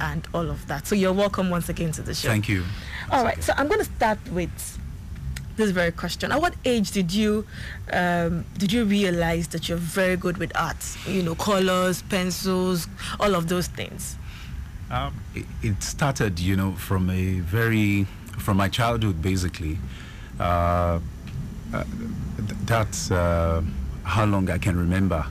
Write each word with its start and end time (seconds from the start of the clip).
and 0.00 0.26
all 0.34 0.50
of 0.50 0.66
that. 0.68 0.86
So 0.86 0.94
you're 0.94 1.12
welcome 1.12 1.50
once 1.50 1.68
again 1.68 1.92
to 1.92 2.02
the 2.02 2.14
show. 2.14 2.28
Thank 2.28 2.48
you. 2.48 2.64
All 3.10 3.24
right, 3.24 3.42
so 3.42 3.52
I'm 3.56 3.68
going 3.68 3.80
to 3.80 3.90
start 3.96 4.18
with 4.30 4.78
this 5.56 5.70
very 5.70 5.92
question. 5.92 6.32
At 6.32 6.40
what 6.40 6.54
age 6.64 6.90
did 6.92 7.12
you 7.12 7.46
um, 7.92 8.44
did 8.56 8.72
you 8.72 8.84
realize 8.84 9.48
that 9.48 9.68
you're 9.68 9.78
very 9.78 10.16
good 10.16 10.38
with 10.38 10.52
art? 10.56 10.76
You 11.06 11.22
know, 11.22 11.34
colors, 11.34 12.02
pencils, 12.02 12.88
all 13.18 13.34
of 13.34 13.48
those 13.48 13.66
things. 13.66 14.16
Um, 14.90 15.22
it, 15.34 15.46
it 15.62 15.82
started, 15.82 16.40
you 16.40 16.56
know, 16.56 16.72
from 16.72 17.10
a 17.10 17.40
very 17.40 18.06
from 18.38 18.56
my 18.56 18.68
childhood, 18.68 19.22
basically. 19.22 19.78
Uh, 20.38 20.98
uh, 21.72 21.84
th- 22.36 22.58
that's 22.64 23.10
uh, 23.10 23.62
how 24.02 24.24
long 24.24 24.50
I 24.50 24.58
can 24.58 24.76
remember. 24.76 25.24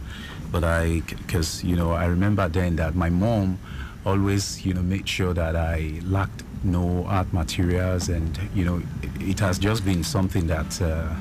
But 0.51 0.63
I, 0.63 1.01
because 1.01 1.63
you 1.63 1.75
know, 1.75 1.91
I 1.91 2.05
remember 2.05 2.47
then 2.47 2.75
that 2.77 2.95
my 2.95 3.09
mom 3.09 3.59
always, 4.05 4.65
you 4.65 4.73
know, 4.73 4.81
made 4.81 5.07
sure 5.07 5.33
that 5.33 5.55
I 5.55 5.99
lacked 6.03 6.43
no 6.63 7.05
art 7.05 7.31
materials, 7.33 8.09
and 8.09 8.37
you 8.53 8.65
know, 8.65 8.81
it, 9.03 9.21
it 9.29 9.39
has 9.39 9.57
just 9.59 9.83
been 9.85 10.03
something 10.03 10.47
that, 10.47 10.81
uh, 10.81 11.13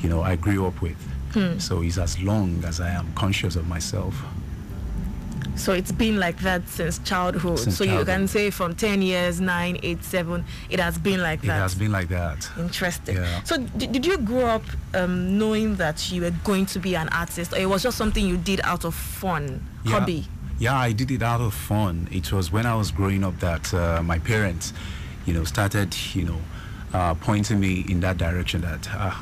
you 0.00 0.08
know, 0.08 0.22
I 0.22 0.36
grew 0.36 0.66
up 0.66 0.80
with. 0.82 0.96
So 1.58 1.82
it's 1.82 1.98
as 1.98 2.20
long 2.22 2.62
as 2.64 2.80
I 2.80 2.90
am 2.90 3.12
conscious 3.14 3.56
of 3.56 3.66
myself. 3.66 4.14
So 5.56 5.72
it's 5.72 5.90
been 5.90 6.16
like 6.20 6.38
that 6.42 6.68
since 6.68 7.00
childhood. 7.00 7.58
Since 7.58 7.76
so 7.76 7.82
you 7.82 8.04
can 8.04 8.28
say 8.28 8.50
from 8.50 8.76
10 8.76 9.02
years, 9.02 9.40
9, 9.40 9.78
8, 9.82 10.04
7, 10.04 10.44
it 10.70 10.78
has 10.78 10.96
been 10.96 11.20
like 11.20 11.40
that. 11.42 11.56
It 11.56 11.60
has 11.62 11.74
been 11.74 11.90
like 11.90 12.08
that. 12.10 12.48
Interesting. 12.56 13.16
Yeah. 13.16 13.42
So 13.42 13.58
did, 13.58 13.90
did 13.90 14.06
you 14.06 14.18
grow 14.18 14.46
up 14.46 14.62
um, 14.94 15.36
knowing 15.36 15.74
that 15.76 16.12
you 16.12 16.22
were 16.22 16.30
going 16.44 16.66
to 16.66 16.78
be 16.78 16.94
an 16.94 17.08
artist 17.08 17.52
or 17.52 17.56
it 17.56 17.66
was 17.66 17.82
just 17.82 17.98
something 17.98 18.24
you 18.24 18.36
did 18.36 18.60
out 18.62 18.84
of 18.84 18.94
fun, 18.94 19.60
Yeah. 19.84 19.98
hobby? 19.98 20.26
Yeah, 20.58 20.76
I 20.78 20.92
did 20.92 21.10
it 21.10 21.22
out 21.22 21.40
of 21.40 21.52
fun. 21.52 22.08
It 22.12 22.32
was 22.32 22.52
when 22.52 22.64
I 22.66 22.74
was 22.74 22.90
growing 22.90 23.24
up 23.24 23.38
that 23.40 23.72
uh, 23.74 24.02
my 24.02 24.18
parents, 24.18 24.72
you 25.26 25.34
know, 25.34 25.44
started, 25.44 25.94
you 26.14 26.24
know, 26.24 26.38
uh, 26.92 27.14
pointing 27.14 27.58
me 27.60 27.84
in 27.88 28.00
that 28.00 28.18
direction. 28.18 28.60
That, 28.60 28.88
uh, 28.94 29.14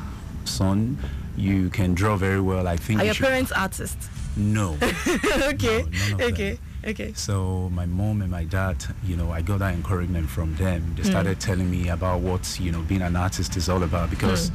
son, 0.45 0.97
you 1.35 1.69
can 1.69 1.95
draw 1.95 2.15
very 2.17 2.39
well. 2.39 2.67
I 2.67 2.77
think 2.77 2.99
Are 2.99 3.03
you 3.03 3.07
your 3.07 3.13
should-" 3.15 3.27
parents 3.27 3.51
artists? 3.51 4.09
No. 4.35 4.77
okay. 5.07 5.83
No, 5.83 5.89
none 5.89 6.11
of 6.11 6.17
them. 6.17 6.33
okay. 6.33 6.59
Okay. 6.85 7.13
So 7.13 7.69
my 7.73 7.85
mom 7.85 8.21
and 8.21 8.29
my 8.29 8.43
dad, 8.43 8.83
you 9.05 9.15
know, 9.15 9.31
I 9.31 9.41
got 9.41 9.59
that 9.59 9.73
encouragement 9.73 10.29
from 10.29 10.53
them. 10.55 10.95
They 10.95 11.03
started 11.03 11.39
telling 11.39 11.71
me 11.71 11.87
about 11.89 12.19
what 12.19 12.59
you 12.59 12.71
know 12.73 12.81
being 12.81 13.01
an 13.01 13.15
artist 13.15 13.55
is 13.55 13.69
all 13.69 13.83
about 13.83 14.09
because 14.09 14.51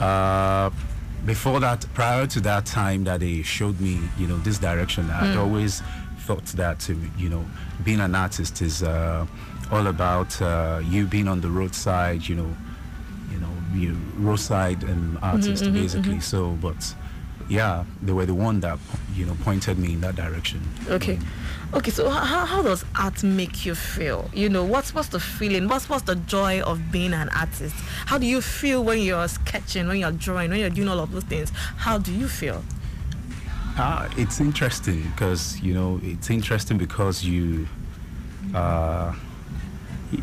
uh, 0.00 0.70
before 1.24 1.60
that, 1.60 1.86
prior 1.94 2.26
to 2.26 2.40
that 2.40 2.66
time 2.66 3.04
that 3.04 3.20
they 3.20 3.42
showed 3.42 3.78
me, 3.80 4.00
you 4.18 4.26
know, 4.26 4.38
this 4.38 4.58
direction, 4.58 5.08
I'd 5.10 5.36
always 5.36 5.82
thought 6.26 6.44
that 6.56 6.88
um, 6.90 7.12
you 7.18 7.28
know 7.28 7.44
being 7.84 8.00
an 8.00 8.14
artist 8.14 8.62
is 8.62 8.82
uh, 8.82 9.26
all 9.70 9.86
about 9.86 10.40
uh, 10.40 10.80
you 10.84 11.06
being 11.06 11.28
on 11.28 11.40
the 11.40 11.48
roadside, 11.50 12.26
you 12.28 12.34
know, 12.34 12.56
you 13.30 13.38
know, 13.38 13.48
you 13.74 13.96
roadside 14.18 14.84
um, 14.84 15.18
artist 15.22 15.64
basically. 15.72 16.20
So, 16.20 16.50
but 16.60 16.94
yeah, 17.48 17.84
they 18.02 18.12
were 18.12 18.26
the 18.26 18.34
one 18.34 18.60
that 18.60 18.78
you 19.14 19.24
know 19.26 19.36
pointed 19.42 19.78
me 19.78 19.94
in 19.94 20.00
that 20.02 20.16
direction. 20.16 20.60
Okay. 20.88 21.18
Okay, 21.74 21.90
so 21.90 22.10
how, 22.10 22.44
how 22.44 22.60
does 22.60 22.84
art 23.00 23.22
make 23.24 23.64
you 23.64 23.74
feel? 23.74 24.28
You 24.34 24.50
know, 24.50 24.62
what's 24.62 24.94
what's 24.94 25.08
the 25.08 25.18
feeling? 25.18 25.68
What's 25.68 25.88
what's 25.88 26.02
the 26.02 26.16
joy 26.16 26.60
of 26.60 26.92
being 26.92 27.14
an 27.14 27.30
artist? 27.30 27.74
How 28.04 28.18
do 28.18 28.26
you 28.26 28.42
feel 28.42 28.84
when 28.84 28.98
you're 28.98 29.26
sketching, 29.26 29.88
when 29.88 29.98
you're 29.98 30.12
drawing, 30.12 30.50
when 30.50 30.60
you're 30.60 30.68
doing 30.68 30.88
all 30.88 31.00
of 31.00 31.12
those 31.12 31.24
things? 31.24 31.50
How 31.78 31.96
do 31.96 32.12
you 32.12 32.28
feel? 32.28 32.62
Uh, 33.78 34.08
it's 34.16 34.40
interesting 34.40 35.02
because 35.12 35.58
you 35.62 35.72
know 35.72 35.98
it's 36.02 36.28
interesting 36.30 36.76
because 36.76 37.24
you 37.24 37.66
uh, 38.54 39.14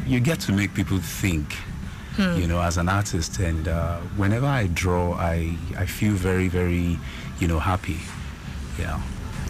you 0.06 0.20
get 0.20 0.40
to 0.40 0.52
make 0.54 0.74
people 0.74 1.00
think 1.00 1.56
you 2.36 2.48
know 2.48 2.60
as 2.62 2.76
an 2.78 2.90
artist 2.90 3.40
and 3.40 3.70
uh, 3.70 3.96
whenever 4.18 4.46
I 4.46 4.68
draw 4.68 5.14
I 5.14 5.56
I 5.78 5.86
feel 5.86 6.12
very 6.14 6.50
very 6.50 7.00
you 7.40 7.48
know 7.48 7.60
happy 7.60 7.96
yeah 8.78 9.00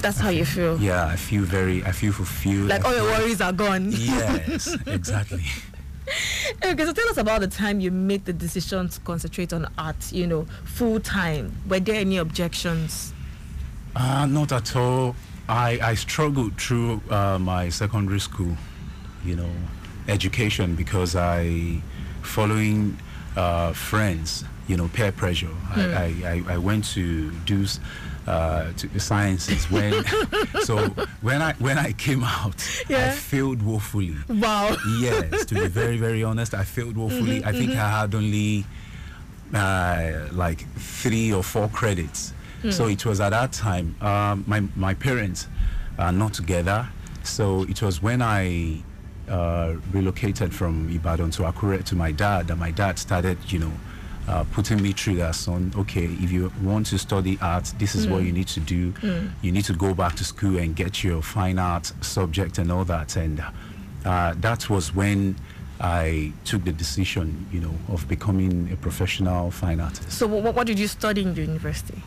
That's 0.01 0.19
how 0.19 0.29
you 0.29 0.45
feel. 0.45 0.77
yeah 0.79 1.07
I 1.07 1.15
feel 1.15 1.41
very 1.43 1.83
I 1.83 1.91
feel 1.91 2.13
fulfilled 2.13 2.67
Like 2.69 2.85
I 2.85 2.89
all 2.89 2.95
your 2.95 3.05
worries 3.05 3.41
are 3.41 3.51
gone. 3.53 3.89
yes 3.91 4.77
exactly 4.85 5.43
Okay, 6.65 6.85
so 6.85 6.93
tell 6.93 7.09
us 7.09 7.17
about 7.17 7.41
the 7.41 7.47
time 7.47 7.79
you 7.79 7.91
made 7.91 8.25
the 8.25 8.33
decision 8.33 8.89
to 8.89 8.99
concentrate 9.01 9.53
on 9.53 9.67
art, 9.77 10.11
you 10.11 10.25
know, 10.25 10.45
full 10.63 10.99
time. 10.99 11.55
Were 11.67 11.79
there 11.79 11.99
any 12.01 12.17
objections? 12.17 13.13
Uh, 13.95 14.25
not 14.25 14.51
at 14.51 14.75
all. 14.75 15.15
I, 15.47 15.79
I 15.81 15.95
struggled 15.95 16.59
through 16.61 17.01
uh, 17.09 17.39
my 17.39 17.69
secondary 17.69 18.19
school, 18.19 18.55
you 19.25 19.35
know, 19.35 19.49
education 20.07 20.75
because 20.75 21.15
I, 21.15 21.81
following 22.21 22.97
uh, 23.35 23.73
friends, 23.73 24.43
you 24.67 24.77
know, 24.77 24.87
peer 24.89 25.11
pressure, 25.11 25.49
I, 25.75 25.81
I, 25.81 26.05
I, 26.47 26.53
I 26.53 26.57
went 26.57 26.85
to 26.93 27.31
do 27.45 27.65
uh, 28.27 28.71
to 28.77 28.99
sciences 28.99 29.71
when 29.71 30.03
so 30.61 30.77
when 31.21 31.41
I 31.41 31.53
when 31.53 31.79
I 31.79 31.93
came 31.93 32.23
out 32.23 32.53
I 32.89 33.09
failed 33.09 33.63
woefully. 33.63 34.15
Wow. 34.27 34.75
Yes, 34.99 35.45
to 35.45 35.55
be 35.55 35.65
very 35.67 35.97
very 35.97 36.23
honest, 36.23 36.53
I 36.53 36.63
failed 36.63 36.95
woefully. 36.95 37.43
I 37.43 37.51
think 37.51 37.71
I 37.71 38.01
had 38.01 38.13
only 38.13 38.65
uh, 39.53 40.27
like 40.31 40.67
three 40.75 41.33
or 41.33 41.41
four 41.43 41.69
credits. 41.69 42.33
So 42.71 42.87
it 42.87 43.05
was 43.05 43.19
at 43.21 43.29
that 43.29 43.51
time. 43.53 43.95
Um, 44.01 44.43
my 44.47 44.61
my 44.75 44.93
parents 44.93 45.47
are 45.97 46.11
not 46.11 46.33
together, 46.33 46.87
so 47.23 47.63
it 47.63 47.81
was 47.81 48.01
when 48.01 48.21
I 48.21 48.81
uh, 49.29 49.75
relocated 49.93 50.53
from 50.53 50.89
Ibadan 50.89 51.31
to 51.31 51.43
Akure 51.43 51.83
to 51.85 51.95
my 51.95 52.11
dad 52.11 52.47
that 52.47 52.57
my 52.57 52.71
dad 52.71 52.99
started, 52.99 53.37
you 53.51 53.59
know. 53.59 53.71
Uh, 54.27 54.43
putting 54.51 54.79
me 54.79 54.91
through 54.91 55.15
that 55.15 55.33
son 55.33 55.73
okay 55.75 56.05
if 56.05 56.31
you 56.31 56.51
want 56.61 56.85
to 56.85 56.99
study 56.99 57.35
art 57.41 57.73
this 57.79 57.95
is 57.95 58.05
what 58.07 58.21
you 58.21 58.31
need 58.31 58.47
to 58.47 58.59
do 58.59 58.93
you 59.41 59.51
need 59.51 59.65
to 59.65 59.73
go 59.73 59.91
back 59.95 60.13
to 60.15 60.23
school 60.23 60.55
and 60.59 60.75
get 60.75 61.03
your 61.03 61.19
fine 61.23 61.57
art 61.57 61.91
subject 62.01 62.59
and 62.59 62.71
all 62.71 62.85
that 62.85 63.15
and 63.15 63.43
uh, 64.05 64.35
that 64.39 64.69
was 64.69 64.93
when 64.93 65.35
I 65.81 66.33
took 66.43 66.63
the 66.65 66.73
decision, 66.73 67.47
you 67.51 67.61
know, 67.61 67.73
of 67.87 68.07
becoming 68.07 68.69
a 68.71 68.75
professional 68.75 69.49
fine 69.49 69.79
artist, 69.79 70.11
So 70.11 70.27
what, 70.27 70.53
what 70.53 70.67
did 70.67 70.77
you 70.77 70.87
study 70.87 71.23
in 71.23 71.33
the 71.33 71.41
university? 71.41 71.99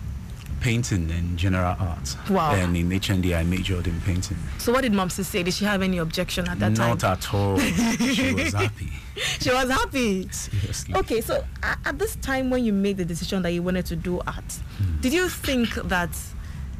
Painting 0.62 1.10
and 1.10 1.36
general 1.36 1.74
art. 1.78 2.16
Wow. 2.30 2.54
And 2.54 2.76
in 2.76 2.88
HND, 2.88 3.36
I 3.36 3.42
majored 3.42 3.88
in 3.88 4.00
painting. 4.02 4.36
So 4.58 4.72
what 4.72 4.82
did 4.82 4.92
mom 4.92 5.10
say? 5.10 5.42
Did 5.42 5.52
she 5.52 5.64
have 5.64 5.82
any 5.82 5.98
objection 5.98 6.48
at 6.48 6.60
that 6.60 6.70
Not 6.72 6.76
time? 6.76 6.88
Not 6.90 7.04
at 7.04 7.34
all. 7.34 7.58
she 7.58 8.32
was 8.32 8.52
happy. 8.52 8.92
She 9.40 9.50
was 9.50 9.68
happy. 9.68 10.28
Seriously. 10.30 10.94
Okay, 10.94 11.20
so 11.20 11.44
at 11.62 11.98
this 11.98 12.14
time 12.16 12.48
when 12.48 12.64
you 12.64 12.72
made 12.72 12.96
the 12.96 13.04
decision 13.04 13.42
that 13.42 13.50
you 13.50 13.62
wanted 13.62 13.86
to 13.86 13.96
do 13.96 14.20
art, 14.20 14.52
Hmm. 14.78 15.00
did 15.00 15.12
you 15.12 15.28
think 15.28 15.74
that 15.74 16.10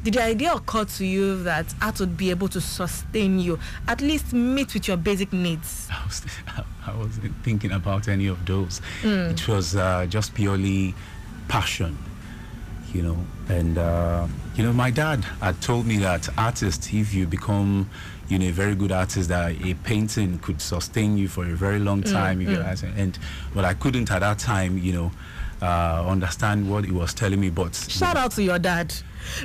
did 0.03 0.15
the 0.15 0.23
idea 0.23 0.53
occur 0.53 0.83
to 0.85 1.05
you 1.05 1.43
that 1.43 1.65
art 1.81 1.99
would 1.99 2.17
be 2.17 2.29
able 2.29 2.47
to 2.49 2.59
sustain 2.61 3.39
you, 3.39 3.57
at 3.87 4.01
least 4.01 4.33
meet 4.33 4.73
with 4.73 4.87
your 4.87 4.97
basic 4.97 5.31
needs? 5.33 5.87
I, 5.91 6.05
was, 6.05 6.25
I 6.87 6.95
wasn't 6.95 7.35
thinking 7.43 7.71
about 7.71 8.07
any 8.07 8.27
of 8.27 8.45
those. 8.45 8.79
Hmm. 9.01 9.31
It 9.31 9.47
was 9.47 9.75
uh, 9.75 10.05
just 10.09 10.33
purely 10.33 10.93
passion, 11.49 11.97
you 12.93 13.01
know. 13.01 13.17
And, 13.49 13.77
uh, 13.77 14.27
you 14.55 14.63
know, 14.63 14.73
my 14.73 14.91
dad 14.91 15.23
had 15.41 15.59
told 15.61 15.85
me 15.85 15.97
that 15.97 16.29
artist, 16.37 16.93
if 16.93 17.13
you 17.13 17.27
become, 17.27 17.89
you 18.29 18.39
know, 18.39 18.47
a 18.47 18.51
very 18.51 18.75
good 18.75 18.91
artist, 18.91 19.29
that 19.29 19.51
a 19.63 19.73
painting 19.83 20.39
could 20.39 20.61
sustain 20.61 21.17
you 21.17 21.27
for 21.27 21.43
a 21.45 21.55
very 21.55 21.79
long 21.79 22.01
Hmm, 22.03 22.13
time. 22.13 22.41
if 22.41 22.49
you're- 22.49 22.91
And, 22.97 23.17
but 23.53 23.65
I 23.65 23.73
couldn't 23.73 24.09
at 24.11 24.19
that 24.19 24.39
time, 24.39 24.77
you 24.77 24.93
know, 24.93 25.11
uh, 25.61 26.05
understand 26.07 26.69
what 26.69 26.83
he 26.85 26.91
was 26.91 27.13
telling 27.13 27.39
me. 27.39 27.49
But 27.49 27.73
Shout 27.89 28.17
out 28.17 28.31
to 28.31 28.43
your 28.43 28.59
dad. 28.59 28.93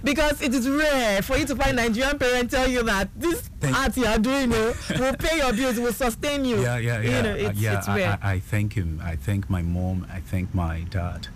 Because 0.03 0.43
it 0.43 0.53
is 0.53 0.69
rare 0.69 1.23
for 1.23 1.37
you 1.37 1.45
to 1.47 1.55
find 1.55 1.77
Nigerian 1.77 2.19
parents 2.19 2.53
tell 2.53 2.69
you 2.69 2.83
that 2.83 3.09
this 3.15 3.49
Thank- 3.61 3.77
art 3.79 3.97
you 3.97 4.07
are 4.07 4.19
doing 4.19 4.51
you 4.51 4.59
know, 4.59 4.75
will 4.99 5.15
pay 5.15 5.37
your 5.39 5.53
bills, 5.53 5.79
will 5.79 5.93
sustain 5.93 6.45
you. 6.45 6.61
yeah, 6.63 6.79
yeah, 6.79 7.01
yeah. 7.01 7.17
You 7.17 7.23
know, 7.23 7.49
Uh, 7.49 7.53
yeah, 7.55 7.79
it's 7.79 7.89
I. 7.89 8.01
I, 8.03 8.19
I 8.33 8.39
thank 8.41 8.73
him. 8.73 9.01
I 9.05 9.15
thank 9.15 9.49
my 9.49 9.63
mom. 9.63 10.07
I 10.13 10.19
thank 10.21 10.53
my 10.53 10.81
dad 10.91 11.29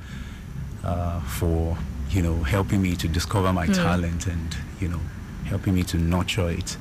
uh, 0.82 1.20
for 1.20 1.76
you 2.12 2.22
know 2.22 2.36
helping 2.42 2.80
me 2.82 2.94
to 2.96 3.08
discover 3.08 3.52
my 3.52 3.66
talent 3.66 4.26
and 4.26 4.56
you 4.80 4.88
know 4.88 5.00
helping 5.46 5.74
me 5.74 5.82
to 5.82 5.96
nurture 5.96 6.50
it 6.50 6.76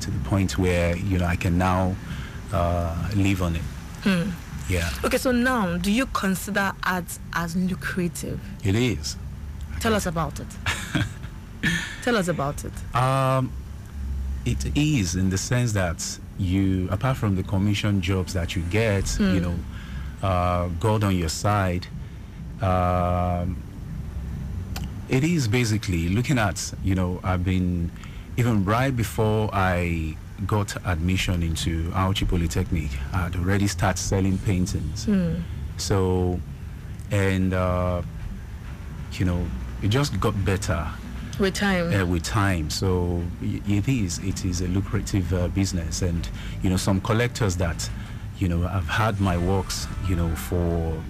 to 0.00 0.10
the 0.10 0.18
point 0.28 0.58
where 0.58 0.96
you 0.96 1.18
know 1.18 1.26
I 1.26 1.36
can 1.36 1.58
now 1.58 1.94
uh, 2.52 3.10
live 3.14 3.42
on 3.42 3.56
it. 3.56 3.62
Yeah, 4.68 4.88
okay, 5.04 5.18
so 5.18 5.30
now 5.30 5.76
do 5.76 5.92
you 5.92 6.06
consider 6.06 6.72
ads 6.82 7.20
as 7.32 7.54
lucrative? 7.56 8.40
it 8.64 8.74
is. 8.74 9.16
Tell 9.80 9.94
us 9.94 10.06
about 10.06 10.40
it. 10.40 10.46
Tell 12.02 12.16
us 12.16 12.28
about 12.28 12.64
it. 12.64 12.72
Um, 12.94 13.52
it 14.44 14.76
is 14.76 15.14
in 15.16 15.30
the 15.30 15.38
sense 15.38 15.72
that 15.72 16.18
you, 16.38 16.88
apart 16.90 17.16
from 17.16 17.36
the 17.36 17.42
commission 17.42 18.00
jobs 18.00 18.32
that 18.34 18.56
you 18.56 18.62
get, 18.62 19.18
you 19.20 19.40
know, 19.40 19.54
uh, 20.22 20.68
God 20.80 21.04
on 21.04 21.16
your 21.16 21.28
side, 21.28 21.86
um, 22.60 23.62
it 25.08 25.24
is 25.24 25.48
basically 25.48 26.08
looking 26.08 26.38
at, 26.38 26.72
you 26.82 26.94
know, 26.94 27.20
I've 27.22 27.44
been, 27.44 27.90
even 28.36 28.64
right 28.64 28.94
before 28.94 29.50
I 29.52 30.16
got 30.46 30.76
admission 30.86 31.42
into 31.42 31.90
Auchi 31.90 32.28
Polytechnic, 32.28 32.90
I'd 33.12 33.36
already 33.36 33.66
started 33.66 34.00
selling 34.00 34.38
paintings. 34.38 35.06
Mm. 35.06 35.42
So, 35.76 36.40
and 37.10 37.54
uh, 37.54 38.02
you 39.12 39.24
know, 39.24 39.46
it 39.82 39.88
just 39.88 40.18
got 40.20 40.44
better 40.44 40.86
With 41.38 41.54
time. 41.54 41.92
uh, 41.94 42.04
with 42.04 42.22
time. 42.24 42.68
So 42.70 43.22
it 43.40 43.88
is 43.88 44.18
it 44.18 44.44
is 44.44 44.60
a 44.60 44.68
lucrative 44.68 45.32
uh, 45.32 45.48
business, 45.48 46.02
and 46.02 46.28
you 46.62 46.70
know 46.70 46.76
some 46.76 47.00
collectors 47.00 47.56
that 47.56 47.88
you 48.38 48.48
know 48.48 48.66
I've 48.66 48.88
had 48.88 49.20
my 49.20 49.38
works 49.38 49.86
you 50.08 50.16
know 50.16 50.34
for 50.34 51.00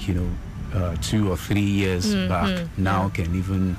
you 0.00 0.14
know 0.14 0.28
uh, 0.74 0.94
two 1.00 1.30
or 1.30 1.36
three 1.36 1.60
years 1.82 2.14
Mm, 2.14 2.28
back 2.28 2.48
mm, 2.48 2.68
now 2.78 3.08
mm. 3.08 3.14
can 3.14 3.34
even 3.34 3.76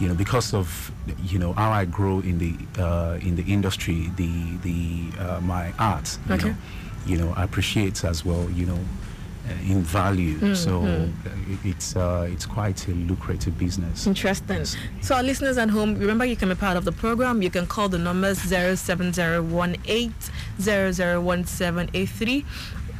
you 0.00 0.08
know 0.08 0.14
because 0.14 0.52
of 0.54 0.90
you 1.24 1.38
know 1.38 1.52
how 1.54 1.70
I 1.70 1.84
grow 1.86 2.20
in 2.20 2.38
the 2.38 2.54
uh, 2.82 3.18
in 3.20 3.36
the 3.36 3.44
industry, 3.52 4.10
the 4.16 4.30
the 4.62 5.10
uh, 5.18 5.40
my 5.40 5.72
art, 5.78 6.18
you 6.28 6.34
Okay. 6.34 6.48
know, 6.50 6.54
you 7.06 7.16
know 7.18 7.32
appreciates 7.36 8.04
as 8.04 8.24
well, 8.24 8.48
you 8.50 8.66
know. 8.66 8.78
Uh, 9.46 9.72
in 9.72 9.80
value, 9.84 10.38
Mm, 10.40 10.56
so 10.56 10.70
mm. 10.82 11.08
uh, 11.24 11.52
it- 11.52 11.64
it's 11.70 11.94
uh, 11.94 12.26
it's 12.32 12.44
quite 12.44 12.88
a 12.88 12.94
lucrative 13.06 13.56
business. 13.56 14.04
Interesting. 14.04 14.64
So, 15.00 15.14
our 15.14 15.22
listeners 15.22 15.56
at 15.56 15.70
home, 15.70 15.94
remember 16.00 16.24
you 16.24 16.34
can 16.34 16.48
be 16.48 16.56
part 16.56 16.76
of 16.76 16.84
the 16.84 16.90
program. 16.90 17.42
You 17.42 17.50
can 17.50 17.64
call 17.64 17.88
the 17.88 17.98
numbers 17.98 18.38
07018 18.40 20.12
001783 20.58 22.44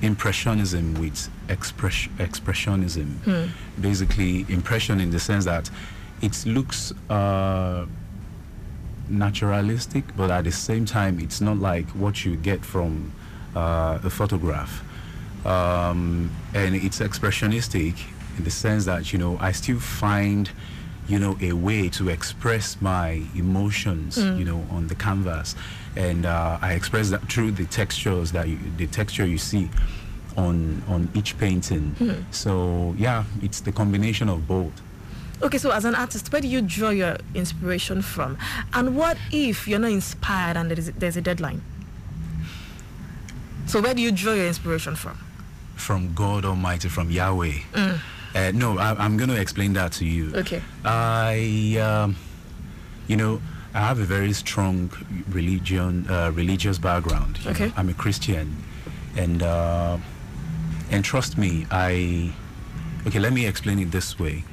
impressionism 0.00 0.94
with 0.94 1.28
express- 1.48 2.08
expressionism. 2.18 3.08
Hmm. 3.24 3.46
Basically, 3.80 4.46
impression 4.48 5.00
in 5.00 5.10
the 5.10 5.18
sense 5.18 5.44
that 5.46 5.68
it 6.22 6.46
looks 6.46 6.92
uh, 7.10 7.86
naturalistic, 9.08 10.04
but 10.16 10.30
at 10.30 10.44
the 10.44 10.52
same 10.52 10.84
time, 10.84 11.18
it's 11.18 11.40
not 11.40 11.58
like 11.58 11.88
what 12.02 12.24
you 12.24 12.36
get 12.36 12.64
from 12.64 13.12
uh, 13.56 13.98
a 14.04 14.10
photograph. 14.10 14.84
Um, 15.44 16.30
and 16.54 16.76
it's 16.76 17.00
expressionistic 17.00 17.94
in 18.40 18.44
the 18.44 18.50
sense 18.50 18.86
that, 18.86 19.12
you 19.12 19.18
know, 19.18 19.36
I 19.38 19.52
still 19.52 19.78
find 19.78 20.50
you 21.08 21.18
know, 21.18 21.36
a 21.40 21.52
way 21.52 21.88
to 21.88 22.08
express 22.08 22.80
my 22.80 23.20
emotions, 23.34 24.16
mm. 24.16 24.38
you 24.38 24.44
know, 24.44 24.64
on 24.70 24.86
the 24.86 24.94
canvas, 24.94 25.56
and 25.96 26.24
uh, 26.24 26.56
I 26.62 26.74
express 26.74 27.10
that 27.10 27.22
through 27.28 27.50
the 27.52 27.64
textures 27.64 28.30
that 28.30 28.46
you, 28.46 28.58
the 28.76 28.86
texture 28.86 29.26
you 29.26 29.38
see 29.38 29.68
on 30.36 30.84
on 30.86 31.08
each 31.14 31.36
painting. 31.36 31.90
Hmm. 31.98 32.22
So 32.30 32.94
yeah, 32.96 33.24
it's 33.42 33.60
the 33.60 33.72
combination 33.72 34.28
of 34.28 34.46
both. 34.46 34.72
Okay, 35.42 35.58
so 35.58 35.72
as 35.72 35.84
an 35.84 35.96
artist, 35.96 36.30
where 36.32 36.40
do 36.40 36.46
you 36.46 36.62
draw 36.62 36.90
your 36.90 37.16
inspiration 37.34 38.02
from? 38.02 38.38
And 38.72 38.96
what 38.96 39.18
if 39.32 39.66
you're 39.66 39.80
not 39.80 39.90
inspired 39.90 40.56
and 40.56 40.70
there 40.70 40.78
is, 40.78 40.92
there's 40.92 41.16
a 41.16 41.22
deadline? 41.22 41.60
So 43.66 43.80
where 43.80 43.94
do 43.94 44.00
you 44.00 44.12
draw 44.12 44.34
your 44.34 44.46
inspiration 44.46 44.94
from? 44.94 45.18
From 45.74 46.14
God 46.14 46.44
Almighty, 46.44 46.88
from 46.88 47.10
Yahweh. 47.10 47.58
Mm. 47.72 47.98
Uh, 48.34 48.52
no, 48.54 48.78
I, 48.78 48.94
I'm 48.94 49.16
going 49.16 49.30
to 49.30 49.40
explain 49.40 49.72
that 49.74 49.92
to 49.92 50.04
you. 50.04 50.32
Okay. 50.34 50.62
I, 50.84 51.76
um, 51.80 52.16
you 53.08 53.16
know, 53.16 53.40
I 53.74 53.80
have 53.80 53.98
a 53.98 54.04
very 54.04 54.32
strong 54.32 54.90
religion, 55.28 56.06
uh, 56.08 56.32
religious 56.34 56.78
background. 56.78 57.38
Okay. 57.46 57.68
know. 57.68 57.74
I'm 57.76 57.88
a 57.88 57.94
Christian, 57.94 58.56
and 59.16 59.42
uh, 59.42 59.98
and 60.90 61.04
trust 61.04 61.38
me, 61.38 61.66
I. 61.70 62.32
Okay, 63.06 63.18
let 63.18 63.32
me 63.32 63.46
explain 63.46 63.78
it 63.78 63.90
this 63.90 64.18
way. 64.18 64.44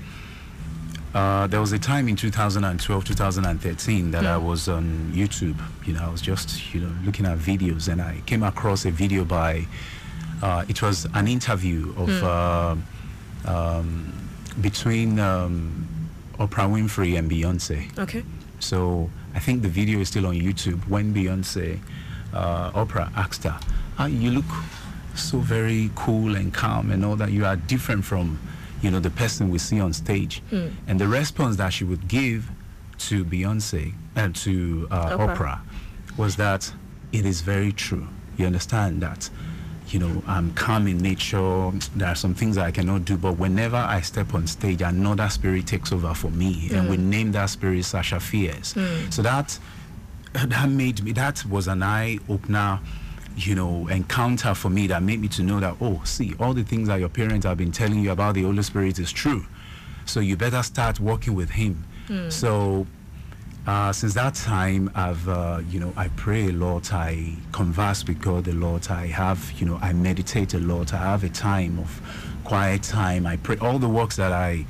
Uh, 1.14 1.48
there 1.48 1.60
was 1.60 1.72
a 1.72 1.80
time 1.80 2.08
in 2.08 2.16
2012, 2.16 3.04
2013 3.06 4.12
that 4.12 4.26
I 4.26 4.38
was 4.38 4.70
on 4.70 5.12
YouTube. 5.14 5.60
You 5.86 5.94
know, 5.94 6.04
I 6.04 6.10
was 6.10 6.22
just 6.22 6.74
you 6.74 6.82
know 6.82 6.92
looking 7.04 7.26
at 7.26 7.40
videos, 7.40 7.88
and 7.88 8.02
I 8.02 8.22
came 8.26 8.44
across 8.44 8.86
a 8.86 8.92
video 8.92 9.26
by. 9.26 9.66
Uh, 10.44 10.64
it 10.70 10.84
was 10.84 11.08
an 11.16 11.28
interview 11.28 11.96
of 11.98 12.10
uh, 12.24 12.76
um, 13.48 14.14
between 14.62 15.20
um, 15.20 15.88
Oprah 16.40 16.70
Winfrey 16.70 17.18
and 17.18 17.30
Beyonce. 17.30 17.98
Okay. 17.98 18.24
So 18.60 19.10
I 19.34 19.40
think 19.40 19.62
the 19.62 19.70
video 19.70 20.00
is 20.00 20.08
still 20.10 20.26
on 20.28 20.36
YouTube. 20.36 20.88
When 20.88 21.14
Beyonce, 21.14 21.80
uh, 22.34 22.72
Oprah 22.72 23.12
asked 23.16 23.44
her, 23.44 23.60
"Ah, 23.98 24.06
"You 24.06 24.32
look 24.32 24.46
so 25.16 25.40
very 25.40 25.90
cool 25.96 26.36
and 26.36 26.54
calm, 26.54 26.92
and 26.92 27.04
all 27.06 27.16
that. 27.16 27.32
You 27.32 27.46
are 27.46 27.56
different 27.56 28.06
from, 28.06 28.38
you 28.82 28.92
know, 28.92 29.00
the 29.00 29.10
person 29.10 29.50
we 29.50 29.58
see 29.60 29.80
on 29.80 29.94
stage." 29.94 30.42
Hmm. 30.50 30.68
And 30.88 31.00
the 31.00 31.08
response 31.08 31.56
that 31.58 31.74
she 31.74 31.84
would 31.84 32.08
give 32.08 32.50
to 33.10 33.24
Beyonce 33.24 33.94
and 34.16 34.36
to 34.38 34.88
uh, 34.92 35.18
Oprah. 35.18 35.36
Oprah 35.36 35.60
was 36.18 36.36
that 36.38 36.74
it 37.12 37.26
is 37.26 37.42
very 37.42 37.72
true. 37.72 38.08
You 38.38 38.46
understand 38.48 39.02
that. 39.02 39.30
You 39.90 40.00
know, 40.00 40.24
I'm 40.28 40.54
calm 40.54 40.86
in 40.88 40.98
nature. 40.98 41.72
There 41.96 42.10
are 42.10 42.16
some 42.16 42.34
things 42.34 42.58
I 42.58 42.72
cannot 42.72 43.06
do, 43.06 43.18
but 43.18 43.38
whenever 43.38 43.78
I 43.78 44.02
step 44.02 44.34
on 44.34 44.46
stage, 44.48 44.82
another 44.82 45.30
spirit 45.30 45.66
takes 45.66 45.94
over 45.94 46.14
for 46.14 46.30
me, 46.30 46.70
and 46.74 46.90
we 46.90 46.98
mm. 46.98 47.04
name 47.04 47.32
that 47.32 47.46
spirit 47.46 47.86
Sasha 47.86 48.20
Fierce. 48.20 48.74
Mm. 48.74 49.14
So 49.14 49.22
that 49.22 49.58
that 50.34 50.70
made 50.70 51.04
me. 51.04 51.14
That 51.14 51.46
was 51.46 51.68
an 51.68 51.84
eye 51.84 52.20
opener, 52.28 52.80
you 53.38 53.56
know, 53.56 53.88
encounter 53.88 54.54
for 54.54 54.70
me 54.70 54.88
that 54.88 55.02
made 55.04 55.22
me 55.22 55.30
to 55.30 55.44
know 55.44 55.60
that 55.62 55.78
oh, 55.80 56.02
see, 56.04 56.34
all 56.40 56.54
the 56.54 56.64
things 56.64 56.90
that 56.90 57.00
your 57.00 57.10
parents 57.10 57.46
have 57.46 57.58
been 57.58 57.72
telling 57.72 58.00
you 58.00 58.12
about 58.12 58.36
the 58.36 58.44
Holy 58.44 58.64
Spirit 58.64 59.00
is 59.00 59.12
true. 59.12 59.46
So 60.06 60.20
you 60.20 60.36
better 60.36 60.64
start 60.64 61.00
working 61.00 61.34
with 61.34 61.52
Him. 61.52 61.86
Mm. 62.10 62.32
So 62.32 62.88
uh, 63.68 63.92
since 63.92 64.14
that 64.14 64.34
time, 64.34 64.90
I've, 64.96 65.28
uh, 65.28 65.62
you 65.70 65.80
know, 65.80 65.94
I 65.98 66.08
pray 66.10 66.48
a 66.48 66.52
lot. 66.54 66.94
I 66.94 67.34
converse 67.52 68.06
with 68.08 68.22
God 68.22 68.48
a 68.48 68.54
lot. 68.54 68.90
I 68.90 69.08
have, 69.08 69.52
you 69.60 69.66
know, 69.66 69.78
I 69.82 69.92
meditate 69.94 70.54
a 70.54 70.60
lot. 70.60 70.94
I 70.94 70.98
have 70.98 71.24
a 71.24 71.30
time 71.30 71.78
of 71.80 72.02
quiet 72.46 72.84
time. 72.84 73.28
I 73.28 73.36
pray 73.38 73.58
all 73.58 73.78
the 73.78 73.90
works 73.90 74.16
that 74.16 74.32
I, 74.32 74.66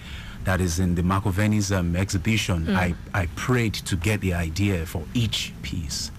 that 0.45 0.59
is 0.61 0.79
in 0.79 0.95
the 0.95 1.03
Marcovenis 1.03 1.75
um, 1.75 1.95
exhibition. 1.95 2.75
I, 2.75 2.95
I 3.13 3.27
prayed 3.35 3.75
to 3.75 3.95
get 3.95 4.21
the 4.21 4.33
idea 4.33 4.85
for 4.85 5.03
each 5.13 5.53
piece. 5.61 6.09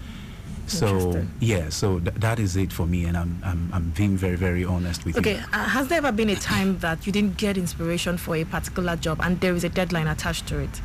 So 0.69 1.25
yeah, 1.41 1.71
so 1.71 1.99
th- 1.99 2.15
that 2.17 2.39
is 2.39 2.55
it 2.55 2.71
for 2.75 2.87
me, 2.87 3.07
and 3.07 3.17
I'm, 3.17 3.41
I'm, 3.43 3.71
I'm 3.73 3.91
being 3.97 4.19
very, 4.19 4.37
very 4.37 4.67
honest 4.67 5.05
with 5.07 5.17
Okay. 5.17 5.37
you. 5.37 5.45
Uh, 5.51 5.65
has 5.65 5.89
there 5.89 5.97
ever 5.97 6.13
been 6.13 6.29
a 6.29 6.37
time 6.37 6.79
that 6.81 7.07
you 7.07 7.13
didn't 7.13 7.39
get 7.39 7.57
inspiration 7.57 8.19
for 8.19 8.37
a 8.37 8.45
particular 8.45 8.95
job 8.95 9.19
and 9.23 9.41
there 9.41 9.55
is 9.55 9.65
a 9.65 9.71
deadline 9.71 10.07
attached 10.07 10.47
to 10.49 10.59
it? 10.59 10.81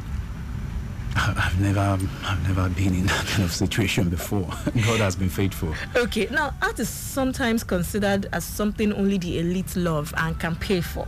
I've 1.16 1.60
never, 1.62 1.80
I've 2.26 2.48
never 2.48 2.70
been 2.70 2.96
in 2.96 3.06
that 3.06 3.26
kind 3.28 3.44
of 3.44 3.52
situation 3.52 4.10
before. 4.10 4.42
God 4.86 5.00
has 5.00 5.16
been 5.16 5.30
faithful. 5.30 5.74
Okay, 5.96 6.28
now 6.32 6.54
art 6.62 6.80
is 6.80 6.90
sometimes 6.90 7.64
considered 7.64 8.28
as 8.34 8.44
something 8.44 8.92
only 8.94 9.18
the 9.20 9.40
elite 9.40 9.76
love 9.76 10.14
and 10.18 10.40
can 10.40 10.56
pay 10.56 10.82
for. 10.82 11.08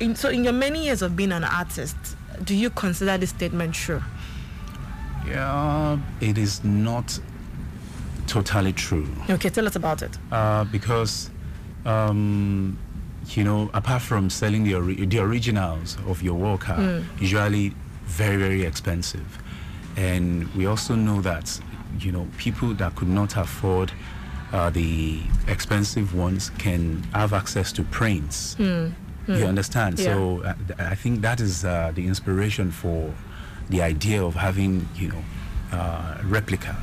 In, 0.00 0.14
so, 0.14 0.28
in 0.28 0.44
your 0.44 0.52
many 0.52 0.84
years 0.84 1.00
of 1.02 1.16
being 1.16 1.32
an 1.32 1.44
artist, 1.44 1.96
do 2.44 2.54
you 2.54 2.68
consider 2.70 3.16
this 3.16 3.30
statement 3.30 3.74
true? 3.74 4.02
Yeah, 5.26 5.98
it 6.20 6.38
is 6.38 6.62
not 6.64 7.18
totally 8.26 8.72
true 8.72 9.08
Okay, 9.30 9.48
tell 9.50 9.66
us 9.66 9.76
about 9.76 10.02
it. 10.02 10.16
uh, 10.30 10.64
because, 10.64 11.30
um, 11.84 12.78
you 13.28 13.44
know, 13.44 13.70
apart 13.74 14.02
from 14.02 14.28
selling 14.30 14.64
the, 14.64 14.74
ori- 14.74 15.04
the 15.06 15.18
originals 15.18 15.96
of 16.06 16.22
your 16.22 16.34
work 16.34 16.68
are 16.68 17.02
usually 17.18 17.74
very, 18.08 18.36
very 18.36 18.62
expensive. 18.64 19.38
And 19.96 20.52
we 20.54 20.66
also 20.66 20.94
know 20.94 21.20
that, 21.22 21.60
you 22.00 22.12
know, 22.12 22.26
people 22.38 22.74
that 22.74 22.94
could 22.96 23.08
not 23.08 23.36
afford 23.36 23.92
uh, 24.52 24.70
the 24.70 25.20
expensive 25.46 26.14
ones 26.14 26.50
can 26.58 27.02
have 27.12 27.32
access 27.32 27.70
to 27.72 27.82
prints. 27.84 28.56
You 29.38 29.44
understand? 29.46 29.98
So 29.98 30.40
uh, 30.42 30.54
th- 30.66 30.80
I 30.80 30.94
think 30.94 31.20
that 31.20 31.40
is 31.40 31.64
uh, 31.64 31.92
the 31.94 32.06
inspiration 32.06 32.70
for 32.70 33.12
the 33.68 33.82
idea 33.82 34.24
of 34.24 34.34
having, 34.34 34.88
you 34.96 35.08
know, 35.08 35.22
uh, 35.72 36.16
replica 36.24 36.74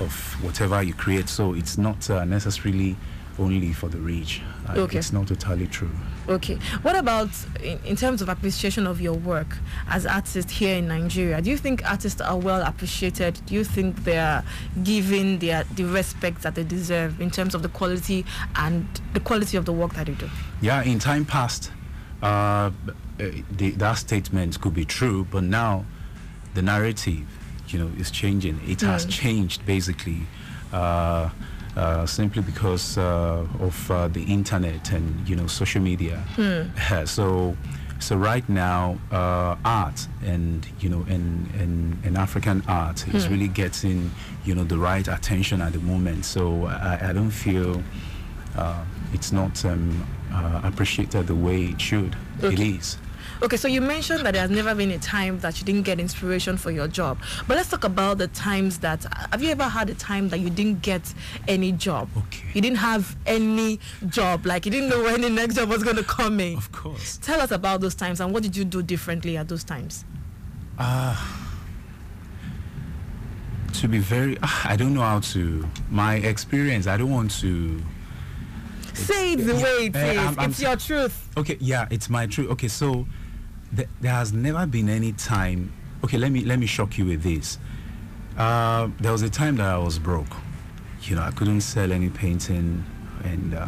of 0.00 0.12
whatever 0.42 0.82
you 0.82 0.94
create. 0.94 1.28
So 1.28 1.54
it's 1.54 1.78
not 1.78 2.10
uh, 2.10 2.24
necessarily 2.24 2.96
only 3.38 3.72
for 3.72 3.88
the 3.88 3.98
rich. 3.98 4.40
Uh, 4.68 4.72
Okay. 4.80 4.98
It's 4.98 5.12
not 5.12 5.26
totally 5.28 5.66
true. 5.66 5.90
Okay. 6.28 6.58
What 6.82 6.96
about 6.96 7.28
in, 7.62 7.78
in 7.84 7.96
terms 7.96 8.20
of 8.22 8.28
appreciation 8.28 8.86
of 8.86 9.00
your 9.00 9.14
work 9.14 9.56
as 9.88 10.06
artists 10.06 10.52
here 10.52 10.76
in 10.78 10.88
Nigeria? 10.88 11.40
Do 11.40 11.50
you 11.50 11.56
think 11.56 11.88
artists 11.88 12.20
are 12.20 12.36
well 12.36 12.62
appreciated? 12.62 13.40
Do 13.46 13.54
you 13.54 13.64
think 13.64 14.04
they 14.04 14.18
are 14.18 14.42
given 14.82 15.38
their 15.38 15.64
the 15.74 15.84
respect 15.84 16.42
that 16.42 16.54
they 16.54 16.64
deserve 16.64 17.20
in 17.20 17.30
terms 17.30 17.54
of 17.54 17.62
the 17.62 17.68
quality 17.68 18.24
and 18.56 18.86
the 19.12 19.20
quality 19.20 19.56
of 19.56 19.64
the 19.64 19.72
work 19.72 19.94
that 19.94 20.06
they 20.06 20.14
do? 20.14 20.28
Yeah, 20.60 20.82
in 20.82 20.98
time 20.98 21.24
past, 21.24 21.70
uh, 22.22 22.26
uh, 22.26 22.70
the, 23.56 23.70
that 23.72 23.94
statement 23.98 24.60
could 24.60 24.74
be 24.74 24.84
true, 24.84 25.26
but 25.30 25.42
now 25.44 25.84
the 26.54 26.62
narrative, 26.62 27.24
you 27.68 27.78
know, 27.78 27.90
is 27.98 28.10
changing. 28.10 28.60
It 28.66 28.80
has 28.80 29.06
Mm. 29.06 29.10
changed 29.10 29.66
basically, 29.66 30.26
uh, 30.72 31.28
uh, 31.76 32.06
simply 32.06 32.42
because 32.42 32.96
uh, 32.98 33.46
of 33.60 33.90
uh, 33.90 34.08
the 34.08 34.22
internet 34.24 34.92
and 34.92 35.28
you 35.28 35.36
know 35.36 35.46
social 35.46 35.80
media. 35.82 36.22
Uh, 36.38 37.04
so, 37.06 37.56
so 37.98 38.16
right 38.16 38.48
now, 38.48 38.98
uh, 39.12 39.56
art 39.64 40.06
and 40.24 40.66
you 40.80 40.88
know, 40.88 41.04
and 41.08 41.48
and, 41.60 41.98
and 42.04 42.16
African 42.16 42.62
art 42.68 43.06
is 43.08 43.28
really 43.28 43.48
getting 43.48 44.10
you 44.44 44.54
know 44.54 44.64
the 44.64 44.78
right 44.78 45.06
attention 45.08 45.60
at 45.60 45.72
the 45.72 45.80
moment. 45.80 46.24
So 46.24 46.66
I, 46.66 47.10
I 47.10 47.12
don't 47.12 47.30
feel 47.30 47.82
uh, 48.56 48.84
it's 49.12 49.32
not 49.32 49.64
um, 49.64 50.06
uh, 50.32 50.60
appreciated 50.64 51.26
the 51.26 51.34
way 51.34 51.64
it 51.66 51.80
should. 51.80 52.16
It 52.40 52.44
Okay. 52.44 52.68
is. 52.76 52.98
Okay, 53.42 53.56
so 53.58 53.68
you 53.68 53.80
mentioned 53.82 54.24
that 54.24 54.32
there 54.32 54.40
has 54.42 54.50
never 54.50 54.74
been 54.74 54.90
a 54.92 54.98
time 54.98 55.38
that 55.40 55.58
you 55.60 55.66
didn't 55.66 55.82
get 55.82 56.00
inspiration 56.00 56.56
for 56.56 56.70
your 56.70 56.88
job. 56.88 57.18
But 57.46 57.56
let's 57.58 57.68
talk 57.68 57.84
about 57.84 58.16
the 58.18 58.28
times 58.28 58.78
that 58.78 59.04
have 59.30 59.42
you 59.42 59.50
ever 59.50 59.64
had 59.64 59.90
a 59.90 59.94
time 59.94 60.30
that 60.30 60.38
you 60.40 60.48
didn't 60.48 60.80
get 60.80 61.12
any 61.46 61.72
job? 61.72 62.08
Okay. 62.16 62.44
You 62.54 62.62
didn't 62.62 62.78
have 62.78 63.14
any 63.26 63.78
job, 64.08 64.46
like 64.46 64.64
you 64.64 64.72
didn't 64.72 64.88
know 64.88 65.02
when 65.02 65.20
the 65.20 65.28
next 65.30 65.56
job 65.56 65.68
was 65.68 65.82
going 65.84 65.96
to 65.96 66.02
come 66.02 66.40
in. 66.40 66.56
Of 66.56 66.72
course. 66.72 67.18
Tell 67.18 67.40
us 67.40 67.50
about 67.50 67.82
those 67.82 67.94
times 67.94 68.20
and 68.20 68.32
what 68.32 68.42
did 68.42 68.56
you 68.56 68.64
do 68.64 68.82
differently 68.82 69.36
at 69.36 69.48
those 69.48 69.64
times? 69.64 70.04
Ah, 70.78 71.42
To 73.74 73.88
be 73.88 73.98
very, 73.98 74.38
ah, 74.42 74.66
I 74.68 74.76
don't 74.76 74.94
know 74.94 75.02
how 75.02 75.20
to. 75.20 75.66
My 75.90 76.14
experience, 76.16 76.86
I 76.86 76.96
don't 76.96 77.10
want 77.10 77.30
to. 77.42 77.82
Say 78.94 79.34
it 79.34 79.36
the 79.46 79.54
way 79.56 79.86
it 79.88 79.94
is. 79.96 80.02
eh. 80.16 80.20
I'm- 80.22 80.36
I'm 80.38 80.50
it's 80.50 80.60
your 80.62 80.76
truth. 80.76 81.28
Okay, 81.36 81.58
yeah, 81.60 81.86
it's 81.90 82.08
my 82.08 82.26
truth. 82.26 82.48
Okay, 82.52 82.68
so 82.68 83.06
th- 83.76 83.88
there 84.00 84.12
has 84.12 84.32
never 84.32 84.66
been 84.66 84.88
any 84.88 85.12
time. 85.12 85.72
Okay, 86.04 86.18
let 86.18 86.30
me 86.32 86.44
let 86.44 86.58
me 86.58 86.66
shock 86.66 86.98
you 86.98 87.06
with 87.06 87.22
this. 87.22 87.58
Uh, 88.36 88.88
there 89.00 89.12
was 89.12 89.22
a 89.22 89.30
time 89.30 89.56
that 89.56 89.66
I 89.66 89.78
was 89.78 89.98
broke. 89.98 90.34
You 91.02 91.16
know, 91.16 91.22
I 91.22 91.30
couldn't 91.30 91.60
sell 91.62 91.92
any 91.92 92.10
painting, 92.10 92.84
and 93.24 93.54
uh, 93.54 93.66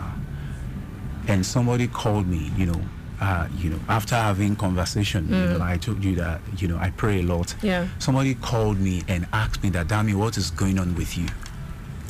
and 1.26 1.44
somebody 1.44 1.86
called 1.88 2.26
me. 2.26 2.50
You 2.56 2.66
know, 2.66 2.80
uh, 3.20 3.48
you 3.58 3.70
know, 3.70 3.80
after 3.88 4.14
having 4.14 4.56
conversation, 4.56 5.28
you 5.28 5.34
know, 5.34 5.60
I 5.62 5.76
told 5.76 6.04
you 6.04 6.14
that 6.16 6.40
you 6.58 6.68
know 6.68 6.78
I 6.78 6.90
pray 6.90 7.20
a 7.20 7.22
lot. 7.22 7.54
Yeah. 7.62 7.88
Somebody 7.98 8.34
called 8.34 8.78
me 8.78 9.02
and 9.08 9.26
asked 9.32 9.62
me 9.62 9.70
that, 9.70 9.88
Dami, 9.88 10.14
what 10.14 10.36
is 10.36 10.50
going 10.50 10.78
on 10.78 10.94
with 10.94 11.16
you? 11.16 11.26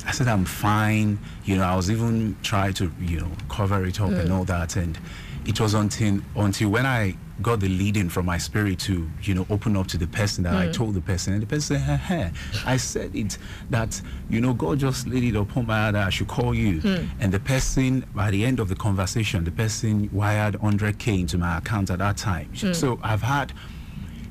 I 0.07 0.13
said 0.13 0.27
I'm 0.29 0.45
fine. 0.47 1.19
You 1.45 1.57
know, 1.57 1.65
I 1.65 1.77
was 1.77 1.91
even 1.91 2.37
trying 2.43 2.73
to, 2.75 2.91
you 2.99 3.21
know, 3.21 3.31
cover 3.51 3.85
it 3.85 4.01
up 4.01 4.11
and 4.11 4.33
all 4.33 4.45
that. 4.45 4.77
And 4.77 4.99
it 5.47 5.61
was 5.61 5.75
until 5.75 6.21
until 6.35 6.71
when 6.71 6.87
I 6.87 7.15
got 7.41 7.61
the 7.61 7.69
leading 7.69 8.09
from 8.09 8.27
my 8.27 8.39
spirit 8.39 8.79
to, 8.81 9.09
you 9.23 9.35
know, 9.35 9.47
open 9.51 9.77
up 9.77 9.87
to 9.89 9.99
the 9.99 10.07
person 10.07 10.45
that 10.45 10.55
I 10.55 10.67
hmm. 10.67 10.73
told 10.73 10.95
the 10.95 11.01
person, 11.01 11.33
and 11.33 11.43
the 11.43 11.47
person 11.47 11.79
said, 11.79 11.81
hey, 11.81 11.97
hey. 11.97 12.33
I 12.67 12.77
said 12.77 13.15
it 13.15 13.39
that, 13.71 14.01
you 14.29 14.41
know, 14.41 14.53
God 14.55 14.79
just 14.79 15.07
laid 15.07 15.25
it 15.25 15.37
upon 15.37 15.67
my 15.67 15.79
heart 15.79 15.93
that 15.95 16.07
I 16.07 16.11
should 16.11 16.29
call 16.29 16.55
you. 16.55 16.81
Hmm. 16.81 17.07
And 17.21 17.33
the 17.33 17.41
person, 17.41 18.05
by 18.15 18.31
the 18.31 18.45
end 18.45 18.61
of 18.61 18.69
the 18.69 18.77
conversation, 18.77 19.45
the 19.45 19.51
person 19.51 20.11
wired 20.13 20.55
100k 20.55 21.21
into 21.21 21.39
my 21.39 21.59
account 21.59 21.91
at 21.91 21.99
that 21.99 22.17
time. 22.17 22.51
Hmm. 22.59 22.73
So 22.73 22.99
I've 23.03 23.23
had, 23.23 23.53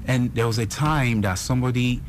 and 0.06 0.34
there 0.36 0.48
was 0.48 0.58
a 0.58 0.66
time 0.66 1.22
that 1.22 1.36
somebody 1.36 2.02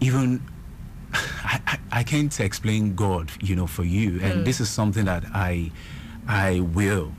even 0.00 0.42
I, 1.12 1.60
I, 1.66 1.78
I 1.92 2.02
can't 2.02 2.38
explain 2.40 2.94
God, 2.94 3.30
you 3.40 3.54
know, 3.54 3.66
for 3.66 3.84
you. 3.84 4.20
And 4.20 4.44
this 4.46 4.60
is 4.60 4.68
something 4.68 5.04
that 5.04 5.24
I 5.32 5.70
I 6.26 6.60
will, 6.60 7.12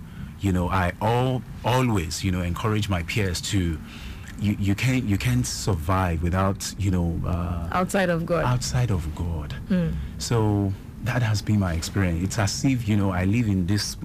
you 0.43 0.51
know, 0.51 0.69
I 0.69 0.91
all 1.01 1.41
always, 1.63 2.23
you 2.23 2.31
know, 2.31 2.41
encourage 2.41 2.89
my 2.89 3.03
peers 3.03 3.39
to 3.41 3.79
you, 4.39 4.57
you 4.59 4.75
can't 4.75 5.05
you 5.05 5.17
can't 5.17 5.45
survive 5.45 6.21
without, 6.21 6.75
you 6.77 6.91
know, 6.91 7.19
uh, 7.25 7.69
Outside 7.71 8.09
of 8.09 8.25
God. 8.25 8.43
outside 8.43 8.91
of 8.91 9.15
God. 9.15 9.53
Hmm. 9.69 9.91
So 10.17 10.73
that 11.03 11.23
has 11.23 11.41
been 11.41 11.59
my 11.59 11.73
experience. 11.73 12.23
It's 12.23 12.39
as 12.39 12.65
if 12.65 12.88
you 12.88 12.97
know 12.97 13.12
I 13.12 13.23
live 13.23 13.47
in 13.47 13.65
this 13.67 13.95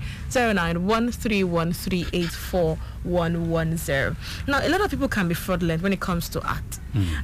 09131384110. 3.05 4.15
Now, 4.47 4.59
a 4.65 4.69
lot 4.69 4.81
of 4.81 4.89
people 4.91 5.07
can 5.07 5.27
be 5.27 5.33
fraudulent 5.33 5.81
when 5.83 5.93
it 5.93 5.99
comes 5.99 6.29
to 6.29 6.41
art. 6.47 6.63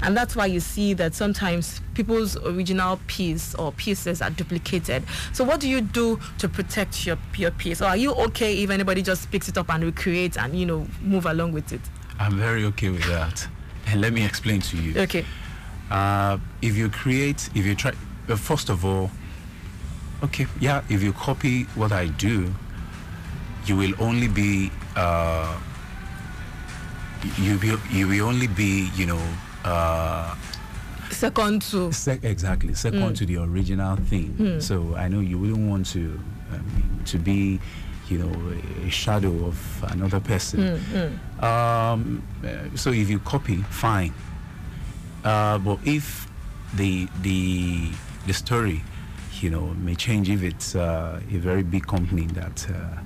And 0.01 0.17
that's 0.17 0.35
why 0.35 0.47
you 0.47 0.59
see 0.59 0.93
that 0.95 1.13
sometimes 1.15 1.79
people's 1.93 2.35
original 2.37 2.99
piece 3.07 3.55
or 3.55 3.71
pieces 3.71 4.21
are 4.21 4.29
duplicated. 4.29 5.03
So 5.31 5.45
what 5.45 5.61
do 5.61 5.69
you 5.69 5.79
do 5.79 6.19
to 6.39 6.49
protect 6.49 7.05
your, 7.05 7.17
your 7.37 7.51
piece? 7.51 7.81
Or 7.81 7.85
are 7.85 7.95
you 7.95 8.11
okay 8.13 8.61
if 8.63 8.69
anybody 8.69 9.01
just 9.01 9.31
picks 9.31 9.47
it 9.47 9.57
up 9.57 9.69
and 9.69 9.81
recreates 9.85 10.35
and, 10.35 10.53
you 10.59 10.65
know, 10.65 10.85
move 11.01 11.25
along 11.25 11.53
with 11.53 11.71
it? 11.71 11.79
I'm 12.19 12.37
very 12.37 12.65
okay 12.65 12.89
with 12.89 13.05
that. 13.07 13.47
And 13.87 14.01
let 14.01 14.11
me 14.11 14.25
explain 14.25 14.59
to 14.61 14.75
you. 14.77 14.99
Okay. 15.01 15.23
uh, 15.89 16.37
if 16.61 16.75
you 16.75 16.89
create, 16.89 17.49
if 17.55 17.65
you 17.65 17.73
try, 17.75 17.93
uh, 18.29 18.35
first 18.35 18.69
of 18.69 18.83
all, 18.85 19.09
okay, 20.23 20.47
yeah, 20.59 20.81
if 20.89 21.01
you 21.03 21.13
copy 21.13 21.63
what 21.75 21.91
I 21.91 22.07
do, 22.07 22.53
you 23.65 23.75
will 23.75 23.93
only 23.99 24.27
be, 24.27 24.71
uh, 24.95 25.57
you 27.37 27.57
will, 27.59 27.79
you 27.91 28.07
will 28.07 28.27
only 28.27 28.47
be, 28.47 28.89
you 28.95 29.05
know, 29.05 29.21
uh, 29.65 30.35
Second 31.11 31.61
to 31.63 31.91
sec- 31.91 32.23
exactly 32.23 32.73
second 32.73 33.15
to 33.17 33.25
the 33.25 33.37
original 33.37 33.95
thing. 33.97 34.33
So 34.61 34.95
I 34.95 35.07
know 35.09 35.19
you 35.19 35.37
wouldn't 35.37 35.69
want 35.69 35.85
to, 35.87 36.17
um, 36.53 37.01
to 37.05 37.17
be, 37.19 37.59
you 38.09 38.17
know, 38.19 38.31
a 38.87 38.89
shadow 38.89 39.45
of 39.45 39.57
another 39.91 40.19
person. 40.21 40.79
Um, 41.43 42.23
uh, 42.43 42.75
so 42.75 42.91
if 42.91 43.09
you 43.09 43.19
copy, 43.19 43.57
fine. 43.69 44.13
Uh, 45.23 45.59
but 45.59 45.79
if 45.85 46.27
the 46.75 47.07
the 47.21 47.91
the 48.25 48.33
story, 48.33 48.81
you 49.41 49.49
know, 49.49 49.67
may 49.75 49.95
change 49.95 50.29
if 50.29 50.43
it's 50.43 50.75
uh, 50.75 51.19
a 51.31 51.37
very 51.37 51.63
big 51.63 51.87
company 51.87 52.27
that 52.27 52.67
uh, 52.69 53.01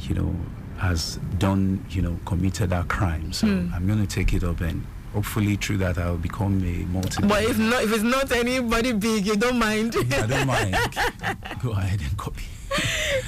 you 0.00 0.14
know 0.14 0.34
has 0.78 1.16
done, 1.38 1.84
you 1.90 2.02
know, 2.02 2.18
committed 2.24 2.70
that 2.70 2.88
crime. 2.88 3.32
So 3.32 3.46
I'm 3.46 3.86
going 3.86 4.04
to 4.04 4.06
take 4.06 4.32
it 4.32 4.42
up 4.42 4.60
and 4.60 4.84
hopefully 5.12 5.56
through 5.56 5.76
that 5.78 5.98
I'll 5.98 6.16
become 6.16 6.62
a 6.64 6.84
multi. 6.92 7.26
But 7.26 7.44
if 7.44 7.58
not, 7.58 7.84
if 7.84 7.92
it's 7.92 8.02
not 8.02 8.32
anybody 8.32 8.92
big, 8.92 9.26
you 9.26 9.36
don't 9.36 9.58
mind. 9.58 9.94
I 9.96 10.26
don't 10.26 10.46
mind. 10.46 10.76
Go 11.62 11.70
ahead 11.72 12.00
and 12.00 12.16
copy. 12.16 12.44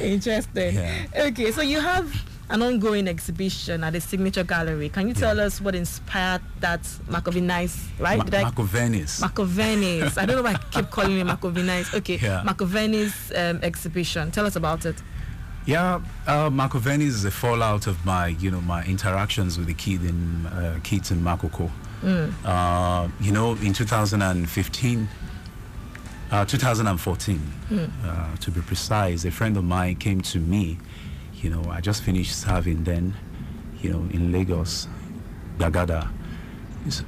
Interesting. 0.00 0.74
Yeah. 0.74 1.06
Okay, 1.16 1.52
so 1.52 1.60
you 1.60 1.80
have 1.80 2.12
an 2.50 2.62
ongoing 2.62 3.08
exhibition 3.08 3.82
at 3.84 3.92
the 3.94 4.00
Signature 4.00 4.44
Gallery. 4.44 4.88
Can 4.88 5.08
you 5.08 5.14
tell 5.14 5.40
us 5.40 5.60
what 5.60 5.74
inspired 5.74 6.42
that 6.60 6.82
Macovinice, 7.08 7.78
right? 7.98 8.18
Ma- 8.18 8.38
I- 8.38 8.42
Marco 8.42 8.62
Venice. 8.64 9.20
Macovenice. 9.20 10.18
I 10.18 10.26
don't 10.26 10.36
know 10.36 10.42
why 10.42 10.52
I 10.52 10.58
keep 10.70 10.90
calling 10.90 11.18
it 11.18 11.26
Macovinice. 11.26 11.94
Okay, 11.94 12.16
Yeah. 12.18 12.42
Macovenice 12.46 13.32
um, 13.36 13.60
exhibition. 13.62 14.30
Tell 14.30 14.44
us 14.46 14.56
about 14.56 14.84
it. 14.84 14.96
Yeah, 15.66 16.02
uh, 16.26 16.50
Marco 16.50 16.78
is 16.78 17.24
a 17.24 17.30
fallout 17.30 17.86
of 17.86 18.04
my, 18.04 18.26
you 18.28 18.50
know, 18.50 18.60
my 18.60 18.84
interactions 18.84 19.56
with 19.56 19.66
the 19.66 19.72
kid 19.74 20.04
in 20.04 20.44
uh, 20.46 20.78
kids 20.82 21.10
in 21.10 21.20
Makoko. 21.22 21.70
Uh, 22.44 23.08
you 23.18 23.32
know, 23.32 23.52
in 23.62 23.72
2015, 23.72 25.08
uh, 26.30 26.44
2014, 26.44 27.40
uh, 28.04 28.36
to 28.36 28.50
be 28.50 28.60
precise, 28.60 29.24
a 29.24 29.30
friend 29.30 29.56
of 29.56 29.64
mine 29.64 29.96
came 29.96 30.20
to 30.20 30.38
me. 30.38 30.76
You 31.44 31.50
know, 31.50 31.62
I 31.70 31.82
just 31.82 32.02
finished 32.02 32.40
serving 32.40 32.84
then, 32.84 33.12
you 33.82 33.90
know, 33.90 33.98
in 34.10 34.32
Lagos, 34.32 34.88
Gagada. 35.58 36.08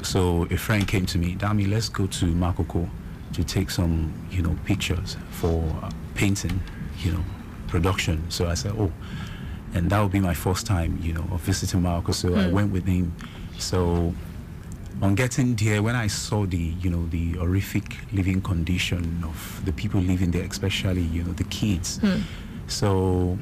So 0.03 0.47
a 0.51 0.59
friend 0.59 0.87
came 0.87 1.07
to 1.07 1.17
me, 1.17 1.37
Dami, 1.37 1.67
let's 1.67 1.89
go 1.89 2.07
to 2.07 2.27
Makoko 2.27 2.87
to 3.33 3.45
take 3.45 3.71
some, 3.71 4.13
you 4.31 4.43
know, 4.43 4.55
pictures 4.67 5.17
for 5.31 5.65
painting, 6.15 6.61
you 6.99 7.13
know, 7.13 7.25
production. 7.67 8.31
So 8.31 8.47
I 8.47 8.53
said, 8.53 8.75
oh, 8.79 8.93
and 9.73 9.89
that 9.89 10.03
would 10.03 10.13
be 10.13 10.21
my 10.21 10.35
first 10.35 10.67
time, 10.67 10.99
you 11.03 11.15
know, 11.15 11.25
of 11.33 11.41
visiting 11.41 11.81
Makoko. 11.81 12.13
So 12.13 12.37
I 12.37 12.45
hmm. 12.45 12.53
went 12.53 12.73
with 12.73 12.85
him. 12.85 13.17
So 13.57 14.15
on 15.01 15.15
getting 15.15 15.57
there, 15.57 15.83
when 15.83 15.97
I 15.97 16.09
saw 16.09 16.45
the, 16.45 16.59
you 16.59 16.91
know, 16.91 17.07
the 17.07 17.33
horrific 17.39 17.97
living 18.13 18.43
condition 18.43 19.25
of 19.25 19.63
the 19.65 19.73
people 19.73 20.03
living 20.03 20.31
there, 20.31 20.45
especially, 20.45 21.05
you 21.05 21.23
know, 21.23 21.33
the 21.33 21.45
kids. 21.45 22.01
Hmm. 22.01 22.21
So 22.67 23.39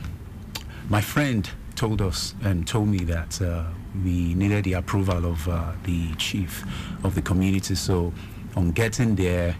my 0.88 1.00
friend 1.00 1.48
told 1.74 2.00
us 2.00 2.34
and 2.42 2.66
told 2.66 2.88
me 2.88 2.98
that 2.98 3.40
uh, 3.42 3.64
we 4.04 4.34
needed 4.34 4.64
the 4.64 4.74
approval 4.74 5.24
of 5.26 5.48
uh, 5.48 5.72
the 5.84 6.14
chief 6.16 6.64
of 7.04 7.14
the 7.14 7.22
community. 7.22 7.74
So 7.74 8.12
on 8.56 8.70
getting 8.70 9.16
there, 9.16 9.56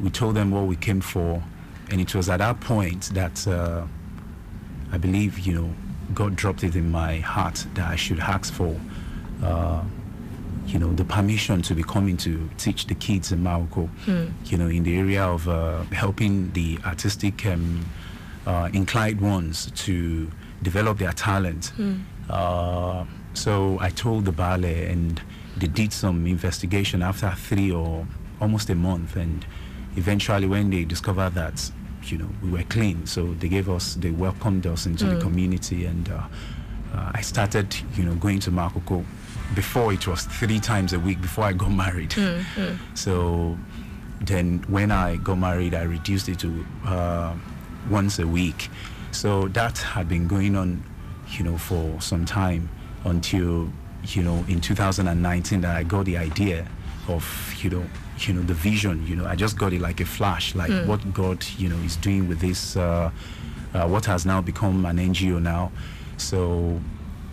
we 0.00 0.10
told 0.10 0.34
them 0.34 0.50
what 0.50 0.66
we 0.66 0.76
came 0.76 1.00
for, 1.00 1.42
and 1.90 2.00
it 2.00 2.14
was 2.14 2.28
at 2.28 2.38
that 2.38 2.60
point 2.60 3.10
that 3.14 3.46
uh, 3.46 3.84
I 4.90 4.98
believe 4.98 5.38
you 5.40 5.54
know 5.54 5.72
God 6.14 6.34
dropped 6.36 6.64
it 6.64 6.74
in 6.74 6.90
my 6.90 7.18
heart 7.18 7.66
that 7.74 7.88
I 7.90 7.96
should 7.96 8.20
ask 8.20 8.52
for. 8.52 8.78
Uh, 9.42 9.82
you 10.66 10.78
know 10.78 10.92
the 10.94 11.04
permission 11.04 11.60
to 11.62 11.74
be 11.74 11.82
coming 11.82 12.16
to 12.18 12.48
teach 12.56 12.86
the 12.86 12.94
kids 12.94 13.32
in 13.32 13.40
Makoko, 13.42 13.88
you 14.50 14.56
know, 14.56 14.68
in 14.68 14.84
the 14.84 14.96
area 14.96 15.24
of 15.24 15.48
uh, 15.48 15.82
helping 15.92 16.52
the 16.52 16.78
artistic 16.86 17.44
um, 17.46 17.84
uh, 18.46 18.68
inclined 18.72 19.20
ones 19.20 19.70
to 19.74 20.30
develop 20.62 20.98
their 20.98 21.12
talent. 21.12 21.72
Uh, 22.30 23.04
so 23.34 23.78
I 23.80 23.90
told 23.90 24.24
the 24.24 24.32
Baale, 24.32 24.90
and 24.90 25.20
they 25.56 25.66
did 25.66 25.92
some 25.92 26.26
investigation 26.26 27.02
after 27.02 27.30
three 27.32 27.70
or 27.72 28.06
almost 28.40 28.70
a 28.70 28.74
month, 28.74 29.16
and 29.16 29.44
eventually 29.96 30.46
when 30.46 30.70
they 30.70 30.84
discovered 30.84 31.34
that 31.34 31.70
you 32.04 32.18
know 32.18 32.28
we 32.42 32.50
were 32.50 32.64
clean, 32.64 33.06
so 33.06 33.34
they 33.34 33.48
gave 33.48 33.68
us, 33.68 33.94
they 33.94 34.10
welcomed 34.10 34.66
us 34.66 34.86
into 34.86 35.04
the 35.06 35.20
community, 35.20 35.84
and 35.86 36.08
uh, 36.08 36.22
uh, 36.94 37.10
I 37.14 37.20
started 37.22 37.74
you 37.96 38.04
know 38.04 38.14
going 38.14 38.40
to 38.40 38.50
Makoko. 38.50 39.04
Before 39.54 39.92
it 39.92 40.06
was 40.06 40.22
three 40.24 40.60
times 40.60 40.94
a 40.94 40.98
week 41.00 41.20
before 41.20 41.44
I 41.44 41.52
got 41.52 41.70
married. 41.70 42.14
So 42.94 43.58
then 44.24 44.64
when 44.68 44.90
I 44.90 45.16
got 45.16 45.36
married, 45.38 45.74
I 45.74 45.82
reduced 45.82 46.28
it 46.30 46.38
to 46.38 46.64
uh, 46.86 47.34
once 47.90 48.18
a 48.18 48.26
week. 48.26 48.70
So 49.12 49.48
that 49.48 49.78
had 49.78 50.08
been 50.08 50.26
going 50.26 50.56
on, 50.56 50.82
you 51.28 51.44
know, 51.44 51.56
for 51.58 52.00
some 52.00 52.24
time 52.24 52.68
until, 53.04 53.70
you 54.08 54.22
know, 54.22 54.44
in 54.48 54.60
2019 54.60 55.60
that 55.60 55.76
I 55.76 55.82
got 55.82 56.06
the 56.06 56.16
idea 56.16 56.66
of, 57.08 57.54
you 57.62 57.70
know, 57.70 57.84
you 58.18 58.34
know, 58.34 58.42
the 58.42 58.54
vision, 58.54 59.06
you 59.06 59.16
know, 59.16 59.26
I 59.26 59.36
just 59.36 59.58
got 59.58 59.72
it 59.72 59.80
like 59.80 60.00
a 60.00 60.04
flash, 60.04 60.54
like 60.54 60.70
what 60.86 61.12
God, 61.12 61.44
you 61.58 61.68
know, 61.68 61.76
is 61.78 61.96
doing 61.96 62.28
with 62.28 62.40
this, 62.40 62.76
uh, 62.76 63.10
uh, 63.74 63.86
what 63.88 64.04
has 64.06 64.24
now 64.26 64.40
become 64.40 64.84
an 64.86 64.98
NGO 64.98 65.40
now. 65.40 65.72
So 66.16 66.80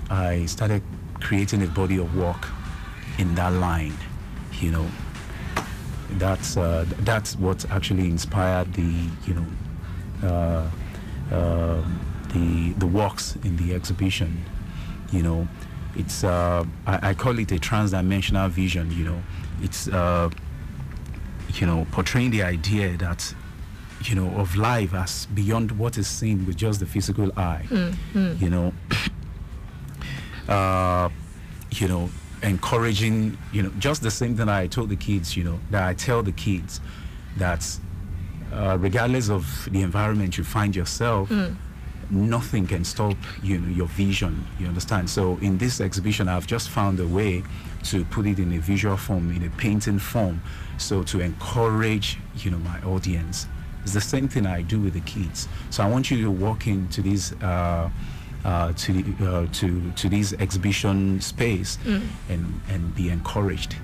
I 0.10 0.46
started 0.46 0.82
creating 1.22 1.62
a 1.64 1.68
body 1.68 1.98
of 1.98 2.16
work 2.16 2.48
in 3.18 3.36
that 3.36 3.54
line, 3.54 3.94
you 4.60 4.72
know, 4.72 4.88
that's 6.18 6.58
uh, 6.58 6.86
that's 7.00 7.36
what 7.36 7.70
actually 7.70 8.06
inspired 8.06 8.74
the 8.74 9.08
you 9.28 9.34
know 9.36 10.28
uh, 10.28 10.70
uh, 11.32 11.82
the 12.34 12.74
the 12.78 12.88
works 12.88 13.36
in 13.44 13.56
the 13.58 13.74
exhibition. 13.74 14.44
You 15.12 15.24
know, 15.24 15.48
it's 15.96 16.24
uh, 16.24 16.64
I, 16.86 17.10
I 17.10 17.14
call 17.14 17.38
it 17.40 17.52
a 17.52 17.56
transdimensional 17.56 18.50
vision. 18.50 18.92
You 18.92 19.06
know, 19.06 19.22
it's 19.62 19.88
uh, 19.88 20.30
you 21.54 21.66
know 21.66 21.86
portraying 21.92 22.32
the 22.32 22.44
idea 22.44 22.96
that 22.98 23.34
you 24.04 24.16
know 24.16 24.30
of 24.40 24.56
life 24.56 24.94
as 24.94 25.26
beyond 25.28 25.72
what 25.72 25.98
is 25.98 26.08
seen 26.08 26.46
with 26.46 26.58
just 26.58 26.80
the 26.80 26.86
physical 26.86 27.32
eye. 27.38 27.66
You 28.40 28.50
know, 28.50 28.74
uh, 30.48 31.10
you 31.72 31.88
know, 31.88 32.10
encouraging, 32.44 33.38
you 33.52 33.64
know, 33.64 33.72
just 33.80 34.02
the 34.02 34.12
same 34.12 34.36
thing 34.36 34.50
I 34.50 34.68
told 34.68 34.90
the 34.90 34.96
kids, 34.96 35.36
you 35.36 35.44
know, 35.44 35.60
that 35.72 35.84
I 35.84 35.94
tell 35.94 36.24
the 36.24 36.32
kids 36.32 36.80
that 37.38 37.66
uh, 38.54 38.78
regardless 38.80 39.30
of 39.30 39.68
the 39.72 39.82
environment 39.82 40.38
you 40.38 40.44
find 40.44 40.76
yourself, 40.76 41.30
nothing 42.10 42.66
can 42.66 42.84
stop 42.84 43.16
you 43.44 43.60
know, 43.60 43.68
your 43.70 43.88
vision. 43.88 44.46
You 44.60 44.68
understand? 44.68 45.10
So 45.10 45.38
in 45.42 45.58
this 45.58 45.80
exhibition, 45.82 46.28
I've 46.28 46.48
just 46.48 46.70
found 46.70 47.00
a 47.00 47.08
way 47.08 47.44
to 47.84 48.04
put 48.06 48.26
it 48.26 48.40
in 48.40 48.52
a 48.54 48.58
visual 48.60 48.98
form, 48.98 49.32
in 49.36 49.44
a 49.46 49.50
painting 49.52 50.00
form, 50.00 50.42
so 50.78 51.04
to 51.04 51.20
encourage, 51.22 52.18
you 52.38 52.52
know, 52.52 52.58
my 52.60 52.82
audience. 52.82 53.48
It's 53.84 53.94
the 53.94 54.02
same 54.02 54.28
thing 54.28 54.46
I 54.46 54.62
do 54.64 54.80
with 54.80 54.94
the 54.94 55.02
kids. 55.02 55.48
So 55.70 55.84
I 55.84 55.88
want 55.90 56.12
you 56.12 56.22
to 56.24 56.32
walk 56.32 56.68
into 56.68 57.02
this. 57.02 57.32
Uh, 57.34 57.90
uh, 58.46 58.72
to 58.72 58.94
the, 58.94 59.30
uh, 59.30 59.48
to 59.52 59.92
to 59.98 60.08
this 60.08 60.32
exhibition 60.40 61.20
space 61.20 61.78
and 62.30 62.62
and 62.70 62.96
be 62.96 63.10
encouraged 63.10 63.76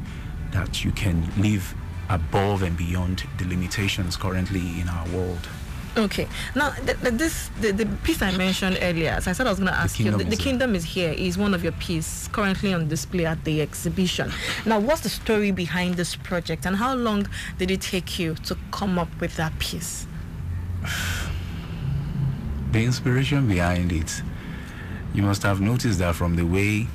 that 0.51 0.81
you 0.85 0.91
can 0.93 1.29
live 1.37 1.75
above 2.09 2.61
and 2.61 2.77
beyond 2.77 3.23
the 3.37 3.45
limitations 3.45 4.15
currently 4.15 4.79
in 4.81 4.89
our 4.89 5.07
world. 5.09 5.47
Okay. 5.97 6.27
Now, 6.55 6.71
th- 6.71 6.99
th- 6.99 7.13
this 7.13 7.49
the, 7.61 7.71
the 7.71 7.85
piece 8.03 8.21
I 8.21 8.35
mentioned 8.35 8.79
earlier, 8.81 9.11
as 9.11 9.27
I 9.27 9.31
said, 9.31 9.47
I 9.47 9.49
was 9.49 9.59
going 9.59 9.71
to 9.71 9.77
ask 9.77 9.97
you. 9.99 10.11
The, 10.11 10.25
the 10.25 10.35
kingdom 10.35 10.75
is 10.75 10.83
here 10.83 11.11
is 11.11 11.37
one 11.37 11.53
of 11.53 11.63
your 11.63 11.71
pieces 11.73 12.27
currently 12.33 12.73
on 12.73 12.89
display 12.89 13.25
at 13.25 13.43
the 13.45 13.61
exhibition. 13.61 14.31
Now, 14.65 14.79
what's 14.79 15.01
the 15.01 15.09
story 15.09 15.51
behind 15.51 15.95
this 15.95 16.15
project, 16.15 16.65
and 16.65 16.75
how 16.75 16.95
long 16.95 17.27
did 17.57 17.71
it 17.71 17.81
take 17.81 18.19
you 18.19 18.35
to 18.35 18.57
come 18.71 18.99
up 18.99 19.09
with 19.19 19.35
that 19.37 19.57
piece? 19.59 20.07
The 22.71 22.83
inspiration 22.83 23.47
behind 23.47 23.93
it, 23.93 24.21
you 25.13 25.23
must 25.23 25.43
have 25.43 25.61
noticed 25.61 25.99
that 25.99 26.13
from 26.13 26.35
the 26.35 26.43
way, 26.43 26.87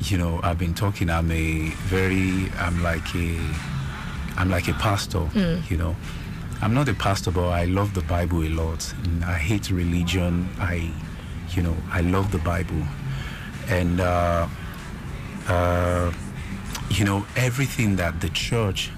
you 0.00 0.18
know, 0.18 0.40
I've 0.42 0.58
been 0.58 0.74
talking. 0.74 1.08
I'm 1.08 1.30
a 1.30 1.68
very, 1.86 2.50
I'm 2.58 2.82
like 2.82 3.14
a, 3.14 3.38
I'm 4.38 4.48
like 4.50 4.68
a 4.68 4.74
pastor. 4.74 5.28
You 5.68 5.76
know, 5.76 5.96
I'm 6.62 6.72
not 6.74 6.88
a 6.88 6.94
pastor, 6.94 7.30
but 7.30 7.48
I 7.48 7.64
love 7.66 7.92
the 7.94 8.02
Bible 8.02 8.42
a 8.44 8.48
lot. 8.48 8.92
And 9.04 9.24
I 9.24 9.34
hate 9.34 9.70
religion. 9.70 10.48
I, 10.58 10.90
you 11.54 11.62
know, 11.62 11.76
I 11.90 12.00
love 12.02 12.30
the 12.30 12.38
Bible, 12.38 12.82
and 13.68 14.00
uh, 14.00 14.46
uh, 15.48 16.12
you 16.90 17.04
know 17.04 17.26
everything 17.36 17.96
that 17.96 18.20
the 18.20 18.28
church 18.30 18.90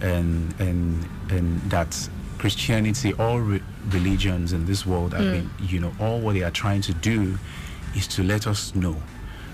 and 0.00 0.54
and 0.60 1.08
and 1.30 1.60
that 1.70 2.08
Christianity, 2.38 3.12
all 3.14 3.38
re- 3.40 3.62
religions 3.90 4.52
in 4.52 4.66
this 4.66 4.84
world, 4.84 5.14
I 5.14 5.18
mean, 5.32 5.50
you 5.60 5.78
know, 5.80 5.92
all 6.00 6.20
what 6.20 6.34
they 6.34 6.42
are 6.42 6.50
trying 6.50 6.80
to 6.82 6.92
do 6.94 7.38
is 7.94 8.06
to 8.08 8.22
let 8.22 8.46
us 8.46 8.74
know. 8.74 8.96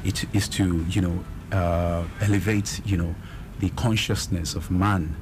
It 0.04 0.24
is 0.34 0.48
to 0.50 0.84
you 0.88 1.00
know 1.02 1.24
uh, 1.52 2.04
elevate 2.20 2.80
you 2.84 2.96
know 2.96 3.14
the 3.60 3.68
consciousness 3.70 4.54
of 4.54 4.70
man 4.70 5.16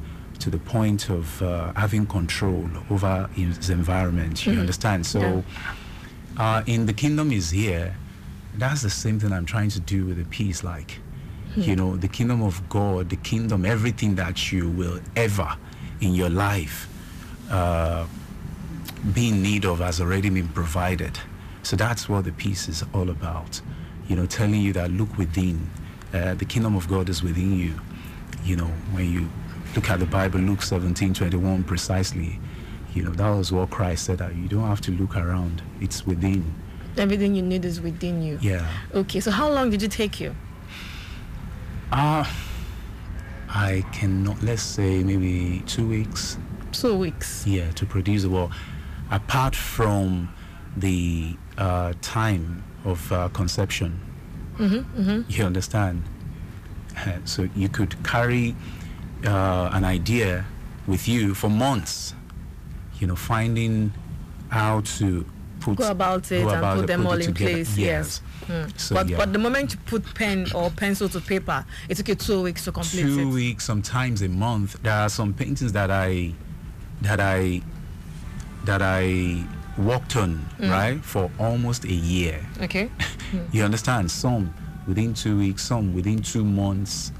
to 0.46 0.50
the 0.50 0.59
point 0.59 1.11
of 1.11 1.42
uh, 1.42 1.72
having 1.74 2.06
control 2.06 2.68
over 2.88 3.28
his 3.35 3.68
environment. 3.68 4.46
You 4.46 4.61
understand? 4.61 5.04
So 5.04 5.42
uh, 6.37 6.62
in 6.66 6.87
the 6.87 6.92
kingdom 6.92 7.32
is 7.32 7.50
here. 7.50 7.96
That's 8.56 8.80
the 8.80 8.90
same 8.90 9.18
thing 9.18 9.32
I'm 9.32 9.44
trying 9.44 9.70
to 9.70 9.80
do 9.80 10.06
with 10.06 10.18
the 10.18 10.24
piece. 10.26 10.62
Like, 10.62 11.00
you 11.56 11.74
know, 11.74 11.96
the 11.96 12.06
kingdom 12.06 12.42
of 12.42 12.54
God, 12.68 13.11
the 13.11 13.16
kingdom, 13.16 13.64
everything 13.64 14.14
that 14.16 14.52
you 14.52 14.70
will 14.70 15.00
ever 15.16 15.50
in 16.00 16.14
your 16.14 16.30
life 16.30 16.87
uh, 17.50 18.06
be 19.12 19.30
in 19.30 19.42
need 19.42 19.64
of 19.64 19.80
has 19.80 20.00
already 20.00 20.30
been 20.30 20.46
provided. 20.48 21.18
So 21.64 21.74
that's 21.74 22.09
what 22.09 22.22
the 22.24 22.32
piece 22.32 22.68
is 22.68 22.85
all 22.94 23.11
about. 23.11 23.61
You 24.06 24.14
know, 24.14 24.26
telling 24.26 24.61
you 24.61 24.72
that 24.74 24.92
look 24.92 25.18
within, 25.18 25.68
uh, 26.14 26.35
the 26.35 26.44
kingdom 26.44 26.76
of 26.76 26.87
God 26.87 27.09
is 27.09 27.20
within 27.20 27.59
you. 27.59 27.74
you 28.44 28.54
know, 28.54 28.70
when 28.92 29.12
you 29.12 29.28
look 29.77 29.91
at 29.91 30.01
the 30.01 30.07
Bible, 30.07 30.41
Luke 30.41 30.62
17, 30.62 31.12
21 31.12 31.62
precisely, 31.65 32.41
you 32.95 33.03
know, 33.03 33.11
that 33.11 33.29
was 33.29 33.53
what 33.53 33.71
Christ 33.71 34.07
said 34.07 34.19
that 34.19 34.35
you 34.35 34.49
don't 34.49 34.67
have 34.67 34.81
to 34.83 34.91
look 34.91 35.17
around. 35.17 35.62
It's 35.83 36.07
within. 36.07 36.55
Everything 36.97 37.35
you 37.35 37.43
need 37.43 37.65
is 37.67 37.81
within 37.81 38.23
you. 38.23 38.39
Yeah. 38.41 38.67
Okay, 38.95 39.21
so 39.21 39.31
how 39.31 39.51
long 39.51 39.69
did 39.69 39.83
it 39.83 39.91
take 39.91 40.19
you? 40.19 40.35
Uh, 41.93 42.25
I 43.51 43.85
cannot, 43.93 44.43
let's 44.43 44.62
say 44.62 45.05
maybe 45.05 45.62
two 45.67 45.87
weeks. 45.87 46.39
Two 46.73 46.97
weeks. 46.97 47.47
Yeah, 47.47 47.71
to 47.73 47.85
produce 47.85 48.25
a 48.25 48.31
well, 48.31 48.51
apart 49.11 49.55
from 49.55 50.33
the 50.75 51.37
uh, 51.59 51.93
time 52.01 52.65
of 52.87 53.12
uh, 53.12 53.29
conception. 53.29 54.01
Mm-hmm, 54.57 55.01
mm-hmm. 55.03 55.31
You 55.31 55.45
understand? 55.45 56.03
So 57.27 57.47
you 57.55 57.69
could 57.69 58.03
carry 58.05 58.57
uh, 59.24 59.70
an 59.72 59.85
idea 59.85 60.44
with 60.87 61.09
you 61.09 61.35
for 61.35 61.48
months. 61.48 62.14
You 63.00 63.07
know, 63.07 63.16
finding 63.16 63.92
how 64.48 64.81
to 64.98 65.26
put 65.61 65.76
Go 65.76 65.90
about 65.90 66.31
it 66.33 66.42
go 66.42 66.48
and 66.50 66.59
about 66.59 66.76
put 66.79 66.87
them 66.87 67.02
put 67.02 67.09
all 67.09 67.14
in 67.20 67.26
together. 67.35 67.50
place. 67.52 67.76
Yes. 67.76 68.20
Mm. 68.46 68.79
So, 68.81 68.94
but 68.94 69.09
yeah. 69.09 69.16
but 69.18 69.33
the 69.33 69.38
moment 69.38 69.72
you 69.74 69.79
put 69.87 70.14
pen 70.14 70.46
or 70.55 70.70
pencil 70.70 71.09
to 71.11 71.20
paper, 71.20 71.64
it 71.88 71.96
took 71.96 72.09
you 72.09 72.14
two 72.14 72.42
weeks 72.42 72.64
to 72.64 72.72
complete 72.72 73.02
two 73.02 73.20
it. 73.20 73.24
weeks, 73.26 73.64
sometimes 73.64 74.22
a 74.22 74.29
month. 74.29 74.81
There 74.83 74.92
are 74.94 75.09
some 75.09 75.35
paintings 75.35 75.72
that 75.72 75.90
I 75.90 76.33
that 77.02 77.20
I 77.20 77.61
that 78.64 78.81
I 78.83 79.44
worked 79.79 80.16
on 80.16 80.46
Mm. 80.59 80.70
right 80.70 81.05
for 81.05 81.31
almost 81.38 81.85
a 81.85 81.92
year. 81.92 82.40
Okay. 82.62 82.90
You 83.52 83.64
understand? 83.64 84.11
Some 84.11 84.55
within 84.87 85.12
two 85.12 85.37
weeks, 85.37 85.62
some 85.64 85.92
within 85.92 86.22
two 86.22 86.44
months, 86.44 87.11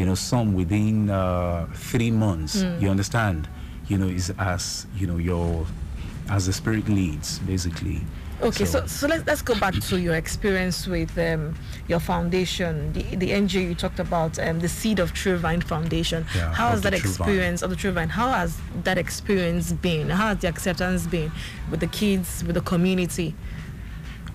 you 0.00 0.06
know, 0.06 0.14
some 0.14 0.54
within 0.54 1.10
uh, 1.10 1.66
three 1.74 2.10
months. 2.10 2.62
Mm. 2.62 2.80
You 2.80 2.88
understand? 2.88 3.46
You 3.86 3.98
know, 3.98 4.06
is 4.06 4.32
as 4.38 4.86
you 4.96 5.06
know 5.06 5.18
your 5.18 5.66
as 6.30 6.46
the 6.46 6.52
spirit 6.54 6.88
leads, 6.88 7.38
basically. 7.40 8.00
Okay, 8.42 8.64
so 8.64 8.80
So- 8.80 8.86
so 8.86 9.06
let's 9.08 9.26
let's 9.26 9.42
go 9.42 9.54
back 9.60 9.74
to 9.90 10.00
your 10.00 10.14
experience 10.14 10.86
with 10.86 11.12
um, 11.18 11.54
your 11.86 12.00
foundation, 12.00 12.92
the 12.94 13.02
the 13.22 13.30
NGO 13.32 13.60
you 13.68 13.74
talked 13.74 14.00
about, 14.00 14.38
um, 14.38 14.60
the 14.60 14.68
Seed 14.68 14.98
of 15.00 15.12
True 15.12 15.36
Vine 15.36 15.60
Foundation. 15.60 16.24
Yeah, 16.34 16.54
how 16.54 16.70
has 16.70 16.80
that 16.80 16.94
experience 16.94 17.60
of 17.64 17.68
the 17.68 17.76
True 17.76 17.92
Vine? 17.92 18.08
How 18.08 18.28
has 18.40 18.56
that 18.84 18.96
experience 18.96 19.66
been? 19.74 20.08
How 20.08 20.28
has 20.28 20.38
the 20.38 20.48
acceptance 20.48 21.06
been 21.06 21.30
with 21.70 21.80
the 21.80 21.88
kids, 22.00 22.42
with 22.46 22.54
the 22.54 22.62
community? 22.62 23.34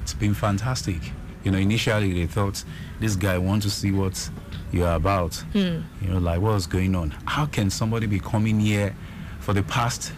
It's 0.04 0.14
been 0.14 0.36
fantastic. 0.36 1.02
You 1.44 1.52
know, 1.52 1.58
initially 1.58 2.14
they 2.14 2.28
thought 2.28 2.64
this 3.00 3.16
guy 3.16 3.38
wants 3.40 3.66
to 3.66 3.72
see 3.72 3.92
what 3.92 4.30
you're 4.76 4.94
about. 4.94 5.36
Hmm. 5.54 5.80
You 6.02 6.10
know, 6.10 6.18
like 6.20 6.42
what's 6.42 6.68
going 6.68 6.96
on? 6.96 7.12
How 7.26 7.46
can 7.46 7.70
somebody 7.70 8.08
be 8.08 8.20
coming 8.20 8.60
here 8.60 8.94
for 9.40 9.54
the 9.54 9.64
past 9.64 10.12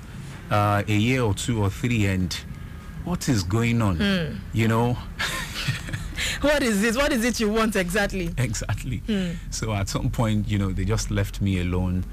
uh, 0.49 0.83
a 0.87 0.93
year 0.93 1.21
or 1.21 1.33
two 1.33 1.61
or 1.61 1.69
three 1.69 2.07
and 2.07 2.33
what 3.05 3.29
is 3.29 3.43
going 3.43 3.81
on? 3.81 3.97
Hmm. 3.97 4.35
You 4.53 4.67
know, 4.67 4.97
What 6.41 6.61
is 6.61 6.81
this? 6.81 6.95
What 6.95 7.11
is 7.11 7.23
it 7.25 7.39
you 7.39 7.49
want 7.49 7.75
exactly? 7.75 8.31
exactly. 8.37 8.97
Hmm. 9.07 9.31
So 9.49 9.73
at 9.73 9.89
some 9.89 10.09
point, 10.09 10.47
you 10.47 10.57
know, 10.59 10.71
they 10.71 10.85
just 10.85 11.09
left 11.11 11.41
me 11.41 11.61
alone 11.61 12.03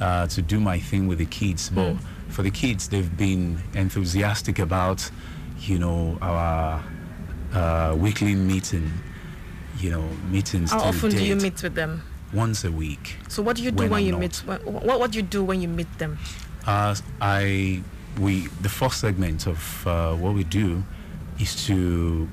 uh, 0.00 0.26
to 0.28 0.40
do 0.42 0.58
my 0.60 0.78
thing 0.78 1.06
with 1.06 1.18
the 1.18 1.26
kids. 1.26 1.68
But 1.70 1.92
Hmm. 1.94 1.98
for 2.28 2.42
the 2.42 2.50
kids, 2.50 2.88
they've 2.88 3.14
been 3.16 3.58
enthusiastic 3.74 4.58
about, 4.58 5.10
you 5.60 5.78
know, 5.78 6.18
our 6.22 6.82
uh, 7.54 7.94
weekly 7.98 8.34
meeting. 8.34 8.90
You 9.78 9.90
know, 9.90 10.08
meetings. 10.30 10.70
How 10.72 10.80
often 10.80 11.10
do 11.10 11.24
you 11.24 11.36
meet 11.36 11.62
with 11.62 11.74
them? 11.74 12.02
Once 12.32 12.64
a 12.64 12.70
week. 12.70 13.16
So 13.28 13.42
what 13.42 13.56
do 13.56 13.62
you 13.62 13.70
do 13.70 13.84
When 13.84 13.90
when, 13.90 14.04
you 14.04 14.12
not. 14.12 14.20
meet? 14.20 14.36
When, 14.44 14.58
what 14.60 14.98
what 15.00 15.10
do 15.12 15.18
you 15.18 15.22
do 15.22 15.42
when 15.44 15.60
you 15.62 15.68
meet 15.68 15.90
them? 15.98 16.18
Uh, 16.66 16.94
I 17.20 17.82
we 18.20 18.48
the 18.60 18.68
first 18.68 19.00
segment 19.00 19.46
of 19.46 19.86
uh, 19.86 20.14
what 20.14 20.34
we 20.34 20.44
do 20.44 20.82
is 21.38 21.66
to 21.66 22.28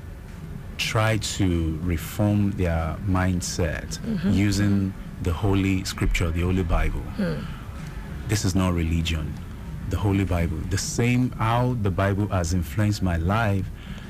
try 0.78 1.18
to 1.18 1.80
reform 1.84 2.52
their 2.52 2.98
mindset 3.08 3.98
using 4.34 4.94
the 5.22 5.32
holy 5.32 5.84
scripture, 5.86 6.32
the 6.32 6.42
holy 6.42 6.64
Bible. 6.64 7.04
This 8.28 8.44
is 8.44 8.56
not 8.56 8.74
religion. 8.74 9.34
The 9.90 9.98
holy 9.98 10.26
Bible, 10.26 10.58
the 10.72 10.80
same 10.80 11.32
how 11.34 11.78
the 11.82 11.92
Bible 11.92 12.28
has 12.30 12.54
influenced 12.54 13.04
my 13.04 13.18
life, 13.18 13.68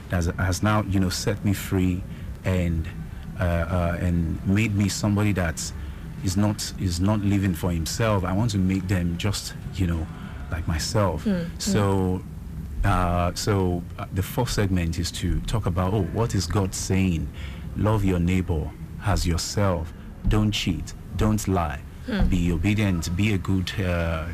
has, 0.09 0.27
has 0.39 0.63
now 0.63 0.83
you 0.83 0.99
know 0.99 1.09
set 1.09 1.43
me 1.43 1.53
free 1.53 2.01
and 2.45 2.87
Uh, 3.39 3.43
uh, 3.43 3.97
and 3.99 4.45
made 4.47 4.73
me 4.75 4.87
somebody 4.87 5.33
that 5.33 5.59
is 6.23 6.37
not 6.37 6.73
is 6.79 6.99
not 6.99 7.19
living 7.19 7.53
for 7.53 7.71
himself. 7.71 8.23
I 8.23 8.31
want 8.31 8.51
to 8.51 8.57
make 8.57 8.87
them 8.87 9.17
just 9.17 9.53
you 9.75 9.87
know 9.87 10.07
like 10.51 10.67
myself. 10.67 11.23
Hmm, 11.23 11.31
hmm. 11.31 11.59
So 11.59 12.21
uh, 12.85 13.33
so 13.33 13.83
uh, 13.99 14.05
the 14.13 14.23
fourth 14.23 14.49
segment 14.49 14.99
is 14.99 15.11
to 15.11 15.39
talk 15.41 15.65
about 15.65 15.93
oh 15.93 16.03
what 16.13 16.33
is 16.33 16.47
God 16.47 16.73
saying? 16.73 17.27
Love 17.75 18.05
your 18.05 18.19
neighbor 18.19 18.71
as 19.03 19.27
yourself. 19.27 19.93
Don't 20.27 20.51
cheat. 20.51 20.93
Don't 21.17 21.45
lie. 21.47 21.81
Hmm. 22.05 22.27
Be 22.27 22.51
obedient. 22.51 23.15
Be 23.15 23.33
a 23.33 23.37
good 23.37 23.71
uh, 23.79 24.27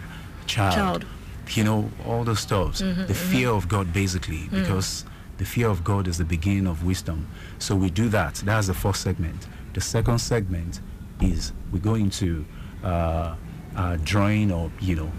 child. 0.46 0.76
Child. 0.76 1.06
You 1.50 1.64
know 1.64 1.92
all 2.06 2.24
those 2.24 2.40
stuff. 2.40 2.78
Mm-hmm, 2.78 3.02
the 3.02 3.14
mm-hmm. 3.14 3.32
fear 3.32 3.50
of 3.50 3.68
God 3.68 3.92
basically 3.92 4.48
because 4.52 5.06
the 5.42 5.48
fear 5.48 5.68
of 5.68 5.84
God 5.84 6.08
is 6.08 6.20
the 6.20 6.24
beginning 6.24 6.68
of 6.68 6.86
wisdom. 6.86 7.28
So 7.58 7.76
we 7.76 7.90
do 7.90 8.10
that. 8.10 8.36
That's 8.46 8.68
the 8.68 8.76
first 8.76 9.02
segment. 9.02 9.48
The 9.74 9.82
second 9.82 10.20
segment 10.20 10.82
is 11.20 11.52
we 11.72 11.80
go 11.80 11.96
into 11.96 12.46
uh, 12.84 13.36
uh, 13.76 13.98
drawing 14.04 14.52
or 14.52 14.72
you 14.80 14.96
know 14.98 15.12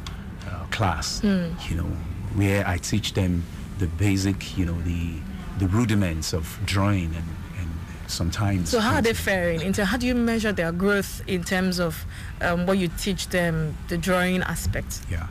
uh, 0.47 0.65
class. 0.71 1.21
You 1.25 1.77
know 1.77 1.91
where 2.37 2.65
I 2.65 2.79
teach 2.79 3.15
them 3.15 3.43
the 3.81 3.89
basic, 3.89 4.57
you 4.57 4.65
know, 4.65 4.81
the 4.83 5.15
the 5.59 5.67
rudiments 5.67 6.33
of 6.33 6.57
drawing 6.65 7.07
and, 7.07 7.29
and 7.59 7.71
sometimes. 8.07 8.69
So 8.69 8.79
how 8.79 8.95
are 8.95 9.03
they 9.03 9.15
faring? 9.15 9.61
Into 9.61 9.85
how 9.85 9.97
do 9.97 10.07
you 10.07 10.15
measure 10.15 10.53
their 10.53 10.71
growth 10.71 11.21
in 11.27 11.43
terms 11.43 11.81
of 11.81 12.07
um, 12.41 12.65
what 12.67 12.79
you 12.79 12.87
teach 12.97 13.27
them, 13.31 13.77
the 13.89 13.99
drawing 13.99 14.43
aspect? 14.43 15.01
Yeah, 15.11 15.27